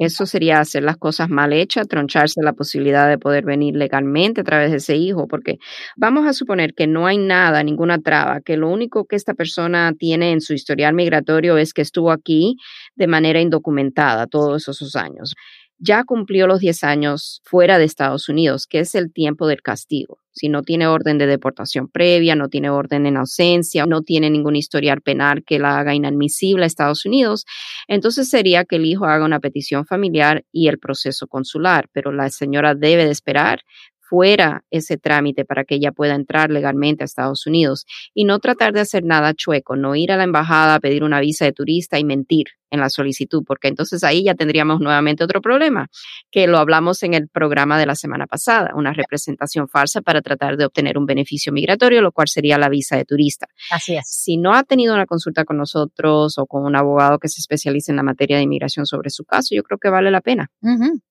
Eso 0.00 0.24
sería 0.24 0.60
hacer 0.60 0.82
las 0.82 0.96
cosas 0.96 1.28
mal 1.28 1.52
hechas, 1.52 1.86
troncharse 1.86 2.40
la 2.42 2.54
posibilidad 2.54 3.06
de 3.06 3.18
poder 3.18 3.44
venir 3.44 3.76
legalmente 3.76 4.40
a 4.40 4.44
través 4.44 4.70
de 4.70 4.78
ese 4.78 4.96
hijo, 4.96 5.28
porque 5.28 5.58
vamos 5.94 6.26
a 6.26 6.32
suponer 6.32 6.72
que 6.72 6.86
no 6.86 7.06
hay 7.06 7.18
nada, 7.18 7.62
ninguna 7.62 7.98
traba, 7.98 8.40
que 8.40 8.56
lo 8.56 8.70
único 8.70 9.04
que 9.04 9.16
esta 9.16 9.34
persona 9.34 9.92
tiene 9.98 10.32
en 10.32 10.40
su 10.40 10.54
historial 10.54 10.94
migratorio 10.94 11.58
es 11.58 11.74
que 11.74 11.82
estuvo 11.82 12.12
aquí 12.12 12.56
de 12.96 13.08
manera 13.08 13.42
indocumentada 13.42 14.26
todos 14.26 14.68
esos 14.68 14.96
años 14.96 15.34
ya 15.80 16.04
cumplió 16.04 16.46
los 16.46 16.60
10 16.60 16.84
años 16.84 17.40
fuera 17.44 17.78
de 17.78 17.84
Estados 17.84 18.28
Unidos, 18.28 18.66
que 18.66 18.80
es 18.80 18.94
el 18.94 19.12
tiempo 19.12 19.46
del 19.46 19.62
castigo. 19.62 20.18
Si 20.30 20.48
no 20.48 20.62
tiene 20.62 20.86
orden 20.86 21.16
de 21.18 21.26
deportación 21.26 21.88
previa, 21.88 22.36
no 22.36 22.48
tiene 22.48 22.70
orden 22.70 23.06
en 23.06 23.16
ausencia, 23.16 23.86
no 23.86 24.02
tiene 24.02 24.30
ningún 24.30 24.56
historial 24.56 25.00
penal 25.00 25.42
que 25.42 25.58
la 25.58 25.78
haga 25.78 25.94
inadmisible 25.94 26.64
a 26.64 26.66
Estados 26.66 27.04
Unidos, 27.06 27.46
entonces 27.88 28.28
sería 28.28 28.64
que 28.64 28.76
el 28.76 28.84
hijo 28.84 29.06
haga 29.06 29.24
una 29.24 29.40
petición 29.40 29.86
familiar 29.86 30.44
y 30.52 30.68
el 30.68 30.78
proceso 30.78 31.26
consular, 31.26 31.88
pero 31.92 32.12
la 32.12 32.28
señora 32.30 32.74
debe 32.74 33.06
de 33.06 33.10
esperar 33.10 33.62
fuera 33.98 34.64
ese 34.70 34.98
trámite 34.98 35.44
para 35.44 35.64
que 35.64 35.76
ella 35.76 35.92
pueda 35.92 36.14
entrar 36.14 36.50
legalmente 36.50 37.04
a 37.04 37.06
Estados 37.06 37.46
Unidos 37.46 37.86
y 38.12 38.24
no 38.24 38.38
tratar 38.38 38.72
de 38.72 38.80
hacer 38.80 39.04
nada 39.04 39.34
chueco, 39.34 39.76
no 39.76 39.96
ir 39.96 40.12
a 40.12 40.16
la 40.16 40.24
embajada 40.24 40.74
a 40.74 40.80
pedir 40.80 41.04
una 41.04 41.20
visa 41.20 41.44
de 41.44 41.52
turista 41.52 41.98
y 41.98 42.04
mentir 42.04 42.46
en 42.70 42.80
la 42.80 42.90
solicitud, 42.90 43.42
porque 43.46 43.68
entonces 43.68 44.04
ahí 44.04 44.24
ya 44.24 44.34
tendríamos 44.34 44.80
nuevamente 44.80 45.24
otro 45.24 45.40
problema, 45.40 45.88
que 46.30 46.46
lo 46.46 46.58
hablamos 46.58 47.02
en 47.02 47.14
el 47.14 47.28
programa 47.28 47.78
de 47.78 47.86
la 47.86 47.94
semana 47.94 48.26
pasada, 48.26 48.70
una 48.74 48.92
representación 48.92 49.68
falsa 49.68 50.00
para 50.00 50.22
tratar 50.22 50.56
de 50.56 50.64
obtener 50.64 50.98
un 50.98 51.06
beneficio 51.06 51.52
migratorio, 51.52 52.02
lo 52.02 52.12
cual 52.12 52.28
sería 52.28 52.58
la 52.58 52.68
visa 52.68 52.96
de 52.96 53.04
turista. 53.04 53.46
Así 53.70 53.96
es. 53.96 54.06
Si 54.08 54.36
no 54.36 54.54
ha 54.54 54.62
tenido 54.62 54.94
una 54.94 55.06
consulta 55.06 55.44
con 55.44 55.56
nosotros 55.56 56.38
o 56.38 56.46
con 56.46 56.64
un 56.64 56.76
abogado 56.76 57.18
que 57.18 57.28
se 57.28 57.40
especialice 57.40 57.92
en 57.92 57.96
la 57.96 58.02
materia 58.02 58.36
de 58.36 58.42
inmigración 58.44 58.86
sobre 58.86 59.10
su 59.10 59.24
caso, 59.24 59.54
yo 59.54 59.62
creo 59.62 59.78
que 59.78 59.90
vale 59.90 60.10
la 60.10 60.20
pena. 60.20 60.50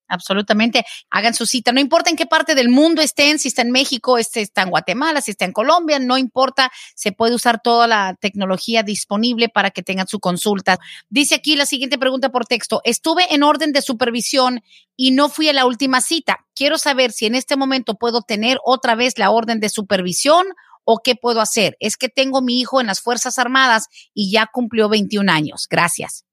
absolutamente. 0.10 0.84
Hagan 1.10 1.34
su 1.34 1.46
cita. 1.46 1.72
No 1.72 1.80
importa 1.80 2.10
en 2.10 2.18
qué 2.18 2.26
parte 2.26 2.56
del 2.56 2.70
mundo 2.70 3.02
estén, 3.02 3.40
si 3.40 3.48
está 3.48 3.62
en 3.62 3.72
México, 3.72 4.18
si 4.22 4.42
está 4.42 4.64
en 4.64 4.72
Guatemala, 4.72 5.22
si 5.22 5.32
está 5.32 5.46
en 5.46 5.54
Colombia, 5.54 6.00
no 6.00 6.18
importa. 6.18 6.72
Se 6.96 7.12
puede 7.12 7.36
usar 7.36 7.62
toda 7.62 7.88
la 7.88 8.16
tecnología 8.20 8.84
disponible 8.84 9.48
para 9.48 9.72
que 9.72 9.84
tengan 9.84 10.08
su 10.08 10.20
consulta. 10.20 10.80
Dice 11.10 11.36
aquí 11.36 11.49
la 11.56 11.66
siguiente 11.66 11.98
pregunta 11.98 12.30
por 12.30 12.46
texto. 12.46 12.82
Estuve 12.84 13.34
en 13.34 13.44
orden 13.44 13.72
de 13.72 13.82
supervisión 13.82 14.62
y 14.96 15.12
no 15.12 15.30
fui 15.30 15.50
a 15.50 15.54
la 15.54 15.66
última 15.66 16.02
cita. 16.02 16.46
Quiero 16.56 16.78
saber 16.78 17.12
si 17.12 17.26
en 17.26 17.36
este 17.36 17.56
momento 17.56 17.96
puedo 17.96 18.22
tener 18.22 18.58
otra 18.64 18.96
vez 18.96 19.18
la 19.18 19.32
orden 19.32 19.60
de 19.60 19.70
supervisión 19.70 20.48
o 20.84 21.02
qué 21.04 21.16
puedo 21.16 21.42
hacer. 21.42 21.78
Es 21.80 21.98
que 21.98 22.10
tengo 22.10 22.42
mi 22.42 22.60
hijo 22.60 22.82
en 22.82 22.88
las 22.88 23.02
Fuerzas 23.02 23.38
Armadas 23.38 23.88
y 24.14 24.32
ya 24.32 24.48
cumplió 24.52 24.90
21 24.90 25.32
años. 25.32 25.68
Gracias. 25.70 26.26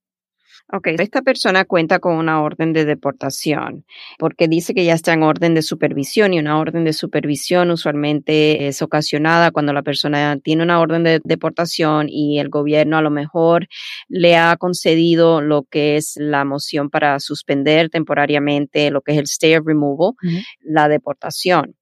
Ok, 0.72 0.88
esta 0.98 1.22
persona 1.22 1.64
cuenta 1.64 2.00
con 2.00 2.16
una 2.16 2.42
orden 2.42 2.72
de 2.72 2.84
deportación 2.84 3.84
porque 4.18 4.48
dice 4.48 4.74
que 4.74 4.84
ya 4.84 4.94
está 4.94 5.12
en 5.12 5.22
orden 5.22 5.54
de 5.54 5.62
supervisión 5.62 6.34
y 6.34 6.40
una 6.40 6.58
orden 6.58 6.82
de 6.82 6.92
supervisión 6.92 7.70
usualmente 7.70 8.66
es 8.66 8.82
ocasionada 8.82 9.52
cuando 9.52 9.72
la 9.72 9.82
persona 9.82 10.36
tiene 10.42 10.64
una 10.64 10.80
orden 10.80 11.04
de 11.04 11.20
deportación 11.22 12.08
y 12.08 12.40
el 12.40 12.48
gobierno 12.48 12.96
a 12.96 13.02
lo 13.02 13.10
mejor 13.10 13.68
le 14.08 14.36
ha 14.36 14.56
concedido 14.56 15.40
lo 15.40 15.62
que 15.70 15.96
es 15.96 16.14
la 16.16 16.44
moción 16.44 16.90
para 16.90 17.20
suspender 17.20 17.88
temporariamente 17.88 18.90
lo 18.90 19.02
que 19.02 19.12
es 19.12 19.18
el 19.18 19.24
stay 19.26 19.54
of 19.54 19.64
removal, 19.64 20.14
la 20.62 20.88
deportación. 20.88 21.76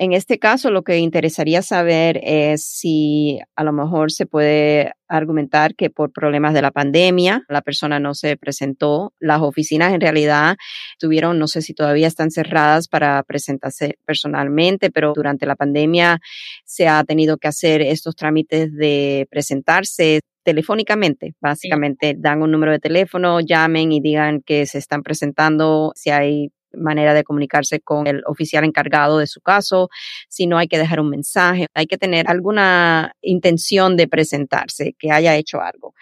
En 0.00 0.12
este 0.12 0.38
caso, 0.38 0.70
lo 0.70 0.84
que 0.84 0.98
interesaría 0.98 1.60
saber 1.60 2.20
es 2.22 2.64
si 2.64 3.40
a 3.56 3.64
lo 3.64 3.72
mejor 3.72 4.12
se 4.12 4.26
puede 4.26 4.92
argumentar 5.08 5.74
que 5.74 5.90
por 5.90 6.12
problemas 6.12 6.54
de 6.54 6.62
la 6.62 6.70
pandemia 6.70 7.42
la 7.48 7.62
persona 7.62 7.98
no 7.98 8.14
se 8.14 8.36
presentó. 8.36 9.12
Las 9.18 9.40
oficinas 9.40 9.92
en 9.92 10.00
realidad 10.00 10.56
tuvieron, 11.00 11.40
no 11.40 11.48
sé 11.48 11.62
si 11.62 11.74
todavía 11.74 12.06
están 12.06 12.30
cerradas 12.30 12.86
para 12.86 13.20
presentarse 13.24 13.98
personalmente, 14.04 14.92
pero 14.92 15.14
durante 15.16 15.46
la 15.46 15.56
pandemia 15.56 16.20
se 16.64 16.86
ha 16.86 17.02
tenido 17.02 17.36
que 17.36 17.48
hacer 17.48 17.82
estos 17.82 18.14
trámites 18.14 18.72
de 18.72 19.26
presentarse 19.32 20.20
telefónicamente. 20.44 21.34
Básicamente 21.40 22.14
dan 22.16 22.42
un 22.42 22.52
número 22.52 22.70
de 22.70 22.78
teléfono, 22.78 23.40
llamen 23.40 23.90
y 23.90 24.00
digan 24.00 24.42
que 24.42 24.64
se 24.66 24.78
están 24.78 25.02
presentando, 25.02 25.90
si 25.96 26.10
hay 26.10 26.52
manera 26.78 27.14
de 27.14 27.24
comunicarse 27.24 27.80
con 27.80 28.06
el 28.06 28.22
oficial 28.26 28.64
encargado 28.64 29.18
de 29.18 29.26
su 29.26 29.40
caso, 29.40 29.88
si 30.28 30.46
no 30.46 30.58
hay 30.58 30.68
que 30.68 30.78
dejar 30.78 31.00
un 31.00 31.10
mensaje, 31.10 31.66
hay 31.74 31.86
que 31.86 31.98
tener 31.98 32.28
alguna 32.28 33.12
intención 33.20 33.96
de 33.96 34.08
presentarse, 34.08 34.94
que 34.98 35.10
haya 35.10 35.36
hecho 35.36 35.60
algo. 35.60 35.94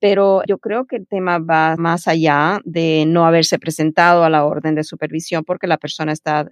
Pero 0.00 0.42
yo 0.48 0.58
creo 0.58 0.86
que 0.86 0.96
el 0.96 1.06
tema 1.06 1.38
va 1.38 1.76
más 1.76 2.08
allá 2.08 2.60
de 2.64 3.04
no 3.06 3.26
haberse 3.26 3.58
presentado 3.58 4.24
a 4.24 4.30
la 4.30 4.44
orden 4.44 4.74
de 4.74 4.84
supervisión 4.84 5.44
porque 5.44 5.66
la 5.68 5.78
persona 5.78 6.12
está 6.12 6.48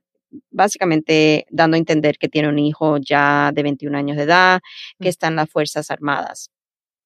básicamente 0.50 1.46
dando 1.50 1.74
a 1.74 1.78
entender 1.78 2.16
que 2.18 2.28
tiene 2.28 2.48
un 2.48 2.58
hijo 2.58 2.98
ya 2.98 3.50
de 3.52 3.62
21 3.64 3.98
años 3.98 4.16
de 4.16 4.22
edad, 4.24 4.60
que 5.00 5.08
está 5.08 5.28
en 5.28 5.36
las 5.36 5.50
Fuerzas 5.50 5.90
Armadas 5.90 6.50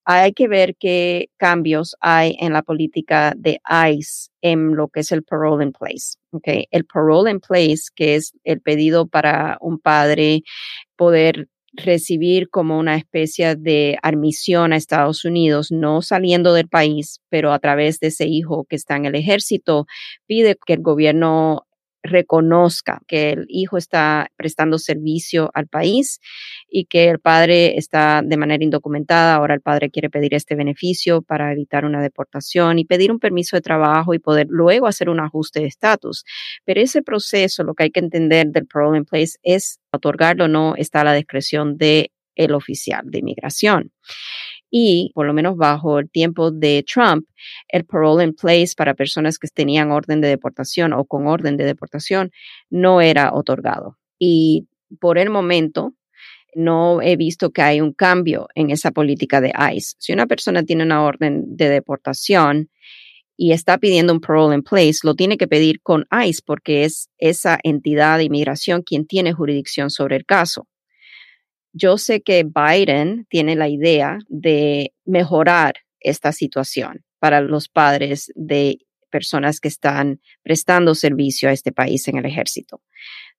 hay 0.05 0.33
que 0.33 0.47
ver 0.47 0.75
qué 0.79 1.29
cambios 1.37 1.95
hay 1.99 2.37
en 2.39 2.53
la 2.53 2.61
política 2.61 3.33
de 3.35 3.59
ICE 3.69 4.29
en 4.41 4.75
lo 4.75 4.87
que 4.87 5.01
es 5.01 5.11
el 5.11 5.23
parole 5.23 5.65
in 5.65 5.71
place. 5.71 6.17
Okay. 6.31 6.67
El 6.71 6.85
parole 6.85 7.31
in 7.31 7.39
place, 7.39 7.85
que 7.95 8.15
es 8.15 8.33
el 8.43 8.61
pedido 8.61 9.07
para 9.07 9.57
un 9.61 9.79
padre 9.79 10.43
poder 10.95 11.47
recibir 11.75 12.49
como 12.49 12.79
una 12.79 12.95
especie 12.95 13.55
de 13.55 13.97
admisión 14.01 14.73
a 14.73 14.77
Estados 14.77 15.25
Unidos, 15.25 15.71
no 15.71 16.01
saliendo 16.01 16.53
del 16.53 16.67
país, 16.67 17.19
pero 17.29 17.51
a 17.51 17.59
través 17.59 17.99
de 17.99 18.07
ese 18.07 18.27
hijo 18.27 18.65
que 18.69 18.75
está 18.75 18.95
en 18.95 19.05
el 19.05 19.15
ejército, 19.15 19.85
pide 20.25 20.55
que 20.65 20.73
el 20.73 20.81
gobierno 20.81 21.64
reconozca 22.05 23.01
que 23.07 23.31
el 23.31 23.45
hijo 23.49 23.77
está 23.77 24.27
prestando 24.35 24.77
servicio 24.77 25.51
al 25.53 25.67
país 25.67 26.19
y 26.69 26.85
que 26.85 27.09
el 27.09 27.19
padre 27.19 27.77
está 27.77 28.21
de 28.23 28.37
manera 28.37 28.63
indocumentada. 28.63 29.35
Ahora 29.35 29.53
el 29.53 29.61
padre 29.61 29.89
quiere 29.89 30.09
pedir 30.09 30.33
este 30.33 30.55
beneficio 30.55 31.21
para 31.21 31.51
evitar 31.51 31.85
una 31.85 32.01
deportación 32.01 32.79
y 32.79 32.85
pedir 32.85 33.11
un 33.11 33.19
permiso 33.19 33.55
de 33.55 33.61
trabajo 33.61 34.13
y 34.13 34.19
poder 34.19 34.47
luego 34.49 34.87
hacer 34.87 35.09
un 35.09 35.19
ajuste 35.19 35.59
de 35.59 35.67
estatus. 35.67 36.23
Pero 36.63 36.81
ese 36.81 37.01
proceso, 37.01 37.63
lo 37.63 37.73
que 37.73 37.83
hay 37.83 37.91
que 37.91 37.99
entender 37.99 38.47
del 38.47 38.67
parole 38.67 38.97
in 38.97 39.05
place 39.05 39.37
es 39.43 39.79
otorgarlo 39.91 40.45
o 40.45 40.47
no 40.47 40.75
está 40.75 41.01
a 41.01 41.05
la 41.05 41.13
discreción 41.13 41.77
de 41.77 42.11
el 42.35 42.53
oficial 42.53 43.03
de 43.05 43.19
inmigración 43.19 43.91
y 44.69 45.11
por 45.13 45.25
lo 45.25 45.33
menos 45.33 45.57
bajo 45.57 45.99
el 45.99 46.09
tiempo 46.09 46.51
de 46.51 46.83
Trump, 46.91 47.27
el 47.69 47.85
parole 47.85 48.23
in 48.23 48.33
place 48.33 48.73
para 48.75 48.93
personas 48.93 49.37
que 49.37 49.47
tenían 49.47 49.91
orden 49.91 50.21
de 50.21 50.27
deportación 50.27 50.93
o 50.93 51.05
con 51.05 51.27
orden 51.27 51.57
de 51.57 51.65
deportación 51.65 52.31
no 52.69 53.01
era 53.01 53.33
otorgado. 53.33 53.97
Y 54.19 54.67
por 54.99 55.17
el 55.17 55.29
momento, 55.29 55.93
no 56.55 57.01
he 57.01 57.17
visto 57.17 57.51
que 57.51 57.61
hay 57.61 57.81
un 57.81 57.93
cambio 57.93 58.47
en 58.55 58.71
esa 58.71 58.91
política 58.91 59.41
de 59.41 59.53
ICE. 59.73 59.95
Si 59.99 60.13
una 60.13 60.25
persona 60.25 60.63
tiene 60.63 60.83
una 60.83 61.03
orden 61.03 61.55
de 61.55 61.69
deportación 61.69 62.69
y 63.37 63.51
está 63.51 63.77
pidiendo 63.77 64.13
un 64.13 64.21
parole 64.21 64.55
in 64.55 64.63
place, 64.63 64.99
lo 65.03 65.15
tiene 65.15 65.37
que 65.37 65.47
pedir 65.47 65.81
con 65.81 66.05
ICE 66.11 66.41
porque 66.45 66.85
es 66.85 67.09
esa 67.17 67.59
entidad 67.63 68.17
de 68.17 68.23
inmigración 68.23 68.81
quien 68.81 69.05
tiene 69.05 69.33
jurisdicción 69.33 69.89
sobre 69.89 70.15
el 70.15 70.25
caso. 70.25 70.67
Yo 71.77 71.97
sé 71.97 72.21
que 72.21 72.45
Biden 72.45 73.27
tiene 73.29 73.57
la 73.57 73.67
idea 73.67 74.19
de 74.29 74.93
mejorar 75.03 75.73
esta 75.99 76.31
situación 76.31 77.03
para 77.19 77.41
los 77.41 77.67
padres 77.67 78.31
de 78.33 78.77
personas 79.09 79.59
que 79.59 79.67
están 79.67 80.21
prestando 80.41 80.95
servicio 80.95 81.49
a 81.49 81.51
este 81.51 81.73
país 81.73 82.07
en 82.07 82.17
el 82.17 82.25
ejército. 82.25 82.81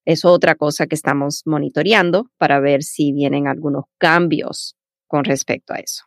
Es 0.05 0.23
otra 0.23 0.53
cosa 0.53 0.85
que 0.85 0.93
estamos 0.93 1.41
monitoreando 1.45 2.29
para 2.37 2.59
ver 2.59 2.83
si 2.83 3.11
vienen 3.11 3.47
algunos 3.47 3.85
cambios 3.97 4.75
con 5.07 5.23
respecto 5.23 5.73
a 5.73 5.77
eso. 5.77 6.06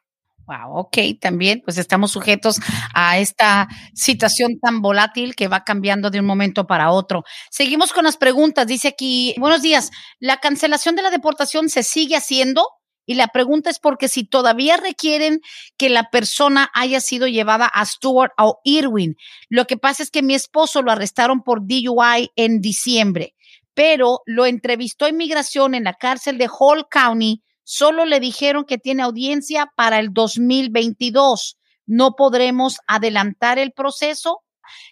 Wow, 0.51 0.79
ok, 0.79 0.99
también 1.21 1.63
pues 1.65 1.79
estamos 1.79 2.11
sujetos 2.11 2.57
a 2.93 3.21
esta 3.21 3.69
situación 3.95 4.59
tan 4.61 4.83
volátil 4.83 5.37
que 5.37 5.47
va 5.47 5.63
cambiando 5.63 6.11
de 6.11 6.19
un 6.19 6.27
momento 6.27 6.67
para 6.67 6.91
otro. 6.91 7.23
Seguimos 7.53 7.93
con 7.93 8.03
las 8.03 8.17
preguntas. 8.17 8.67
Dice 8.67 8.89
aquí, 8.89 9.33
buenos 9.39 9.63
días, 9.63 9.93
¿la 10.19 10.39
cancelación 10.39 10.97
de 10.97 11.03
la 11.03 11.11
deportación 11.11 11.69
se 11.69 11.85
sigue 11.85 12.17
haciendo? 12.17 12.67
Y 13.07 13.15
la 13.15 13.29
pregunta 13.29 13.71
es 13.71 13.79
porque 13.79 14.09
si 14.09 14.25
todavía 14.25 14.77
requieren 14.77 15.39
que 15.79 15.89
la 15.89 16.11
persona 16.11 16.69
haya 16.75 17.01
sido 17.01 17.29
llevada 17.29 17.67
a 17.67 17.87
Stewart 17.87 18.33
o 18.37 18.59
Irwin. 18.65 19.15
Lo 19.51 19.67
que 19.67 19.77
pasa 19.77 20.03
es 20.03 20.11
que 20.11 20.23
mi 20.23 20.35
esposo 20.35 20.83
lo 20.83 20.91
arrestaron 20.91 21.43
por 21.45 21.61
DUI 21.65 22.33
en 22.35 22.61
diciembre, 22.61 23.37
pero 23.73 24.23
lo 24.27 24.47
entrevistó 24.47 25.07
inmigración 25.07 25.77
en 25.77 25.85
la 25.85 25.95
cárcel 25.95 26.39
de 26.39 26.51
Hall 26.51 26.89
County 26.91 27.41
solo 27.71 28.05
le 28.05 28.19
dijeron 28.19 28.65
que 28.65 28.79
tiene 28.79 29.05
audiencia 29.05 29.71
para 29.77 30.01
el 30.01 30.13
2022. 30.13 31.57
No 31.87 32.17
podremos 32.17 32.79
adelantar 32.89 33.61
el 33.61 33.71
proceso. 33.71 34.41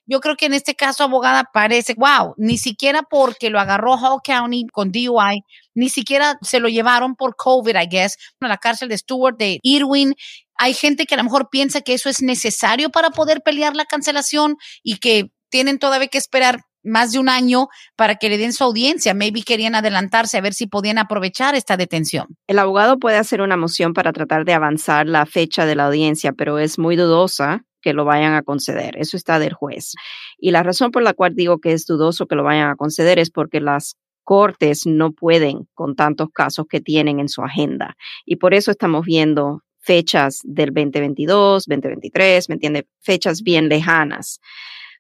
Yo 0.07 0.21
creo 0.21 0.37
que 0.37 0.47
en 0.47 0.55
este 0.55 0.77
caso, 0.77 1.03
abogada, 1.03 1.51
parece, 1.53 1.95
wow, 1.97 2.35
ni 2.37 2.57
siquiera 2.57 3.03
porque 3.03 3.51
lo 3.51 3.59
agarró 3.59 3.95
Hall 3.95 4.21
County 4.23 4.65
con 4.73 4.93
DUI, 4.93 5.43
ni 5.75 5.89
siquiera 5.89 6.39
se 6.41 6.61
lo 6.61 6.69
llevaron 6.69 7.17
por 7.17 7.35
COVID, 7.35 7.75
I 7.75 7.89
guess, 7.91 8.17
a 8.41 8.47
la 8.47 8.59
cárcel 8.59 8.89
de 8.89 8.99
Stewart, 8.99 9.37
de 9.37 9.59
Irwin. 9.65 10.15
Hay 10.55 10.73
gente 10.73 11.05
que 11.07 11.15
a 11.15 11.19
lo 11.19 11.25
mejor 11.25 11.49
piensa 11.51 11.81
que 11.81 11.95
eso 11.95 12.09
es 12.09 12.23
necesario 12.23 12.91
para 12.91 13.11
poder 13.11 13.43
pelear 13.43 13.75
la 13.75 13.87
cancelación 13.87 14.57
y 14.85 14.99
que 14.99 15.33
tienen 15.51 15.81
todavía 15.81 16.07
que 16.07 16.19
esperar 16.19 16.61
más 16.89 17.13
de 17.13 17.19
un 17.19 17.29
año 17.29 17.69
para 17.97 18.17
que 18.17 18.29
le 18.29 18.39
den 18.39 18.53
su 18.53 18.65
audiencia. 18.65 19.15
Maybe 19.15 19.43
querían 19.43 19.75
adelantarse 19.75 20.39
a 20.39 20.41
ver 20.41 20.55
si 20.55 20.67
podían 20.67 20.99
aprovechar 20.99 21.55
esta 21.55 21.77
detención. 21.77 22.37
El 22.47 22.59
abogado 22.59 22.99
puede 22.99 23.17
hacer 23.17 23.41
una 23.41 23.57
moción 23.57 23.93
para 23.93 24.13
tratar 24.13 24.45
de 24.45 24.55
avanzar 24.55 25.07
la 25.07 25.27
fecha 25.27 25.67
de 25.67 25.77
la 25.77 25.87
audiencia, 25.87 26.33
pero 26.33 26.59
es 26.59 26.79
muy 26.79 26.97
dudosa 26.97 27.65
que 27.81 27.93
lo 27.93 28.05
vayan 28.05 28.35
a 28.35 28.43
conceder. 28.43 28.97
Eso 28.99 29.17
está 29.17 29.39
del 29.39 29.53
juez. 29.53 29.93
Y 30.39 30.51
la 30.51 30.63
razón 30.63 30.91
por 30.91 31.03
la 31.03 31.15
cual 31.15 31.35
digo 31.35 31.59
que 31.59 31.73
es 31.73 31.87
dudoso 31.87 32.27
que 32.27 32.35
lo 32.35 32.43
vayan 32.43 32.71
a 32.71 32.77
conceder 32.77 33.19
es 33.19 33.31
porque 33.31 33.61
las 33.61 33.97
cortes 34.25 34.87
no 34.87 35.13
pueden 35.13 35.69
con 35.75 35.97
tantos 35.97 36.29
casos 36.35 36.67
que 36.69 36.81
tienen 36.81 37.19
en 37.21 37.29
su 37.29 37.43
agenda. 37.43 37.97
Y 38.27 38.37
por 38.37 38.53
eso 38.53 38.71
estamos 38.71 39.07
viendo 39.07 39.63
fechas 39.79 40.41
del 40.45 40.75
2022, 40.75 41.65
2023, 41.67 42.49
¿me 42.51 42.57
entiende? 42.57 42.87
Fechas 43.01 43.43
bien 43.43 43.69
lejanas 43.69 44.41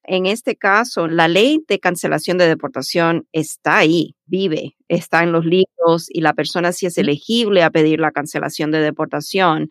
en 0.08 0.26
este 0.26 0.56
caso, 0.56 1.06
la 1.06 1.28
ley 1.28 1.62
de 1.68 1.78
cancelación 1.78 2.38
de 2.38 2.48
deportación 2.48 3.26
está 3.32 3.78
ahí, 3.78 4.16
vive, 4.26 4.74
está 4.88 5.22
en 5.22 5.32
los 5.32 5.44
libros 5.44 6.08
y 6.08 6.22
la 6.22 6.32
persona 6.32 6.72
sí 6.72 6.86
es 6.86 6.96
elegible 6.98 7.62
a 7.62 7.70
pedir 7.70 8.00
la 8.00 8.10
cancelación 8.10 8.70
de 8.70 8.80
deportación, 8.80 9.68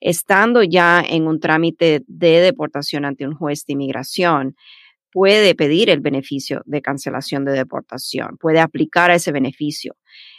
estando 0.00 0.62
ya 0.62 1.02
en 1.08 1.26
un 1.28 1.38
trámite 1.38 2.02
de 2.06 2.40
deportación 2.40 3.04
ante 3.04 3.26
un 3.26 3.34
juez 3.34 3.64
de 3.64 3.74
inmigración 3.74 4.56
puede 5.12 5.54
pedir 5.54 5.88
el 5.88 6.00
beneficio 6.00 6.60
de 6.66 6.82
cancelación 6.82 7.46
de 7.46 7.52
deportación, 7.52 8.36
puede 8.38 8.60
aplicar 8.60 9.10
a 9.10 9.14
ese 9.14 9.32
beneficio. 9.32 9.96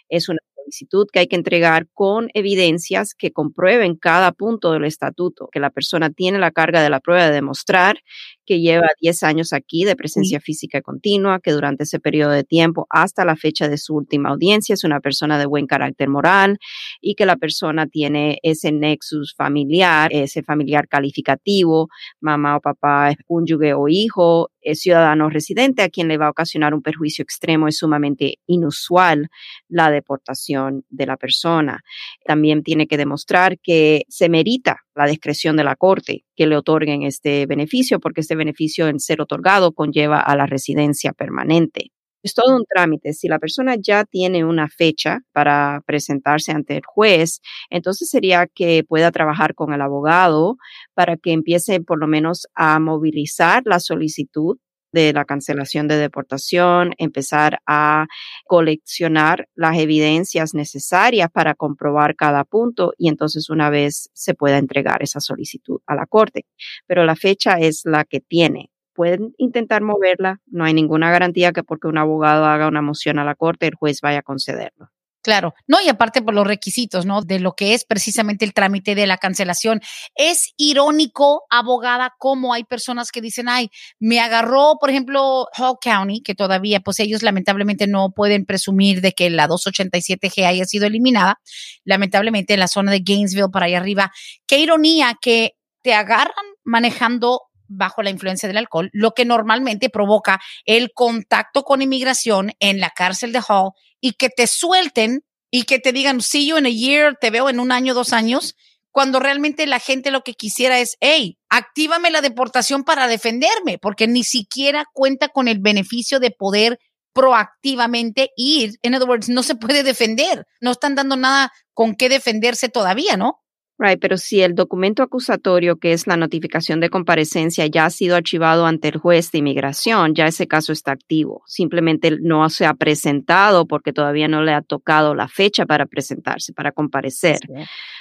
Es 0.08 0.30
una 0.30 0.38
solicitud 0.68 1.08
que 1.12 1.20
hay 1.20 1.28
que 1.28 1.36
entregar 1.36 1.88
con 1.94 2.30
evidencias 2.34 3.14
que 3.16 3.32
comprueben 3.32 3.96
cada 3.96 4.32
punto 4.32 4.72
del 4.72 4.84
estatuto, 4.84 5.48
que 5.52 5.60
la 5.60 5.70
persona 5.70 6.10
tiene 6.10 6.40
la 6.40 6.52
carga 6.52 6.82
de 6.82 6.90
la 6.90 7.00
prueba 7.00 7.26
de 7.26 7.32
demostrar 7.32 8.00
que 8.46 8.60
lleva 8.60 8.88
10 9.02 9.24
años 9.24 9.54
aquí 9.54 9.84
de 9.84 9.96
presencia 9.96 10.40
física 10.40 10.82
continua, 10.82 11.40
que 11.42 11.52
durante 11.52 11.84
ese 11.84 12.00
periodo 12.00 12.32
de 12.32 12.44
tiempo 12.44 12.88
hasta 12.90 13.26
la 13.26 13.36
fecha 13.36 13.68
de 13.68 13.78
su 13.78 13.96
última 13.96 14.30
audiencia 14.30 14.74
es 14.74 14.84
una 14.84 15.00
persona 15.00 15.38
de 15.38 15.46
buen 15.46 15.68
carácter 15.68 16.10
moral 16.10 16.58
y 17.02 17.16
que 17.16 17.26
la 17.26 17.36
persona 17.36 17.88
tiene 17.88 18.40
ese 18.44 18.72
nexus 18.72 19.34
familiar, 19.36 20.10
ese 20.14 20.44
familiar 20.44 20.88
calificativo, 20.88 21.90
mamá 22.22 22.58
o 22.58 22.62
papá, 22.62 23.14
cónyuge 23.28 23.74
o 23.74 23.88
hijo, 23.90 24.50
ciudadano 24.76 25.30
residente 25.30 25.82
a 25.82 25.90
quien 25.90 26.08
le 26.08 26.18
va 26.18 26.28
a 26.28 26.32
ocasionar 26.32 26.74
un 26.74 26.82
perjuicio 26.82 27.24
extremo, 27.24 27.68
es 27.68 27.78
sumamente 27.78 28.40
inusual 28.46 29.30
la 29.68 29.92
deportación 29.92 30.86
de 30.90 31.06
la 31.06 31.18
persona. 31.18 31.82
También 32.26 32.64
tiene 32.64 32.88
que 32.88 32.98
demostrar 32.98 33.60
que 33.60 34.04
se 34.10 34.30
merita 34.30 34.84
la 34.96 35.06
discreción 35.06 35.56
de 35.58 35.64
la 35.64 35.76
Corte 35.76 36.26
que 36.36 36.48
le 36.48 36.58
otorguen 36.58 37.04
este 37.04 37.46
beneficio, 37.46 38.00
porque 38.00 38.22
este 38.22 38.36
beneficio 38.36 38.88
en 38.88 39.00
ser 39.00 39.22
otorgado 39.22 39.72
conlleva 39.72 40.20
a 40.20 40.36
la 40.36 40.46
residencia 40.46 41.14
permanente. 41.14 41.92
Es 42.28 42.34
todo 42.34 42.58
un 42.58 42.66
trámite. 42.66 43.14
Si 43.14 43.30
la 43.30 43.40
persona 43.40 43.78
ya 43.82 44.04
tiene 44.04 44.44
una 44.44 44.68
fecha 44.68 45.20
para 45.32 45.82
presentarse 45.86 46.52
ante 46.52 46.76
el 46.76 46.82
juez, 46.86 47.40
entonces 47.70 48.10
sería 48.10 48.48
que 48.48 48.84
pueda 48.84 49.12
trabajar 49.12 49.56
con 49.56 49.72
el 49.72 49.80
abogado 49.82 50.58
para 50.94 51.16
que 51.16 51.32
empiece 51.32 51.80
por 51.80 51.98
lo 51.98 52.06
menos 52.06 52.48
a 52.54 52.80
movilizar 52.80 53.64
la 53.66 53.80
solicitud 53.80 54.58
de 54.92 55.14
la 55.14 55.24
cancelación 55.24 55.88
de 55.88 55.96
deportación, 55.96 56.92
empezar 56.98 57.60
a 57.66 58.08
coleccionar 58.44 59.48
las 59.56 59.78
evidencias 59.78 60.54
necesarias 60.54 61.30
para 61.32 61.56
comprobar 61.56 62.18
cada 62.18 62.44
punto 62.44 62.92
y 62.98 63.08
entonces 63.08 63.50
una 63.50 63.70
vez 63.70 64.10
se 64.12 64.34
pueda 64.34 64.58
entregar 64.58 65.02
esa 65.02 65.22
solicitud 65.22 65.80
a 65.88 65.96
la 65.96 66.08
corte. 66.08 66.46
Pero 66.88 67.06
la 67.06 67.16
fecha 67.16 67.54
es 67.54 67.84
la 67.86 68.04
que 68.04 68.20
tiene. 68.20 68.70
Pueden 68.98 69.36
intentar 69.38 69.84
moverla, 69.84 70.42
no 70.48 70.66
hay 70.66 70.74
ninguna 70.74 71.12
garantía 71.12 71.52
que 71.52 71.62
porque 71.62 71.88
un 71.88 72.00
abogado 72.00 72.46
haga 72.46 72.68
una 72.68 72.82
moción 72.82 73.20
a 73.20 73.24
la 73.24 73.36
corte 73.36 73.68
el 73.68 73.76
juez 73.76 74.02
vaya 74.02 74.20
a 74.20 74.24
concederlo. 74.24 74.90
Claro, 75.22 75.54
no, 75.68 75.78
y 75.86 75.88
aparte 75.88 76.24
por 76.24 76.34
los 76.34 76.48
requisitos, 76.48 77.06
¿no? 77.06 77.22
De 77.22 77.40
lo 77.40 77.54
que 77.54 77.76
es 77.76 77.86
precisamente 77.86 78.44
el 78.44 78.54
trámite 78.54 78.96
de 78.96 79.06
la 79.06 79.18
cancelación. 79.18 79.82
Es 80.16 80.54
irónico, 80.58 81.44
abogada, 81.52 82.16
como 82.18 82.56
hay 82.56 82.64
personas 82.64 83.12
que 83.12 83.22
dicen, 83.22 83.50
ay, 83.50 83.70
me 84.00 84.20
agarró, 84.20 84.78
por 84.80 84.90
ejemplo, 84.90 85.46
Hall 85.56 85.78
County, 85.80 86.22
que 86.22 86.34
todavía, 86.34 86.80
pues 86.80 87.00
ellos 87.00 87.22
lamentablemente 87.22 87.86
no 87.86 88.14
pueden 88.16 88.46
presumir 88.46 89.02
de 89.02 89.12
que 89.12 89.30
la 89.30 89.48
287G 89.48 90.44
haya 90.44 90.66
sido 90.66 90.88
eliminada, 90.88 91.40
lamentablemente 91.84 92.56
en 92.56 92.62
la 92.62 92.68
zona 92.68 92.92
de 92.92 93.02
Gainesville, 93.06 93.52
para 93.52 93.68
allá 93.68 93.78
arriba. 93.78 94.12
Qué 94.48 94.58
ironía 94.58 95.20
que 95.22 95.58
te 95.84 95.94
agarran 95.94 96.46
manejando 96.64 97.42
bajo 97.68 98.02
la 98.02 98.10
influencia 98.10 98.48
del 98.48 98.58
alcohol, 98.58 98.90
lo 98.94 99.12
que 99.12 99.26
normalmente 99.26 99.90
provoca 99.90 100.40
el 100.66 100.92
contacto 100.94 101.64
con 101.64 101.82
inmigración 101.82 102.52
en 102.60 102.80
la 102.80 102.92
cárcel 102.92 103.32
de 103.32 103.42
Hall 103.48 103.72
y 104.02 104.14
que 104.14 104.30
te 104.30 104.48
suelten 104.48 105.24
y 105.52 105.64
que 105.64 105.80
te 105.80 105.94
digan, 105.94 106.22
see 106.22 106.48
you 106.48 106.58
in 106.58 106.66
a 106.66 106.70
year, 106.70 107.18
te 107.20 107.30
veo 107.30 107.50
en 107.50 107.60
un 107.60 107.72
año, 107.72 107.94
dos 107.94 108.14
años, 108.14 108.56
cuando 108.92 109.20
realmente 109.20 109.68
la 109.68 109.80
gente 109.80 110.12
lo 110.12 110.24
que 110.24 110.34
quisiera 110.34 110.80
es, 110.80 110.98
hey, 111.00 111.38
actívame 111.50 112.10
la 112.10 112.22
deportación 112.22 112.84
para 112.84 113.08
defenderme, 113.08 113.78
porque 113.78 114.08
ni 114.08 114.24
siquiera 114.24 114.86
cuenta 114.92 115.30
con 115.30 115.48
el 115.48 115.60
beneficio 115.60 116.20
de 116.20 116.32
poder 116.32 116.80
proactivamente 117.14 118.32
ir. 118.36 118.78
En 118.84 118.96
other 118.96 119.08
words, 119.08 119.30
no 119.30 119.44
se 119.44 119.56
puede 119.56 119.84
defender. 119.84 120.46
No 120.62 120.72
están 120.72 120.96
dando 120.96 121.16
nada 121.16 121.52
con 121.74 121.96
qué 121.96 122.10
defenderse 122.10 122.70
todavía, 122.70 123.18
¿no? 123.18 123.40
Right, 123.80 124.00
pero 124.00 124.18
si 124.18 124.42
el 124.42 124.56
documento 124.56 125.04
acusatorio, 125.04 125.76
que 125.76 125.94
es 125.94 126.08
la 126.08 126.18
notificación 126.18 126.80
de 126.80 126.90
comparecencia, 126.90 127.68
ya 127.68 127.86
ha 127.86 127.92
sido 127.92 128.16
archivado 128.16 128.66
ante 128.66 128.88
el 128.88 128.98
juez 128.98 129.32
de 129.32 129.38
inmigración, 129.38 130.16
ya 130.16 130.26
ese 130.26 130.48
caso 130.48 130.74
está 130.74 130.94
activo. 130.94 131.44
Simplemente 131.46 132.18
no 132.20 132.50
se 132.50 132.66
ha 132.66 132.74
presentado 132.74 133.68
porque 133.68 133.94
todavía 133.94 134.28
no 134.28 134.42
le 134.42 134.54
ha 134.54 134.64
tocado 134.64 135.14
la 135.14 135.28
fecha 135.28 135.68
para 135.68 135.86
presentarse, 135.86 136.54
para 136.54 136.72
comparecer. 136.72 137.38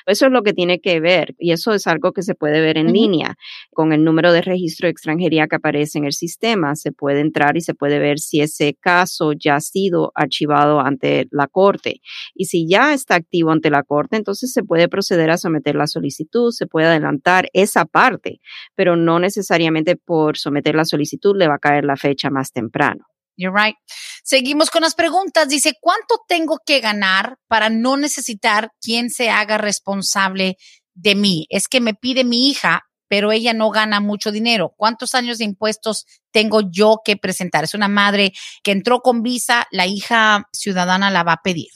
Eso 0.06 0.26
es 0.26 0.32
lo 0.32 0.42
que 0.42 0.54
tiene 0.54 0.80
que 0.80 0.98
ver 0.98 1.34
y 1.38 1.52
eso 1.52 1.74
es 1.74 1.86
algo 1.86 2.12
que 2.12 2.22
se 2.22 2.34
puede 2.34 2.62
ver 2.62 2.78
en 2.78 2.94
línea 2.94 3.34
con 3.74 3.92
el 3.92 4.02
número 4.02 4.32
de 4.32 4.40
registro 4.40 4.86
de 4.86 4.92
extranjería 4.92 5.46
que 5.46 5.56
aparece 5.56 5.98
en 5.98 6.06
el 6.06 6.14
sistema. 6.14 6.74
Se 6.74 6.90
puede 6.90 7.20
entrar 7.20 7.58
y 7.58 7.60
se 7.60 7.74
puede 7.74 7.98
ver 7.98 8.18
si 8.18 8.40
ese 8.40 8.74
caso 8.80 9.32
ya 9.34 9.56
ha 9.56 9.60
sido 9.60 10.10
archivado 10.14 10.80
ante 10.80 11.26
la 11.32 11.48
corte. 11.48 12.00
Y 12.34 12.46
si 12.46 12.66
ya 12.66 12.94
está 12.94 13.16
activo 13.16 13.50
ante 13.50 13.68
la 13.68 13.82
corte, 13.82 14.16
entonces 14.16 14.54
se 14.54 14.62
puede 14.62 14.88
proceder 14.88 15.30
a 15.30 15.36
someter 15.36 15.65
la 15.74 15.86
solicitud, 15.86 16.52
se 16.52 16.66
puede 16.66 16.86
adelantar 16.86 17.48
esa 17.52 17.84
parte, 17.84 18.40
pero 18.74 18.96
no 18.96 19.18
necesariamente 19.18 19.96
por 19.96 20.38
someter 20.38 20.74
la 20.74 20.84
solicitud 20.84 21.36
le 21.36 21.48
va 21.48 21.54
a 21.56 21.58
caer 21.58 21.84
la 21.84 21.96
fecha 21.96 22.30
más 22.30 22.52
temprano. 22.52 23.06
You're 23.36 23.54
right. 23.54 23.76
Seguimos 24.24 24.70
con 24.70 24.82
las 24.82 24.94
preguntas. 24.94 25.48
Dice, 25.48 25.74
¿cuánto 25.80 26.20
tengo 26.26 26.58
que 26.64 26.80
ganar 26.80 27.36
para 27.48 27.68
no 27.68 27.96
necesitar 27.96 28.70
quien 28.80 29.10
se 29.10 29.28
haga 29.28 29.58
responsable 29.58 30.56
de 30.94 31.14
mí? 31.14 31.46
Es 31.50 31.68
que 31.68 31.80
me 31.80 31.94
pide 31.94 32.24
mi 32.24 32.48
hija, 32.48 32.84
pero 33.08 33.32
ella 33.32 33.52
no 33.52 33.70
gana 33.70 34.00
mucho 34.00 34.32
dinero. 34.32 34.72
¿Cuántos 34.76 35.14
años 35.14 35.38
de 35.38 35.44
impuestos 35.44 36.06
tengo 36.32 36.62
yo 36.70 37.02
que 37.04 37.16
presentar? 37.16 37.64
Es 37.64 37.74
una 37.74 37.88
madre 37.88 38.32
que 38.62 38.72
entró 38.72 39.00
con 39.00 39.22
visa, 39.22 39.66
la 39.70 39.86
hija 39.86 40.48
ciudadana 40.52 41.10
la 41.10 41.22
va 41.22 41.34
a 41.34 41.42
pedir 41.42 41.68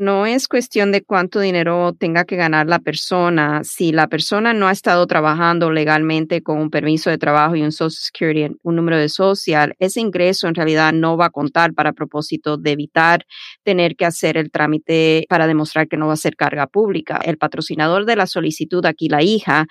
no 0.00 0.24
es 0.24 0.48
cuestión 0.48 0.92
de 0.92 1.02
cuánto 1.02 1.40
dinero 1.40 1.92
tenga 1.92 2.24
que 2.24 2.34
ganar 2.34 2.66
la 2.66 2.78
persona. 2.78 3.60
Si 3.64 3.92
la 3.92 4.08
persona 4.08 4.54
no 4.54 4.66
ha 4.66 4.72
estado 4.72 5.06
trabajando 5.06 5.70
legalmente 5.70 6.42
con 6.42 6.56
un 6.56 6.70
permiso 6.70 7.10
de 7.10 7.18
trabajo 7.18 7.54
y 7.54 7.62
un 7.62 7.70
Social 7.70 8.10
Security, 8.10 8.56
un 8.62 8.76
número 8.76 8.96
de 8.96 9.10
social, 9.10 9.74
ese 9.78 10.00
ingreso 10.00 10.48
en 10.48 10.54
realidad 10.54 10.94
no 10.94 11.18
va 11.18 11.26
a 11.26 11.30
contar 11.30 11.74
para 11.74 11.92
propósito 11.92 12.56
de 12.56 12.70
evitar 12.70 13.26
tener 13.62 13.94
que 13.94 14.06
hacer 14.06 14.38
el 14.38 14.50
trámite 14.50 15.26
para 15.28 15.46
demostrar 15.46 15.86
que 15.86 15.98
no 15.98 16.06
va 16.06 16.14
a 16.14 16.16
ser 16.16 16.34
carga 16.34 16.66
pública. 16.66 17.20
El 17.22 17.36
patrocinador 17.36 18.06
de 18.06 18.16
la 18.16 18.26
solicitud, 18.26 18.86
aquí 18.86 19.10
la 19.10 19.22
hija, 19.22 19.66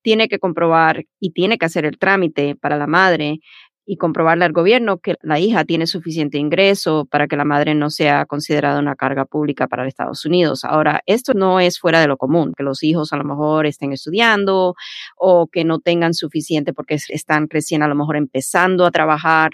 tiene 0.00 0.28
que 0.28 0.38
comprobar 0.38 1.04
y 1.20 1.32
tiene 1.32 1.58
que 1.58 1.66
hacer 1.66 1.84
el 1.84 1.98
trámite 1.98 2.56
para 2.56 2.78
la 2.78 2.86
madre 2.86 3.40
y 3.86 3.96
comprobarle 3.96 4.44
al 4.44 4.52
gobierno 4.52 4.98
que 4.98 5.16
la 5.22 5.38
hija 5.38 5.64
tiene 5.64 5.86
suficiente 5.86 6.38
ingreso 6.38 7.06
para 7.10 7.26
que 7.26 7.36
la 7.36 7.44
madre 7.44 7.74
no 7.74 7.90
sea 7.90 8.24
considerada 8.26 8.78
una 8.78 8.96
carga 8.96 9.24
pública 9.26 9.66
para 9.66 9.86
Estados 9.86 10.24
Unidos. 10.24 10.64
Ahora, 10.64 11.02
esto 11.06 11.34
no 11.34 11.60
es 11.60 11.78
fuera 11.78 12.00
de 12.00 12.06
lo 12.06 12.16
común, 12.16 12.54
que 12.56 12.62
los 12.62 12.82
hijos 12.82 13.12
a 13.12 13.16
lo 13.16 13.24
mejor 13.24 13.66
estén 13.66 13.92
estudiando 13.92 14.74
o 15.16 15.46
que 15.48 15.64
no 15.64 15.80
tengan 15.80 16.14
suficiente 16.14 16.72
porque 16.72 16.96
están 17.08 17.48
recién 17.50 17.82
a 17.82 17.88
lo 17.88 17.94
mejor 17.94 18.16
empezando 18.16 18.86
a 18.86 18.90
trabajar 18.90 19.50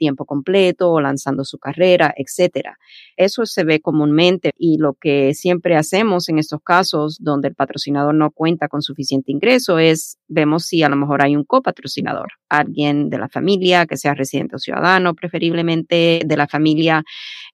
tiempo 0.00 0.24
completo 0.24 0.90
o 0.90 1.00
lanzando 1.00 1.44
su 1.44 1.58
carrera, 1.58 2.14
etcétera. 2.16 2.78
Eso 3.16 3.44
se 3.44 3.64
ve 3.64 3.80
comúnmente 3.80 4.52
y 4.56 4.78
lo 4.78 4.94
que 4.94 5.34
siempre 5.34 5.76
hacemos 5.76 6.30
en 6.30 6.38
estos 6.38 6.62
casos 6.62 7.18
donde 7.20 7.48
el 7.48 7.54
patrocinador 7.54 8.14
no 8.14 8.30
cuenta 8.30 8.68
con 8.68 8.80
suficiente 8.80 9.30
ingreso 9.30 9.78
es 9.78 10.16
vemos 10.26 10.64
si 10.64 10.82
a 10.82 10.88
lo 10.88 10.96
mejor 10.96 11.22
hay 11.22 11.36
un 11.36 11.44
copatrocinador, 11.44 12.28
alguien 12.48 13.10
de 13.10 13.18
la 13.18 13.28
familia 13.28 13.84
que 13.84 13.98
sea 13.98 14.14
residente 14.14 14.56
o 14.56 14.58
ciudadano, 14.58 15.14
preferiblemente 15.14 16.22
de 16.24 16.36
la 16.36 16.48
familia 16.48 17.04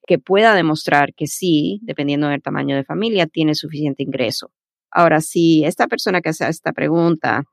que 0.07 0.17
pueda 0.17 0.55
demostrar 0.55 1.13
que 1.13 1.27
sí, 1.27 1.81
dependiendo 1.83 2.29
del 2.29 2.41
tamaño 2.41 2.77
de 2.77 2.85
familia, 2.85 3.27
tiene 3.27 3.55
suficiente 3.55 4.03
ingreso. 4.03 4.51
Ahora, 4.89 5.19
si 5.19 5.65
esta 5.65 5.87
persona 5.87 6.21
que 6.21 6.29
hace 6.29 6.47
esta 6.47 6.71
pregunta 6.71 7.43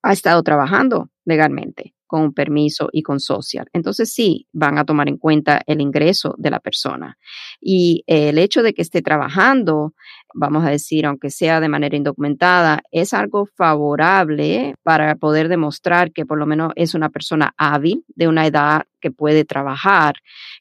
ha 0.00 0.12
estado 0.12 0.40
trabajando 0.44 1.10
legalmente, 1.24 1.94
con 2.14 2.32
permiso 2.32 2.90
y 2.92 3.02
con 3.02 3.18
social. 3.18 3.66
Entonces 3.72 4.12
sí, 4.12 4.46
van 4.52 4.78
a 4.78 4.84
tomar 4.84 5.08
en 5.08 5.18
cuenta 5.18 5.62
el 5.66 5.80
ingreso 5.80 6.36
de 6.38 6.48
la 6.48 6.60
persona. 6.60 7.18
Y 7.60 8.04
el 8.06 8.38
hecho 8.38 8.62
de 8.62 8.72
que 8.72 8.82
esté 8.82 9.02
trabajando, 9.02 9.94
vamos 10.32 10.64
a 10.64 10.70
decir, 10.70 11.06
aunque 11.06 11.30
sea 11.30 11.58
de 11.58 11.68
manera 11.68 11.96
indocumentada, 11.96 12.82
es 12.92 13.14
algo 13.14 13.46
favorable 13.56 14.76
para 14.84 15.16
poder 15.16 15.48
demostrar 15.48 16.12
que 16.12 16.24
por 16.24 16.38
lo 16.38 16.46
menos 16.46 16.70
es 16.76 16.94
una 16.94 17.08
persona 17.08 17.52
hábil 17.56 18.04
de 18.14 18.28
una 18.28 18.46
edad 18.46 18.82
que 19.04 19.10
puede 19.10 19.44
trabajar, 19.44 20.14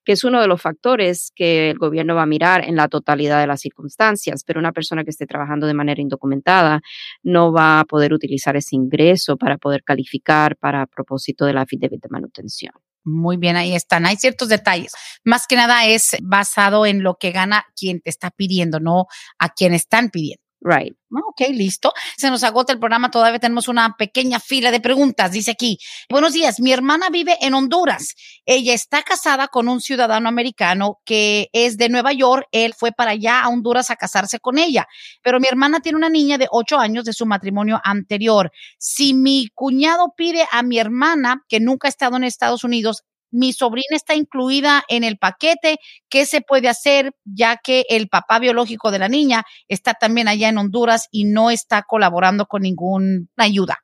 que 0.03 0.11
es 0.11 0.25
uno 0.25 0.41
de 0.41 0.47
los 0.47 0.61
factores 0.61 1.31
que 1.33 1.69
el 1.69 1.77
gobierno 1.77 2.13
va 2.13 2.23
a 2.23 2.25
mirar 2.25 2.65
en 2.65 2.75
la 2.75 2.89
totalidad 2.89 3.39
de 3.39 3.47
las 3.47 3.61
circunstancias, 3.61 4.43
pero 4.45 4.59
una 4.59 4.73
persona 4.73 5.05
que 5.05 5.11
esté 5.11 5.25
trabajando 5.25 5.65
de 5.65 5.73
manera 5.73 6.01
indocumentada 6.01 6.81
no 7.23 7.53
va 7.53 7.79
a 7.79 7.85
poder 7.85 8.11
utilizar 8.11 8.57
ese 8.57 8.75
ingreso 8.75 9.37
para 9.37 9.57
poder 9.57 9.83
calificar 9.83 10.57
para 10.57 10.85
propósito 10.87 11.45
de 11.45 11.53
la 11.53 11.61
affidavit 11.61 12.01
de 12.01 12.09
manutención. 12.09 12.73
Muy 13.05 13.37
bien, 13.37 13.55
ahí 13.55 13.75
están. 13.75 14.05
Hay 14.05 14.17
ciertos 14.17 14.49
detalles. 14.49 14.91
Más 15.23 15.47
que 15.47 15.55
nada 15.55 15.85
es 15.85 16.17
basado 16.21 16.85
en 16.85 17.01
lo 17.01 17.15
que 17.15 17.31
gana 17.31 17.65
quien 17.77 18.01
te 18.01 18.09
está 18.09 18.29
pidiendo, 18.29 18.81
no 18.81 19.05
a 19.39 19.49
quien 19.49 19.73
están 19.73 20.09
pidiendo. 20.09 20.42
Right. 20.65 20.95
Ok, 21.11 21.41
listo. 21.49 21.91
Se 22.17 22.29
nos 22.31 22.41
agota 22.43 22.71
el 22.71 22.79
programa, 22.79 23.11
todavía 23.11 23.37
tenemos 23.37 23.67
una 23.67 23.97
pequeña 23.97 24.39
fila 24.39 24.71
de 24.71 24.79
preguntas. 24.79 25.31
Dice 25.33 25.51
aquí, 25.51 25.77
buenos 26.09 26.31
días, 26.31 26.61
mi 26.61 26.71
hermana 26.71 27.09
vive 27.09 27.37
en 27.41 27.53
Honduras. 27.53 28.15
Ella 28.45 28.73
está 28.73 29.03
casada 29.03 29.49
con 29.49 29.67
un 29.67 29.81
ciudadano 29.81 30.29
americano 30.29 31.01
que 31.03 31.49
es 31.51 31.77
de 31.77 31.89
Nueva 31.89 32.13
York. 32.13 32.47
Él 32.53 32.73
fue 32.73 32.93
para 32.93 33.11
allá 33.11 33.41
a 33.41 33.49
Honduras 33.49 33.91
a 33.91 33.97
casarse 33.97 34.39
con 34.39 34.57
ella. 34.57 34.87
Pero 35.21 35.41
mi 35.41 35.47
hermana 35.47 35.81
tiene 35.81 35.97
una 35.97 36.09
niña 36.09 36.37
de 36.37 36.47
ocho 36.49 36.79
años 36.79 37.03
de 37.03 37.11
su 37.11 37.25
matrimonio 37.25 37.81
anterior. 37.83 38.49
Si 38.79 39.13
mi 39.13 39.49
cuñado 39.53 40.13
pide 40.15 40.47
a 40.49 40.63
mi 40.63 40.79
hermana, 40.79 41.43
que 41.49 41.59
nunca 41.59 41.87
ha 41.87 41.89
estado 41.89 42.15
en 42.15 42.23
Estados 42.23 42.63
Unidos, 42.63 43.03
mi 43.33 43.51
sobrina 43.51 43.95
está 43.95 44.15
incluida 44.15 44.83
en 44.87 45.03
el 45.03 45.17
paquete, 45.17 45.77
¿qué 46.07 46.25
se 46.25 46.41
puede 46.41 46.69
hacer 46.69 47.11
ya 47.25 47.57
que 47.61 47.85
el 47.89 48.07
papá 48.07 48.39
biológico 48.39 48.91
de 48.91 48.99
la 48.99 49.09
niña 49.09 49.43
está 49.67 49.95
también 49.95 50.27
allá 50.27 50.49
en 50.49 50.57
Honduras 50.57 51.07
y 51.11 51.25
no 51.25 51.49
está 51.49 51.83
colaborando 51.83 52.45
con 52.45 52.61
ninguna 52.61 53.25
ayuda? 53.37 53.79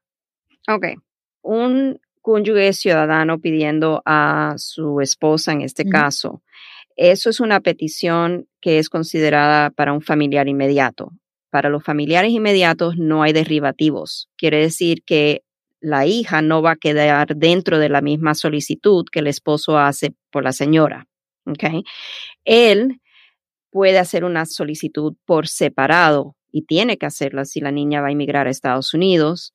Ok. 0.68 0.86
Un 1.41 2.00
cónyuge 2.22 2.74
ciudadano 2.74 3.39
pidiendo 3.39 4.04
a 4.06 4.54
su 4.58 5.02
esposa 5.02 5.52
en 5.52 5.62
este 5.62 5.86
caso, 5.86 6.43
eso 6.95 7.30
es 7.30 7.39
una 7.39 7.62
petición 7.62 8.47
que 8.62 8.78
es 8.78 8.89
considerada 8.89 9.70
para 9.72 9.93
un 9.93 10.02
familiar 10.02 10.47
inmediato. 10.47 11.12
Para 11.50 11.70
los 11.70 11.84
familiares 11.84 12.32
inmediatos 12.32 12.97
no 12.97 13.24
hay 13.24 13.34
derivativos. 13.34 14.30
Quiere 14.38 14.58
decir 14.58 15.04
que 15.06 15.43
la 15.82 16.06
hija 16.06 16.42
no 16.42 16.62
va 16.62 16.72
a 16.72 16.76
quedar 16.76 17.36
dentro 17.36 17.80
de 17.80 17.90
la 17.90 18.02
misma 18.02 18.36
solicitud 18.36 19.06
que 19.12 19.20
el 19.20 19.28
esposo 19.28 19.78
hace 19.78 20.14
por 20.32 20.44
la 20.44 20.52
señora. 20.52 21.08
¿okay? 21.46 21.84
Él 22.46 23.00
puede 23.72 24.00
hacer 24.00 24.24
una 24.24 24.46
solicitud 24.46 25.16
por 25.26 25.48
separado 25.48 26.36
y 26.52 26.64
tiene 26.64 26.98
que 26.98 27.06
hacerla 27.06 27.46
si 27.46 27.60
la 27.60 27.72
niña 27.72 28.02
va 28.02 28.08
a 28.08 28.12
emigrar 28.12 28.48
a 28.48 28.50
Estados 28.50 28.94
Unidos. 28.94 29.54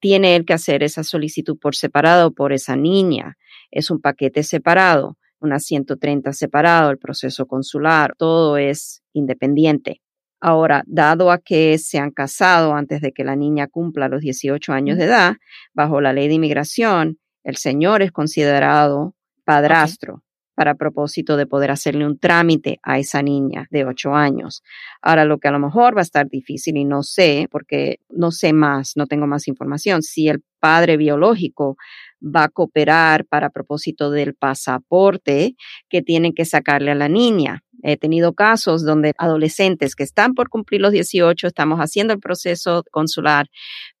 Tiene 0.00 0.36
él 0.36 0.44
que 0.44 0.52
hacer 0.52 0.82
esa 0.82 1.02
solicitud 1.02 1.58
por 1.58 1.74
separado 1.74 2.32
por 2.32 2.52
esa 2.52 2.76
niña. 2.76 3.36
Es 3.70 3.90
un 3.90 4.00
paquete 4.00 4.42
separado, 4.42 5.16
una 5.40 5.58
130 5.58 6.32
separado, 6.32 6.90
el 6.90 6.98
proceso 6.98 7.46
consular, 7.46 8.14
todo 8.16 8.58
es 8.58 9.02
independiente. 9.12 10.00
Ahora, 10.40 10.82
dado 10.86 11.30
a 11.30 11.38
que 11.38 11.78
se 11.78 11.98
han 11.98 12.10
casado 12.10 12.74
antes 12.74 13.00
de 13.00 13.12
que 13.12 13.24
la 13.24 13.36
niña 13.36 13.68
cumpla 13.68 14.08
los 14.08 14.20
18 14.20 14.72
años 14.72 14.98
de 14.98 15.04
edad, 15.04 15.36
bajo 15.74 16.00
la 16.00 16.12
ley 16.12 16.28
de 16.28 16.34
inmigración, 16.34 17.18
el 17.42 17.56
señor 17.56 18.02
es 18.02 18.12
considerado 18.12 19.14
padrastro 19.44 20.22
para 20.56 20.74
propósito 20.74 21.36
de 21.36 21.46
poder 21.46 21.70
hacerle 21.70 22.06
un 22.06 22.18
trámite 22.18 22.78
a 22.82 22.98
esa 22.98 23.22
niña 23.22 23.68
de 23.70 23.84
8 23.84 24.14
años. 24.14 24.62
Ahora, 25.02 25.24
lo 25.24 25.38
que 25.38 25.48
a 25.48 25.52
lo 25.52 25.58
mejor 25.58 25.94
va 25.94 26.00
a 26.00 26.02
estar 26.02 26.28
difícil 26.28 26.78
y 26.78 26.84
no 26.84 27.02
sé, 27.02 27.46
porque 27.50 28.00
no 28.08 28.30
sé 28.32 28.52
más, 28.52 28.92
no 28.96 29.06
tengo 29.06 29.26
más 29.26 29.48
información, 29.48 30.02
si 30.02 30.28
el 30.28 30.42
padre 30.58 30.96
biológico 30.96 31.76
va 32.22 32.44
a 32.44 32.48
cooperar 32.48 33.26
para 33.26 33.50
propósito 33.50 34.10
del 34.10 34.34
pasaporte 34.34 35.54
que 35.90 36.02
tienen 36.02 36.32
que 36.32 36.46
sacarle 36.46 36.90
a 36.90 36.96
la 36.96 37.08
niña. 37.08 37.62
He 37.88 37.96
tenido 37.96 38.32
casos 38.32 38.84
donde 38.84 39.12
adolescentes 39.16 39.94
que 39.94 40.02
están 40.02 40.34
por 40.34 40.48
cumplir 40.48 40.80
los 40.80 40.90
18, 40.90 41.46
estamos 41.46 41.78
haciendo 41.78 42.12
el 42.12 42.18
proceso 42.18 42.82
consular, 42.90 43.46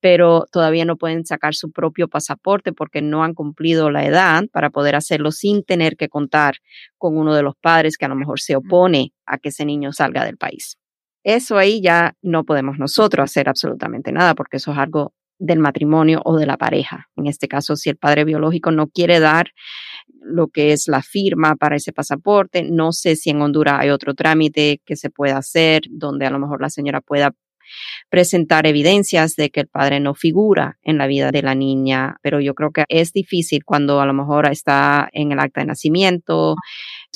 pero 0.00 0.46
todavía 0.50 0.84
no 0.84 0.96
pueden 0.96 1.24
sacar 1.24 1.54
su 1.54 1.70
propio 1.70 2.08
pasaporte 2.08 2.72
porque 2.72 3.00
no 3.00 3.22
han 3.22 3.32
cumplido 3.32 3.92
la 3.92 4.04
edad 4.04 4.42
para 4.52 4.70
poder 4.70 4.96
hacerlo 4.96 5.30
sin 5.30 5.62
tener 5.62 5.96
que 5.96 6.08
contar 6.08 6.56
con 6.98 7.16
uno 7.16 7.32
de 7.32 7.42
los 7.42 7.54
padres 7.54 7.96
que 7.96 8.06
a 8.06 8.08
lo 8.08 8.16
mejor 8.16 8.40
se 8.40 8.56
opone 8.56 9.12
a 9.24 9.38
que 9.38 9.50
ese 9.50 9.64
niño 9.64 9.92
salga 9.92 10.24
del 10.24 10.36
país. 10.36 10.78
Eso 11.22 11.56
ahí 11.56 11.80
ya 11.80 12.14
no 12.22 12.42
podemos 12.42 12.80
nosotros 12.80 13.22
hacer 13.22 13.48
absolutamente 13.48 14.10
nada 14.10 14.34
porque 14.34 14.56
eso 14.56 14.72
es 14.72 14.78
algo 14.78 15.12
del 15.38 15.58
matrimonio 15.58 16.22
o 16.24 16.36
de 16.36 16.46
la 16.46 16.56
pareja. 16.56 17.08
En 17.16 17.26
este 17.26 17.48
caso, 17.48 17.76
si 17.76 17.90
el 17.90 17.96
padre 17.96 18.24
biológico 18.24 18.70
no 18.70 18.88
quiere 18.88 19.20
dar 19.20 19.50
lo 20.20 20.48
que 20.48 20.72
es 20.72 20.88
la 20.88 21.02
firma 21.02 21.56
para 21.56 21.76
ese 21.76 21.92
pasaporte, 21.92 22.62
no 22.64 22.92
sé 22.92 23.16
si 23.16 23.30
en 23.30 23.42
Honduras 23.42 23.80
hay 23.80 23.90
otro 23.90 24.14
trámite 24.14 24.80
que 24.84 24.96
se 24.96 25.10
pueda 25.10 25.38
hacer 25.38 25.82
donde 25.90 26.26
a 26.26 26.30
lo 26.30 26.38
mejor 26.38 26.60
la 26.60 26.70
señora 26.70 27.00
pueda 27.00 27.34
presentar 28.08 28.66
evidencias 28.66 29.36
de 29.36 29.50
que 29.50 29.60
el 29.60 29.68
padre 29.68 30.00
no 30.00 30.14
figura 30.14 30.78
en 30.82 30.98
la 30.98 31.06
vida 31.06 31.30
de 31.30 31.42
la 31.42 31.54
niña, 31.54 32.16
pero 32.22 32.40
yo 32.40 32.54
creo 32.54 32.70
que 32.70 32.84
es 32.88 33.12
difícil 33.12 33.64
cuando 33.64 34.00
a 34.00 34.06
lo 34.06 34.14
mejor 34.14 34.46
está 34.46 35.08
en 35.12 35.32
el 35.32 35.40
acta 35.40 35.60
de 35.60 35.66
nacimiento, 35.66 36.54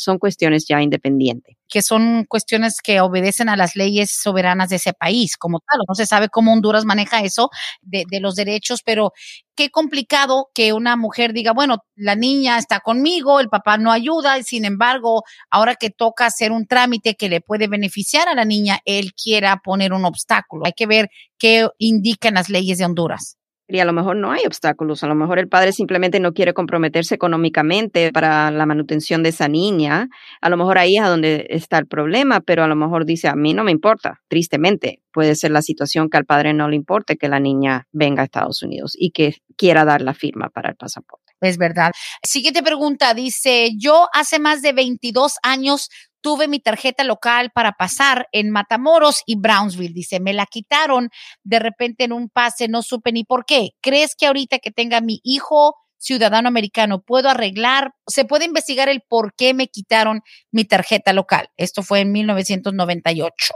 son 0.02 0.18
cuestiones 0.18 0.66
ya 0.68 0.80
independientes. 0.82 1.56
Que 1.68 1.82
son 1.82 2.24
cuestiones 2.24 2.80
que 2.82 3.00
obedecen 3.00 3.48
a 3.48 3.56
las 3.56 3.76
leyes 3.76 4.10
soberanas 4.10 4.70
de 4.70 4.76
ese 4.76 4.92
país 4.92 5.36
como 5.36 5.60
tal. 5.60 5.80
No 5.88 5.94
se 5.94 6.06
sabe 6.06 6.28
cómo 6.28 6.52
Honduras 6.52 6.84
maneja 6.84 7.20
eso 7.20 7.50
de, 7.82 8.04
de 8.10 8.20
los 8.20 8.34
derechos, 8.34 8.82
pero 8.84 9.12
qué 9.54 9.70
complicado 9.70 10.48
que 10.54 10.72
una 10.72 10.96
mujer 10.96 11.32
diga, 11.32 11.52
bueno, 11.52 11.84
la 11.94 12.16
niña 12.16 12.58
está 12.58 12.80
conmigo, 12.80 13.40
el 13.40 13.48
papá 13.48 13.78
no 13.78 13.92
ayuda, 13.92 14.38
y 14.38 14.42
sin 14.42 14.64
embargo, 14.64 15.22
ahora 15.50 15.74
que 15.74 15.90
toca 15.90 16.26
hacer 16.26 16.52
un 16.52 16.66
trámite 16.66 17.14
que 17.14 17.28
le 17.28 17.40
puede 17.40 17.68
beneficiar 17.68 18.28
a 18.28 18.34
la 18.34 18.44
niña, 18.44 18.80
él 18.84 19.12
quiera 19.12 19.60
poner 19.62 19.92
un 19.92 20.04
obstáculo. 20.04 20.66
Hay 20.66 20.72
que 20.72 20.86
ver 20.86 21.10
qué 21.38 21.68
indican 21.78 22.34
las 22.34 22.48
leyes 22.48 22.78
de 22.78 22.84
Honduras 22.84 23.39
y 23.76 23.80
a 23.80 23.84
lo 23.84 23.92
mejor 23.92 24.16
no 24.16 24.32
hay 24.32 24.42
obstáculos, 24.46 25.02
a 25.04 25.06
lo 25.06 25.14
mejor 25.14 25.38
el 25.38 25.48
padre 25.48 25.72
simplemente 25.72 26.20
no 26.20 26.32
quiere 26.32 26.54
comprometerse 26.54 27.14
económicamente 27.14 28.12
para 28.12 28.50
la 28.50 28.66
manutención 28.66 29.22
de 29.22 29.30
esa 29.30 29.48
niña, 29.48 30.08
a 30.40 30.48
lo 30.48 30.56
mejor 30.56 30.78
ahí 30.78 30.96
es 30.96 31.04
donde 31.04 31.46
está 31.50 31.78
el 31.78 31.86
problema, 31.86 32.40
pero 32.40 32.64
a 32.64 32.68
lo 32.68 32.76
mejor 32.76 33.04
dice, 33.04 33.28
a 33.28 33.34
mí 33.34 33.54
no 33.54 33.64
me 33.64 33.70
importa, 33.70 34.20
tristemente, 34.28 35.00
puede 35.12 35.34
ser 35.34 35.50
la 35.50 35.62
situación 35.62 36.08
que 36.08 36.16
al 36.16 36.24
padre 36.24 36.54
no 36.54 36.68
le 36.68 36.76
importe 36.76 37.16
que 37.16 37.28
la 37.28 37.40
niña 37.40 37.86
venga 37.92 38.22
a 38.22 38.24
Estados 38.24 38.62
Unidos 38.62 38.92
y 38.96 39.10
que 39.10 39.36
quiera 39.56 39.84
dar 39.84 40.02
la 40.02 40.14
firma 40.14 40.48
para 40.48 40.70
el 40.70 40.76
pasaporte. 40.76 41.30
Es 41.40 41.56
verdad. 41.56 41.92
Siguiente 42.22 42.62
pregunta, 42.62 43.14
dice, 43.14 43.70
yo 43.78 44.08
hace 44.12 44.38
más 44.38 44.60
de 44.60 44.72
22 44.72 45.36
años 45.42 45.88
tuve 46.20 46.48
mi 46.48 46.60
tarjeta 46.60 47.04
local 47.04 47.50
para 47.54 47.72
pasar 47.72 48.28
en 48.32 48.50
Matamoros 48.50 49.22
y 49.26 49.36
Brownsville. 49.36 49.94
Dice, 49.94 50.20
me 50.20 50.32
la 50.32 50.46
quitaron 50.46 51.10
de 51.42 51.58
repente 51.58 52.04
en 52.04 52.12
un 52.12 52.28
pase, 52.28 52.68
no 52.68 52.82
supe 52.82 53.12
ni 53.12 53.24
por 53.24 53.44
qué. 53.44 53.70
¿Crees 53.80 54.14
que 54.16 54.26
ahorita 54.26 54.58
que 54.58 54.70
tenga 54.70 55.00
mi 55.00 55.20
hijo 55.22 55.76
ciudadano 55.98 56.48
americano 56.48 57.02
puedo 57.02 57.28
arreglar? 57.28 57.92
¿Se 58.06 58.24
puede 58.24 58.44
investigar 58.46 58.88
el 58.88 59.02
por 59.06 59.34
qué 59.34 59.54
me 59.54 59.68
quitaron 59.68 60.22
mi 60.50 60.64
tarjeta 60.64 61.12
local? 61.12 61.48
Esto 61.56 61.82
fue 61.82 62.00
en 62.00 62.12
1998. 62.12 63.54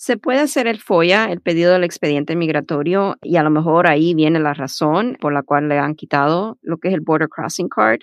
Se 0.00 0.16
puede 0.16 0.38
hacer 0.38 0.68
el 0.68 0.78
FOIA, 0.78 1.24
el 1.24 1.40
pedido 1.40 1.72
del 1.72 1.82
expediente 1.82 2.36
migratorio, 2.36 3.16
y 3.20 3.36
a 3.36 3.42
lo 3.42 3.50
mejor 3.50 3.88
ahí 3.88 4.14
viene 4.14 4.38
la 4.38 4.54
razón 4.54 5.16
por 5.20 5.32
la 5.32 5.42
cual 5.42 5.68
le 5.68 5.78
han 5.78 5.96
quitado 5.96 6.56
lo 6.62 6.78
que 6.78 6.86
es 6.86 6.94
el 6.94 7.00
Border 7.00 7.28
Crossing 7.28 7.68
Card 7.68 7.98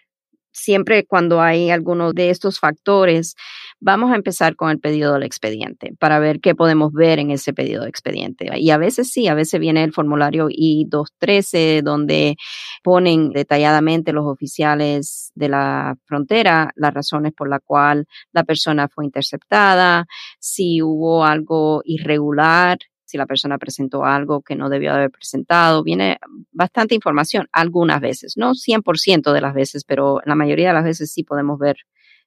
siempre 0.55 1.05
cuando 1.05 1.41
hay 1.41 1.69
alguno 1.69 2.13
de 2.13 2.29
estos 2.29 2.59
factores, 2.59 3.35
vamos 3.79 4.11
a 4.11 4.15
empezar 4.15 4.55
con 4.55 4.71
el 4.71 4.79
pedido 4.79 5.13
del 5.13 5.23
expediente 5.23 5.93
para 5.99 6.17
ver 6.19 6.39
qué 6.39 6.55
podemos 6.55 6.93
ver 6.93 7.19
en 7.19 7.29
ese 7.31 7.53
pedido 7.53 7.83
de 7.83 7.89
expediente. 7.89 8.49
Y 8.57 8.71
a 8.71 8.77
veces 8.77 9.11
sí, 9.11 9.27
a 9.27 9.33
veces 9.35 9.59
viene 9.59 9.83
el 9.83 9.93
formulario 9.93 10.47
I-213 10.49 11.81
donde 11.83 12.37
ponen 12.83 13.31
detalladamente 13.31 14.13
los 14.13 14.25
oficiales 14.25 15.31
de 15.35 15.49
la 15.49 15.95
frontera 16.05 16.71
las 16.75 16.93
razones 16.93 17.33
por 17.33 17.49
las 17.49 17.59
cuales 17.63 18.05
la 18.31 18.43
persona 18.43 18.87
fue 18.87 19.05
interceptada, 19.05 20.05
si 20.39 20.81
hubo 20.81 21.25
algo 21.25 21.81
irregular 21.83 22.77
si 23.05 23.17
la 23.17 23.25
persona 23.25 23.57
presentó 23.57 24.03
algo 24.03 24.41
que 24.41 24.55
no 24.55 24.69
debió 24.69 24.93
haber 24.93 25.11
presentado. 25.11 25.83
Viene 25.83 26.17
bastante 26.51 26.95
información 26.95 27.47
algunas 27.51 28.01
veces, 28.01 28.33
no 28.35 28.53
100% 28.53 29.31
de 29.31 29.41
las 29.41 29.53
veces, 29.53 29.83
pero 29.85 30.21
la 30.25 30.35
mayoría 30.35 30.69
de 30.69 30.73
las 30.73 30.83
veces 30.83 31.11
sí 31.11 31.23
podemos 31.23 31.59
ver 31.59 31.77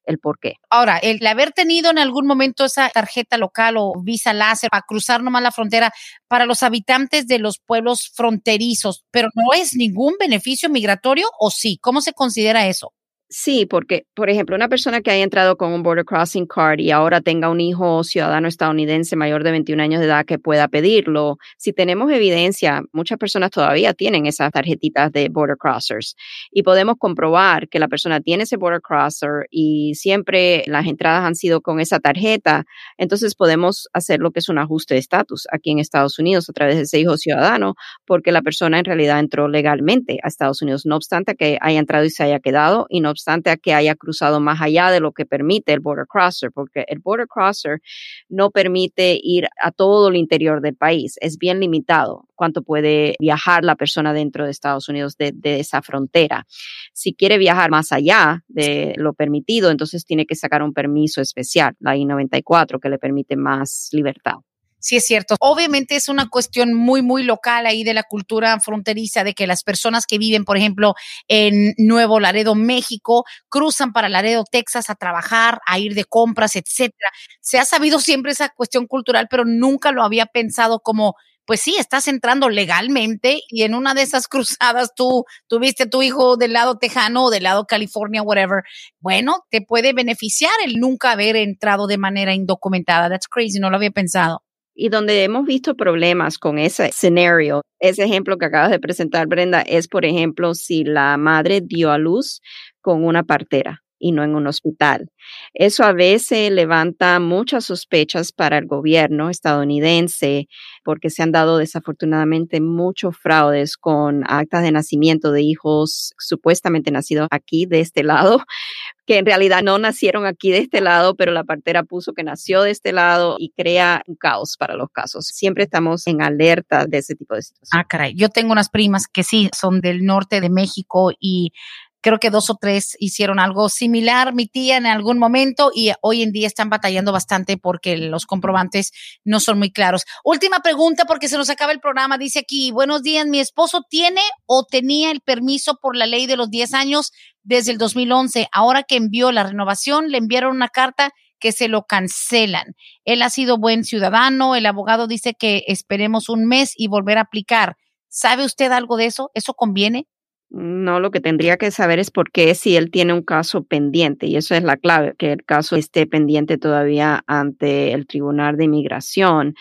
el 0.09 0.19
por 0.19 0.39
qué. 0.39 0.55
Ahora, 0.71 0.97
el 0.99 1.25
haber 1.27 1.53
tenido 1.53 1.91
en 1.91 1.99
algún 1.99 2.27
momento 2.27 2.65
esa 2.65 2.89
tarjeta 2.89 3.37
local 3.37 3.77
o 3.77 3.93
visa 4.03 4.33
láser 4.33 4.71
para 4.71 4.85
cruzar 4.89 5.23
nomás 5.23 5.43
la 5.43 5.53
frontera 5.53 5.93
para 6.29 6.47
los 6.47 6.63
habitantes 6.63 7.27
de 7.27 7.39
los 7.39 7.59
pueblos 7.59 8.11
fronterizos, 8.15 9.05
pero 9.11 9.29
no 9.35 9.53
es 9.55 9.75
ningún 9.75 10.15
beneficio 10.19 10.71
migratorio 10.71 11.27
o 11.39 11.51
sí, 11.51 11.79
¿cómo 11.81 12.01
se 12.01 12.15
considera 12.15 12.67
eso? 12.69 12.93
Sí, 13.31 13.67
porque, 13.67 14.07
por 14.15 14.31
ejemplo, 14.31 14.57
una 14.57 14.71
persona 14.71 15.03
que 15.03 15.11
haya 15.11 15.23
entrado 15.23 15.59
con 15.59 15.71
un 15.75 15.83
Border 15.83 16.07
Crossing 16.07 16.47
Card 16.47 16.79
y 16.81 16.91
ahora 16.93 17.21
tenga 17.21 17.51
un 17.51 17.61
hijo 17.61 18.03
ciudadano 18.03 18.49
estadounidense 18.49 19.17
mayor 19.17 19.45
de 19.45 19.51
21 19.51 19.83
años 19.83 20.01
de 20.01 20.07
edad 20.07 20.25
que 20.25 20.39
pueda 20.39 20.67
pedirlo, 20.69 21.37
si 21.59 21.75
tenemos 21.75 22.11
evidencia, 22.11 22.83
muchas 22.91 23.19
personas 23.19 23.51
todavía 23.51 23.93
tienen 23.93 24.25
esas 24.25 24.51
tarjetitas 24.51 25.13
de 25.13 25.29
Border 25.29 25.59
Crossers 25.59 26.17
y 26.51 26.63
podemos 26.63 26.97
comprobar 26.99 27.69
que 27.69 27.79
la 27.79 27.89
persona 27.89 28.21
tiene 28.23 28.45
ese 28.45 28.57
Border 28.57 28.81
Crosser 28.81 29.47
y 29.51 29.95
siempre 29.95 30.63
las 30.67 30.87
entradas 30.87 31.23
han 31.27 31.35
sido 31.35 31.61
con 31.61 31.81
esa 31.81 31.99
tarjeta, 32.01 32.65
entonces 32.97 33.35
podemos 33.35 33.89
hacer 33.93 34.21
lo 34.21 34.31
que 34.31 34.39
es 34.39 34.49
un 34.49 34.57
ajuste 34.57 34.95
de 34.95 35.01
estatus 35.01 35.47
aquí 35.53 35.71
en 35.71 35.81
Estados 35.81 36.19
Unidos 36.19 36.49
a 36.49 36.55
través 36.55 36.77
de 36.77 36.83
ese 36.85 36.99
hijo 36.99 37.19
ciudadano, 37.19 37.75
porque 38.07 38.33
la 38.33 38.41
persona 38.41 38.79
en 38.79 38.87
realidad 38.87 39.21
entró 39.21 39.49
legalmente 39.49 40.19
a 40.23 40.29
Estados 40.29 40.63
Unidos, 40.63 40.87
no 40.87 40.97
obstante 40.97 41.35
que 41.37 41.59
haya 41.61 41.79
entrado 41.79 42.07
y 42.07 42.11
se 42.11 42.23
haya 42.23 42.41
quedado 42.41 42.87
y 42.89 43.01
no 43.03 43.11
obstante 43.19 43.51
a 43.51 43.57
que 43.57 43.75
haya 43.75 43.97
cruzado 43.97 44.39
más 44.41 44.61
allá 44.61 44.91
de 44.91 45.01
lo 45.01 45.13
que 45.13 45.27
permite 45.27 45.73
el 45.73 45.81
border 45.81 46.07
crosser, 46.07 46.53
porque 46.53 46.85
el 46.87 47.01
border 47.01 47.27
crosser 47.27 47.81
no 48.29 48.51
permite 48.51 49.19
ir 49.21 49.49
a 49.61 49.73
todo 49.73 50.09
el 50.09 50.17
interior 50.17 50.61
del 50.61 50.77
país, 50.77 51.17
es 51.21 51.37
bien 51.37 51.59
limitado 51.59 52.29
cuánto 52.37 52.63
puede 52.63 53.17
viajar 53.19 53.65
la 53.65 53.75
persona 53.75 54.13
dentro 54.13 54.45
de 54.45 54.53
Estados 54.53 54.89
Unidos 54.89 55.17
de, 55.17 55.33
de 55.35 55.59
esa 55.59 55.83
frontera. 55.83 56.47
Si 56.93 57.13
quiere 57.13 57.37
viajar 57.37 57.71
más 57.71 57.91
allá 57.91 58.45
de 58.47 58.95
lo 58.97 59.13
permitido, 59.13 59.71
entonces 59.71 60.05
tiene 60.05 60.25
que 60.25 60.37
sacar 60.37 60.63
un 60.63 60.73
permiso 60.73 61.21
especial, 61.21 61.75
la 61.81 61.97
I-94, 61.97 62.79
que 62.81 62.89
le 62.89 62.99
permite 62.99 63.37
más 63.37 63.89
libertad. 63.91 64.37
Sí, 64.81 64.97
es 64.97 65.07
cierto. 65.07 65.35
Obviamente 65.41 65.97
es 65.97 66.09
una 66.09 66.29
cuestión 66.29 66.73
muy, 66.73 67.03
muy 67.03 67.25
local 67.25 67.67
ahí 67.67 67.83
de 67.83 67.95
la 67.95 68.05
cultura 68.05 68.61
fronteriza, 68.61 69.25
de 69.25 69.35
que 69.35 69.49
las 69.49 69.65
personas 69.65 70.07
que 70.07 70.19
viven, 70.19 70.45
por 70.45 70.57
ejemplo, 70.57 70.95
en 71.27 71.75
Nuevo 71.79 72.21
Laredo, 72.21 72.55
México, 72.55 73.25
cruzan 73.49 73.93
para 73.93 74.09
Laredo, 74.09 74.45
Texas, 74.51 74.89
a 74.89 74.95
trabajar, 74.95 75.61
a 75.67 75.81
ir 75.81 75.95
de 75.95 76.05
compras, 76.05 76.55
etcétera. 76.55 77.11
Se 77.41 77.59
ha 77.59 77.65
sabido 77.65 77.99
siempre 77.99 78.31
esa 78.33 78.51
cuestión 78.51 78.87
cultural, 78.87 79.27
pero 79.29 79.45
nunca 79.45 79.91
lo 79.91 80.05
había 80.05 80.27
pensado 80.27 80.81
como 80.81 81.15
pues 81.45 81.63
sí, 81.63 81.77
estás 81.79 82.09
entrando 82.09 82.51
legalmente 82.51 83.41
y 83.49 83.63
en 83.63 83.75
una 83.75 83.95
de 83.95 84.03
esas 84.03 84.29
cruzadas 84.29 84.91
tú 84.95 85.25
tuviste 85.49 85.87
tu 85.87 86.03
hijo 86.03 86.37
del 86.37 86.53
lado 86.53 86.77
tejano 86.77 87.25
o 87.25 87.31
del 87.31 87.45
lado 87.45 87.65
California, 87.67 88.23
whatever. 88.23 88.65
Bueno, 89.01 89.47
te 89.51 89.63
puede 89.63 89.95
beneficiar 89.95 90.53
el 90.65 90.75
nunca 90.79 91.11
haber 91.13 91.37
entrado 91.37 91.87
de 91.87 91.97
manera 91.97 92.35
indocumentada. 92.35 93.09
That's 93.09 93.29
crazy, 93.29 93.59
no 93.61 93.71
lo 93.71 93.77
había 93.77 93.91
pensado 93.91 94.43
y 94.81 94.91
donde 94.91 95.25
hemos 95.25 95.45
visto 95.45 95.75
problemas 95.75 96.39
con 96.39 96.57
ese 96.59 96.87
escenario. 96.87 97.63
Ese 97.81 98.05
ejemplo 98.05 98.39
que 98.39 98.47
acabas 98.47 98.71
de 98.71 98.79
presentar, 98.79 99.27
Brenda, 99.27 99.61
es, 99.61 99.89
por 99.89 100.05
ejemplo, 100.05 100.55
si 100.55 100.85
la 100.85 101.17
madre 101.17 101.61
dio 101.61 101.91
a 101.91 101.99
luz 101.99 102.41
con 102.81 103.05
una 103.05 103.25
partera 103.25 103.83
y 103.99 104.13
no 104.13 104.25
en 104.25 104.35
un 104.35 104.47
hospital. 104.47 105.11
Eso 105.55 105.85
a 105.85 105.93
veces 105.93 106.51
levanta 106.51 107.19
muchas 107.21 107.67
sospechas 107.67 108.33
para 108.33 108.59
el 108.59 108.67
gobierno 108.67 109.31
estadounidense 109.31 110.49
porque 110.85 111.11
se 111.11 111.23
han 111.23 111.33
dado 111.33 111.59
desafortunadamente 111.59 112.61
muchos 112.61 113.17
fraudes 113.17 113.77
con 113.77 114.25
actas 114.27 114.63
de 114.63 114.73
nacimiento 114.73 115.33
de 115.33 115.43
hijos 115.43 116.15
supuestamente 116.19 116.91
nacidos 116.91 117.29
aquí 117.31 117.67
de 117.67 117.81
este 117.81 118.03
lado 118.03 118.45
que 119.09 119.17
en 119.17 119.25
realidad 119.25 119.63
no 119.63 119.79
nacieron 119.79 120.27
aquí 120.27 120.51
de 120.51 120.59
este 120.59 120.83
lado, 120.83 121.15
pero 121.17 121.33
la 121.33 121.43
partera 121.43 121.83
puso 121.83 122.13
que 122.13 122.23
nació 122.23 122.61
de 122.61 122.71
este 122.71 122.93
lado 122.93 123.37
y 123.39 123.53
crea 123.57 124.03
un 124.07 124.17
caos 124.17 124.57
para 124.59 124.75
los 124.75 124.91
casos. 124.91 125.27
Siempre 125.27 125.65
estamos 125.65 126.07
en 126.07 126.21
alerta 126.21 126.85
de 126.85 126.99
ese 126.99 127.15
tipo 127.15 127.35
de 127.35 127.41
situaciones. 127.41 127.71
Ah, 127.73 127.89
caray. 127.89 128.15
Yo 128.15 128.29
tengo 128.29 128.53
unas 128.53 128.69
primas 128.69 129.07
que 129.07 129.23
sí 129.23 129.49
son 129.59 129.81
del 129.81 130.05
norte 130.05 130.43
de 130.43 130.51
México 130.51 131.11
y 131.19 131.53
creo 132.01 132.19
que 132.19 132.31
dos 132.31 132.51
o 132.51 132.57
tres 132.61 132.97
hicieron 132.99 133.39
algo 133.39 133.69
similar, 133.69 134.35
mi 134.35 134.47
tía 134.47 134.77
en 134.77 134.87
algún 134.87 135.19
momento, 135.19 135.71
y 135.75 135.93
hoy 136.01 136.23
en 136.23 136.33
día 136.33 136.47
están 136.47 136.71
batallando 136.71 137.13
bastante 137.13 137.57
porque 137.57 137.97
los 137.97 138.27
comprobantes 138.27 138.93
no 139.25 139.41
son 139.41 139.59
muy 139.59 139.73
claros. 139.73 140.05
Última 140.25 140.61
pregunta 140.61 141.05
porque 141.05 141.29
se 141.29 141.37
nos 141.37 141.51
acaba 141.51 141.73
el 141.73 141.81
programa. 141.81 142.19
Dice 142.19 142.41
aquí, 142.41 142.71
buenos 142.71 143.03
días, 143.03 143.27
mi 143.27 143.41
esposo 143.41 143.83
tiene 143.89 144.23
o 144.47 144.65
tenía 144.65 145.11
el 145.11 145.21
permiso 145.21 145.79
por 145.81 145.97
la 145.97 146.07
ley 146.07 146.27
de 146.27 146.37
los 146.37 146.51
10 146.51 146.75
años 146.75 147.13
desde 147.43 147.73
el 147.73 147.79
2011. 147.79 148.49
Ahora 148.53 148.83
que 148.83 148.97
envió 148.97 149.33
la 149.33 149.45
renovación, 149.45 150.11
le 150.11 150.19
enviaron 150.19 150.55
una 150.55 150.69
carta 150.69 151.13
que 151.39 151.53
se 151.53 151.69
lo 151.69 151.85
cancelan. 151.85 152.75
Él 153.05 153.23
ha 153.23 153.31
sido 153.31 153.59
buen 153.59 153.85
ciudadano, 153.85 154.55
el 154.55 154.67
abogado 154.67 155.07
dice 155.07 155.35
que 155.35 155.65
esperemos 155.67 156.29
un 156.29 156.47
mes 156.47 156.73
y 156.77 156.89
volver 156.89 157.19
a 157.19 157.23
aplicar. 157.23 157.77
¿Sabe 158.09 158.45
usted 158.45 158.73
algo 158.73 158.97
de 158.97 159.07
eso? 159.07 159.31
¿Eso 159.35 159.55
conviene? 159.55 160.07
No, 160.51 160.99
lo 160.99 161.11
que 161.11 161.21
tendría 161.21 161.59
que 161.59 161.71
saber 161.71 161.99
es 161.99 162.11
por 162.11 162.31
qué 162.31 162.55
si 162.55 162.77
él 162.77 162.91
tiene 162.91 163.13
un 163.13 163.23
caso 163.23 163.65
pendiente, 163.65 164.27
y 164.27 164.37
eso 164.37 164.55
es 164.55 164.63
la 164.63 164.79
clave, 164.79 165.15
que 165.19 165.33
el 165.33 165.45
caso 165.45 165.77
esté 165.77 166.07
pendiente 166.07 166.57
todavía 166.57 167.23
ante 167.27 167.93
el 167.93 168.07
Tribunal 168.07 168.57
de 168.57 168.65
Inmigración 168.65 169.55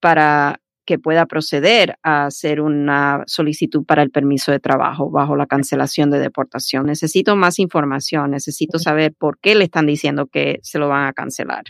para 0.00 0.60
que 0.86 0.98
pueda 0.98 1.26
proceder 1.26 1.98
a 2.02 2.26
hacer 2.26 2.60
una 2.60 3.24
solicitud 3.26 3.84
para 3.84 4.02
el 4.02 4.10
permiso 4.10 4.52
de 4.52 4.60
trabajo 4.60 5.10
bajo 5.10 5.36
la 5.36 5.46
cancelación 5.46 6.10
de 6.10 6.20
deportación. 6.20 6.86
Necesito 6.86 7.36
más 7.36 7.58
información, 7.58 8.30
necesito 8.30 8.78
saber 8.78 9.12
por 9.18 9.38
qué 9.40 9.54
le 9.54 9.64
están 9.64 9.86
diciendo 9.86 10.28
que 10.28 10.60
se 10.62 10.78
lo 10.78 10.88
van 10.88 11.06
a 11.06 11.12
cancelar 11.12 11.64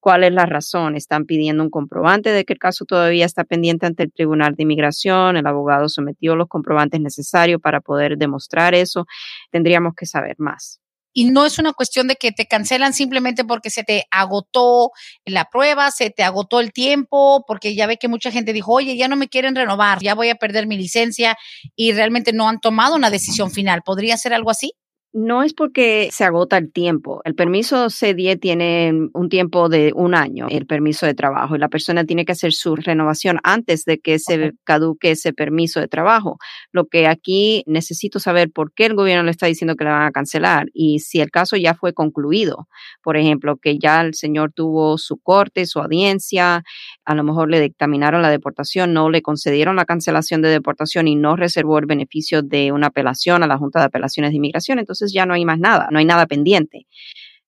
cuál 0.00 0.24
es 0.24 0.32
la 0.32 0.46
razón. 0.46 0.96
Están 0.96 1.24
pidiendo 1.24 1.62
un 1.62 1.70
comprobante 1.70 2.30
de 2.30 2.44
que 2.44 2.52
el 2.52 2.58
caso 2.58 2.84
todavía 2.84 3.26
está 3.26 3.44
pendiente 3.44 3.86
ante 3.86 4.04
el 4.04 4.12
Tribunal 4.12 4.54
de 4.54 4.62
Inmigración. 4.62 5.36
El 5.36 5.46
abogado 5.46 5.88
sometió 5.88 6.36
los 6.36 6.48
comprobantes 6.48 7.00
necesarios 7.00 7.60
para 7.60 7.80
poder 7.80 8.16
demostrar 8.18 8.74
eso. 8.74 9.06
Tendríamos 9.50 9.94
que 9.96 10.06
saber 10.06 10.36
más. 10.38 10.80
Y 11.12 11.24
no 11.24 11.44
es 11.46 11.58
una 11.58 11.72
cuestión 11.72 12.06
de 12.06 12.14
que 12.14 12.30
te 12.30 12.46
cancelan 12.46 12.92
simplemente 12.92 13.44
porque 13.44 13.70
se 13.70 13.82
te 13.82 14.04
agotó 14.10 14.90
la 15.24 15.46
prueba, 15.46 15.90
se 15.90 16.10
te 16.10 16.22
agotó 16.22 16.60
el 16.60 16.72
tiempo, 16.72 17.44
porque 17.46 17.74
ya 17.74 17.86
ve 17.88 17.96
que 17.96 18.06
mucha 18.06 18.30
gente 18.30 18.52
dijo, 18.52 18.72
oye, 18.72 18.96
ya 18.96 19.08
no 19.08 19.16
me 19.16 19.28
quieren 19.28 19.56
renovar, 19.56 19.98
ya 20.00 20.14
voy 20.14 20.28
a 20.28 20.36
perder 20.36 20.66
mi 20.68 20.76
licencia 20.76 21.36
y 21.74 21.92
realmente 21.92 22.32
no 22.32 22.48
han 22.48 22.60
tomado 22.60 22.94
una 22.94 23.10
decisión 23.10 23.50
final. 23.50 23.82
¿Podría 23.84 24.16
ser 24.16 24.32
algo 24.32 24.50
así? 24.50 24.74
No 25.14 25.42
es 25.42 25.54
porque 25.54 26.10
se 26.12 26.24
agota 26.24 26.58
el 26.58 26.70
tiempo. 26.70 27.22
El 27.24 27.34
permiso 27.34 27.86
C10 27.86 28.38
tiene 28.38 28.92
un 29.14 29.30
tiempo 29.30 29.70
de 29.70 29.92
un 29.94 30.14
año, 30.14 30.48
el 30.50 30.66
permiso 30.66 31.06
de 31.06 31.14
trabajo, 31.14 31.56
y 31.56 31.58
la 31.58 31.70
persona 31.70 32.04
tiene 32.04 32.26
que 32.26 32.32
hacer 32.32 32.52
su 32.52 32.76
renovación 32.76 33.38
antes 33.42 33.86
de 33.86 34.00
que 34.00 34.18
se 34.18 34.52
caduque 34.64 35.12
ese 35.12 35.32
permiso 35.32 35.80
de 35.80 35.88
trabajo. 35.88 36.36
Lo 36.72 36.88
que 36.88 37.06
aquí 37.06 37.62
necesito 37.66 38.20
saber 38.20 38.50
por 38.52 38.74
qué 38.74 38.84
el 38.84 38.94
gobierno 38.94 39.22
le 39.24 39.30
está 39.30 39.46
diciendo 39.46 39.76
que 39.76 39.84
le 39.84 39.90
van 39.90 40.02
a 40.02 40.10
cancelar 40.10 40.66
y 40.74 40.98
si 40.98 41.22
el 41.22 41.30
caso 41.30 41.56
ya 41.56 41.72
fue 41.74 41.94
concluido. 41.94 42.68
Por 43.02 43.16
ejemplo, 43.16 43.56
que 43.56 43.78
ya 43.78 44.02
el 44.02 44.12
señor 44.12 44.52
tuvo 44.52 44.98
su 44.98 45.16
corte, 45.16 45.64
su 45.64 45.78
audiencia, 45.80 46.64
a 47.06 47.14
lo 47.14 47.24
mejor 47.24 47.48
le 47.50 47.60
dictaminaron 47.62 48.20
la 48.20 48.28
deportación, 48.28 48.92
no 48.92 49.08
le 49.08 49.22
concedieron 49.22 49.76
la 49.76 49.86
cancelación 49.86 50.42
de 50.42 50.50
deportación 50.50 51.08
y 51.08 51.16
no 51.16 51.34
reservó 51.34 51.78
el 51.78 51.86
beneficio 51.86 52.42
de 52.42 52.72
una 52.72 52.88
apelación 52.88 53.42
a 53.42 53.46
la 53.46 53.56
Junta 53.56 53.78
de 53.78 53.86
Apelaciones 53.86 54.32
de 54.32 54.36
Inmigración. 54.36 54.78
Entonces, 54.98 55.14
ya 55.14 55.26
no 55.26 55.34
hay 55.34 55.44
más 55.44 55.58
nada, 55.58 55.88
no 55.90 55.98
hay 55.98 56.04
nada 56.04 56.26
pendiente. 56.26 56.86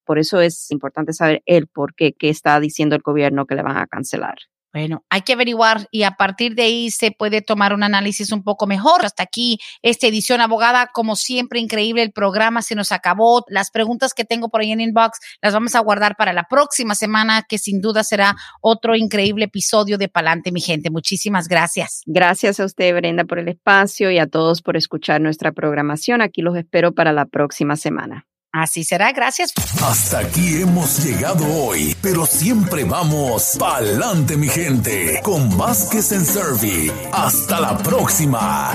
Por 0.04 0.18
eso 0.18 0.40
es 0.40 0.70
importante 0.70 1.12
saber 1.12 1.42
el 1.46 1.66
por 1.66 1.94
qué, 1.94 2.12
qué 2.12 2.30
está 2.30 2.58
diciendo 2.60 2.96
el 2.96 3.02
gobierno 3.02 3.46
que 3.46 3.54
le 3.54 3.62
van 3.62 3.76
a 3.76 3.86
cancelar. 3.86 4.38
Bueno, 4.72 5.04
hay 5.10 5.22
que 5.22 5.32
averiguar 5.32 5.88
y 5.90 6.04
a 6.04 6.12
partir 6.12 6.54
de 6.54 6.62
ahí 6.62 6.90
se 6.90 7.10
puede 7.10 7.42
tomar 7.42 7.72
un 7.72 7.82
análisis 7.82 8.30
un 8.30 8.44
poco 8.44 8.68
mejor. 8.68 9.04
Hasta 9.04 9.24
aquí 9.24 9.58
esta 9.82 10.06
edición 10.06 10.40
abogada, 10.40 10.88
como 10.92 11.16
siempre, 11.16 11.58
increíble 11.58 12.02
el 12.02 12.12
programa, 12.12 12.62
se 12.62 12.76
nos 12.76 12.92
acabó. 12.92 13.44
Las 13.48 13.70
preguntas 13.72 14.14
que 14.14 14.24
tengo 14.24 14.48
por 14.48 14.60
ahí 14.60 14.70
en 14.70 14.80
inbox 14.80 15.18
las 15.42 15.52
vamos 15.52 15.74
a 15.74 15.80
guardar 15.80 16.16
para 16.16 16.32
la 16.32 16.44
próxima 16.44 16.94
semana, 16.94 17.42
que 17.48 17.58
sin 17.58 17.80
duda 17.80 18.04
será 18.04 18.36
otro 18.60 18.94
increíble 18.94 19.46
episodio 19.46 19.98
de 19.98 20.08
Palante, 20.08 20.52
mi 20.52 20.60
gente. 20.60 20.90
Muchísimas 20.90 21.48
gracias. 21.48 22.02
Gracias 22.06 22.60
a 22.60 22.64
usted, 22.64 22.94
Brenda, 22.94 23.24
por 23.24 23.40
el 23.40 23.48
espacio 23.48 24.12
y 24.12 24.18
a 24.18 24.28
todos 24.28 24.62
por 24.62 24.76
escuchar 24.76 25.20
nuestra 25.20 25.50
programación. 25.50 26.22
Aquí 26.22 26.42
los 26.42 26.56
espero 26.56 26.92
para 26.92 27.12
la 27.12 27.26
próxima 27.26 27.74
semana. 27.74 28.29
Así 28.52 28.84
será, 28.84 29.12
gracias. 29.12 29.52
Hasta 29.82 30.18
aquí 30.18 30.60
hemos 30.60 31.04
llegado 31.04 31.46
hoy, 31.46 31.96
pero 32.02 32.26
siempre 32.26 32.84
vamos 32.84 33.56
pa'lante, 33.58 34.36
mi 34.36 34.48
gente, 34.48 35.20
con 35.22 35.56
Vázquez 35.56 36.12
en 36.12 36.24
Servi. 36.24 36.90
Hasta 37.12 37.60
la 37.60 37.78
próxima. 37.78 38.72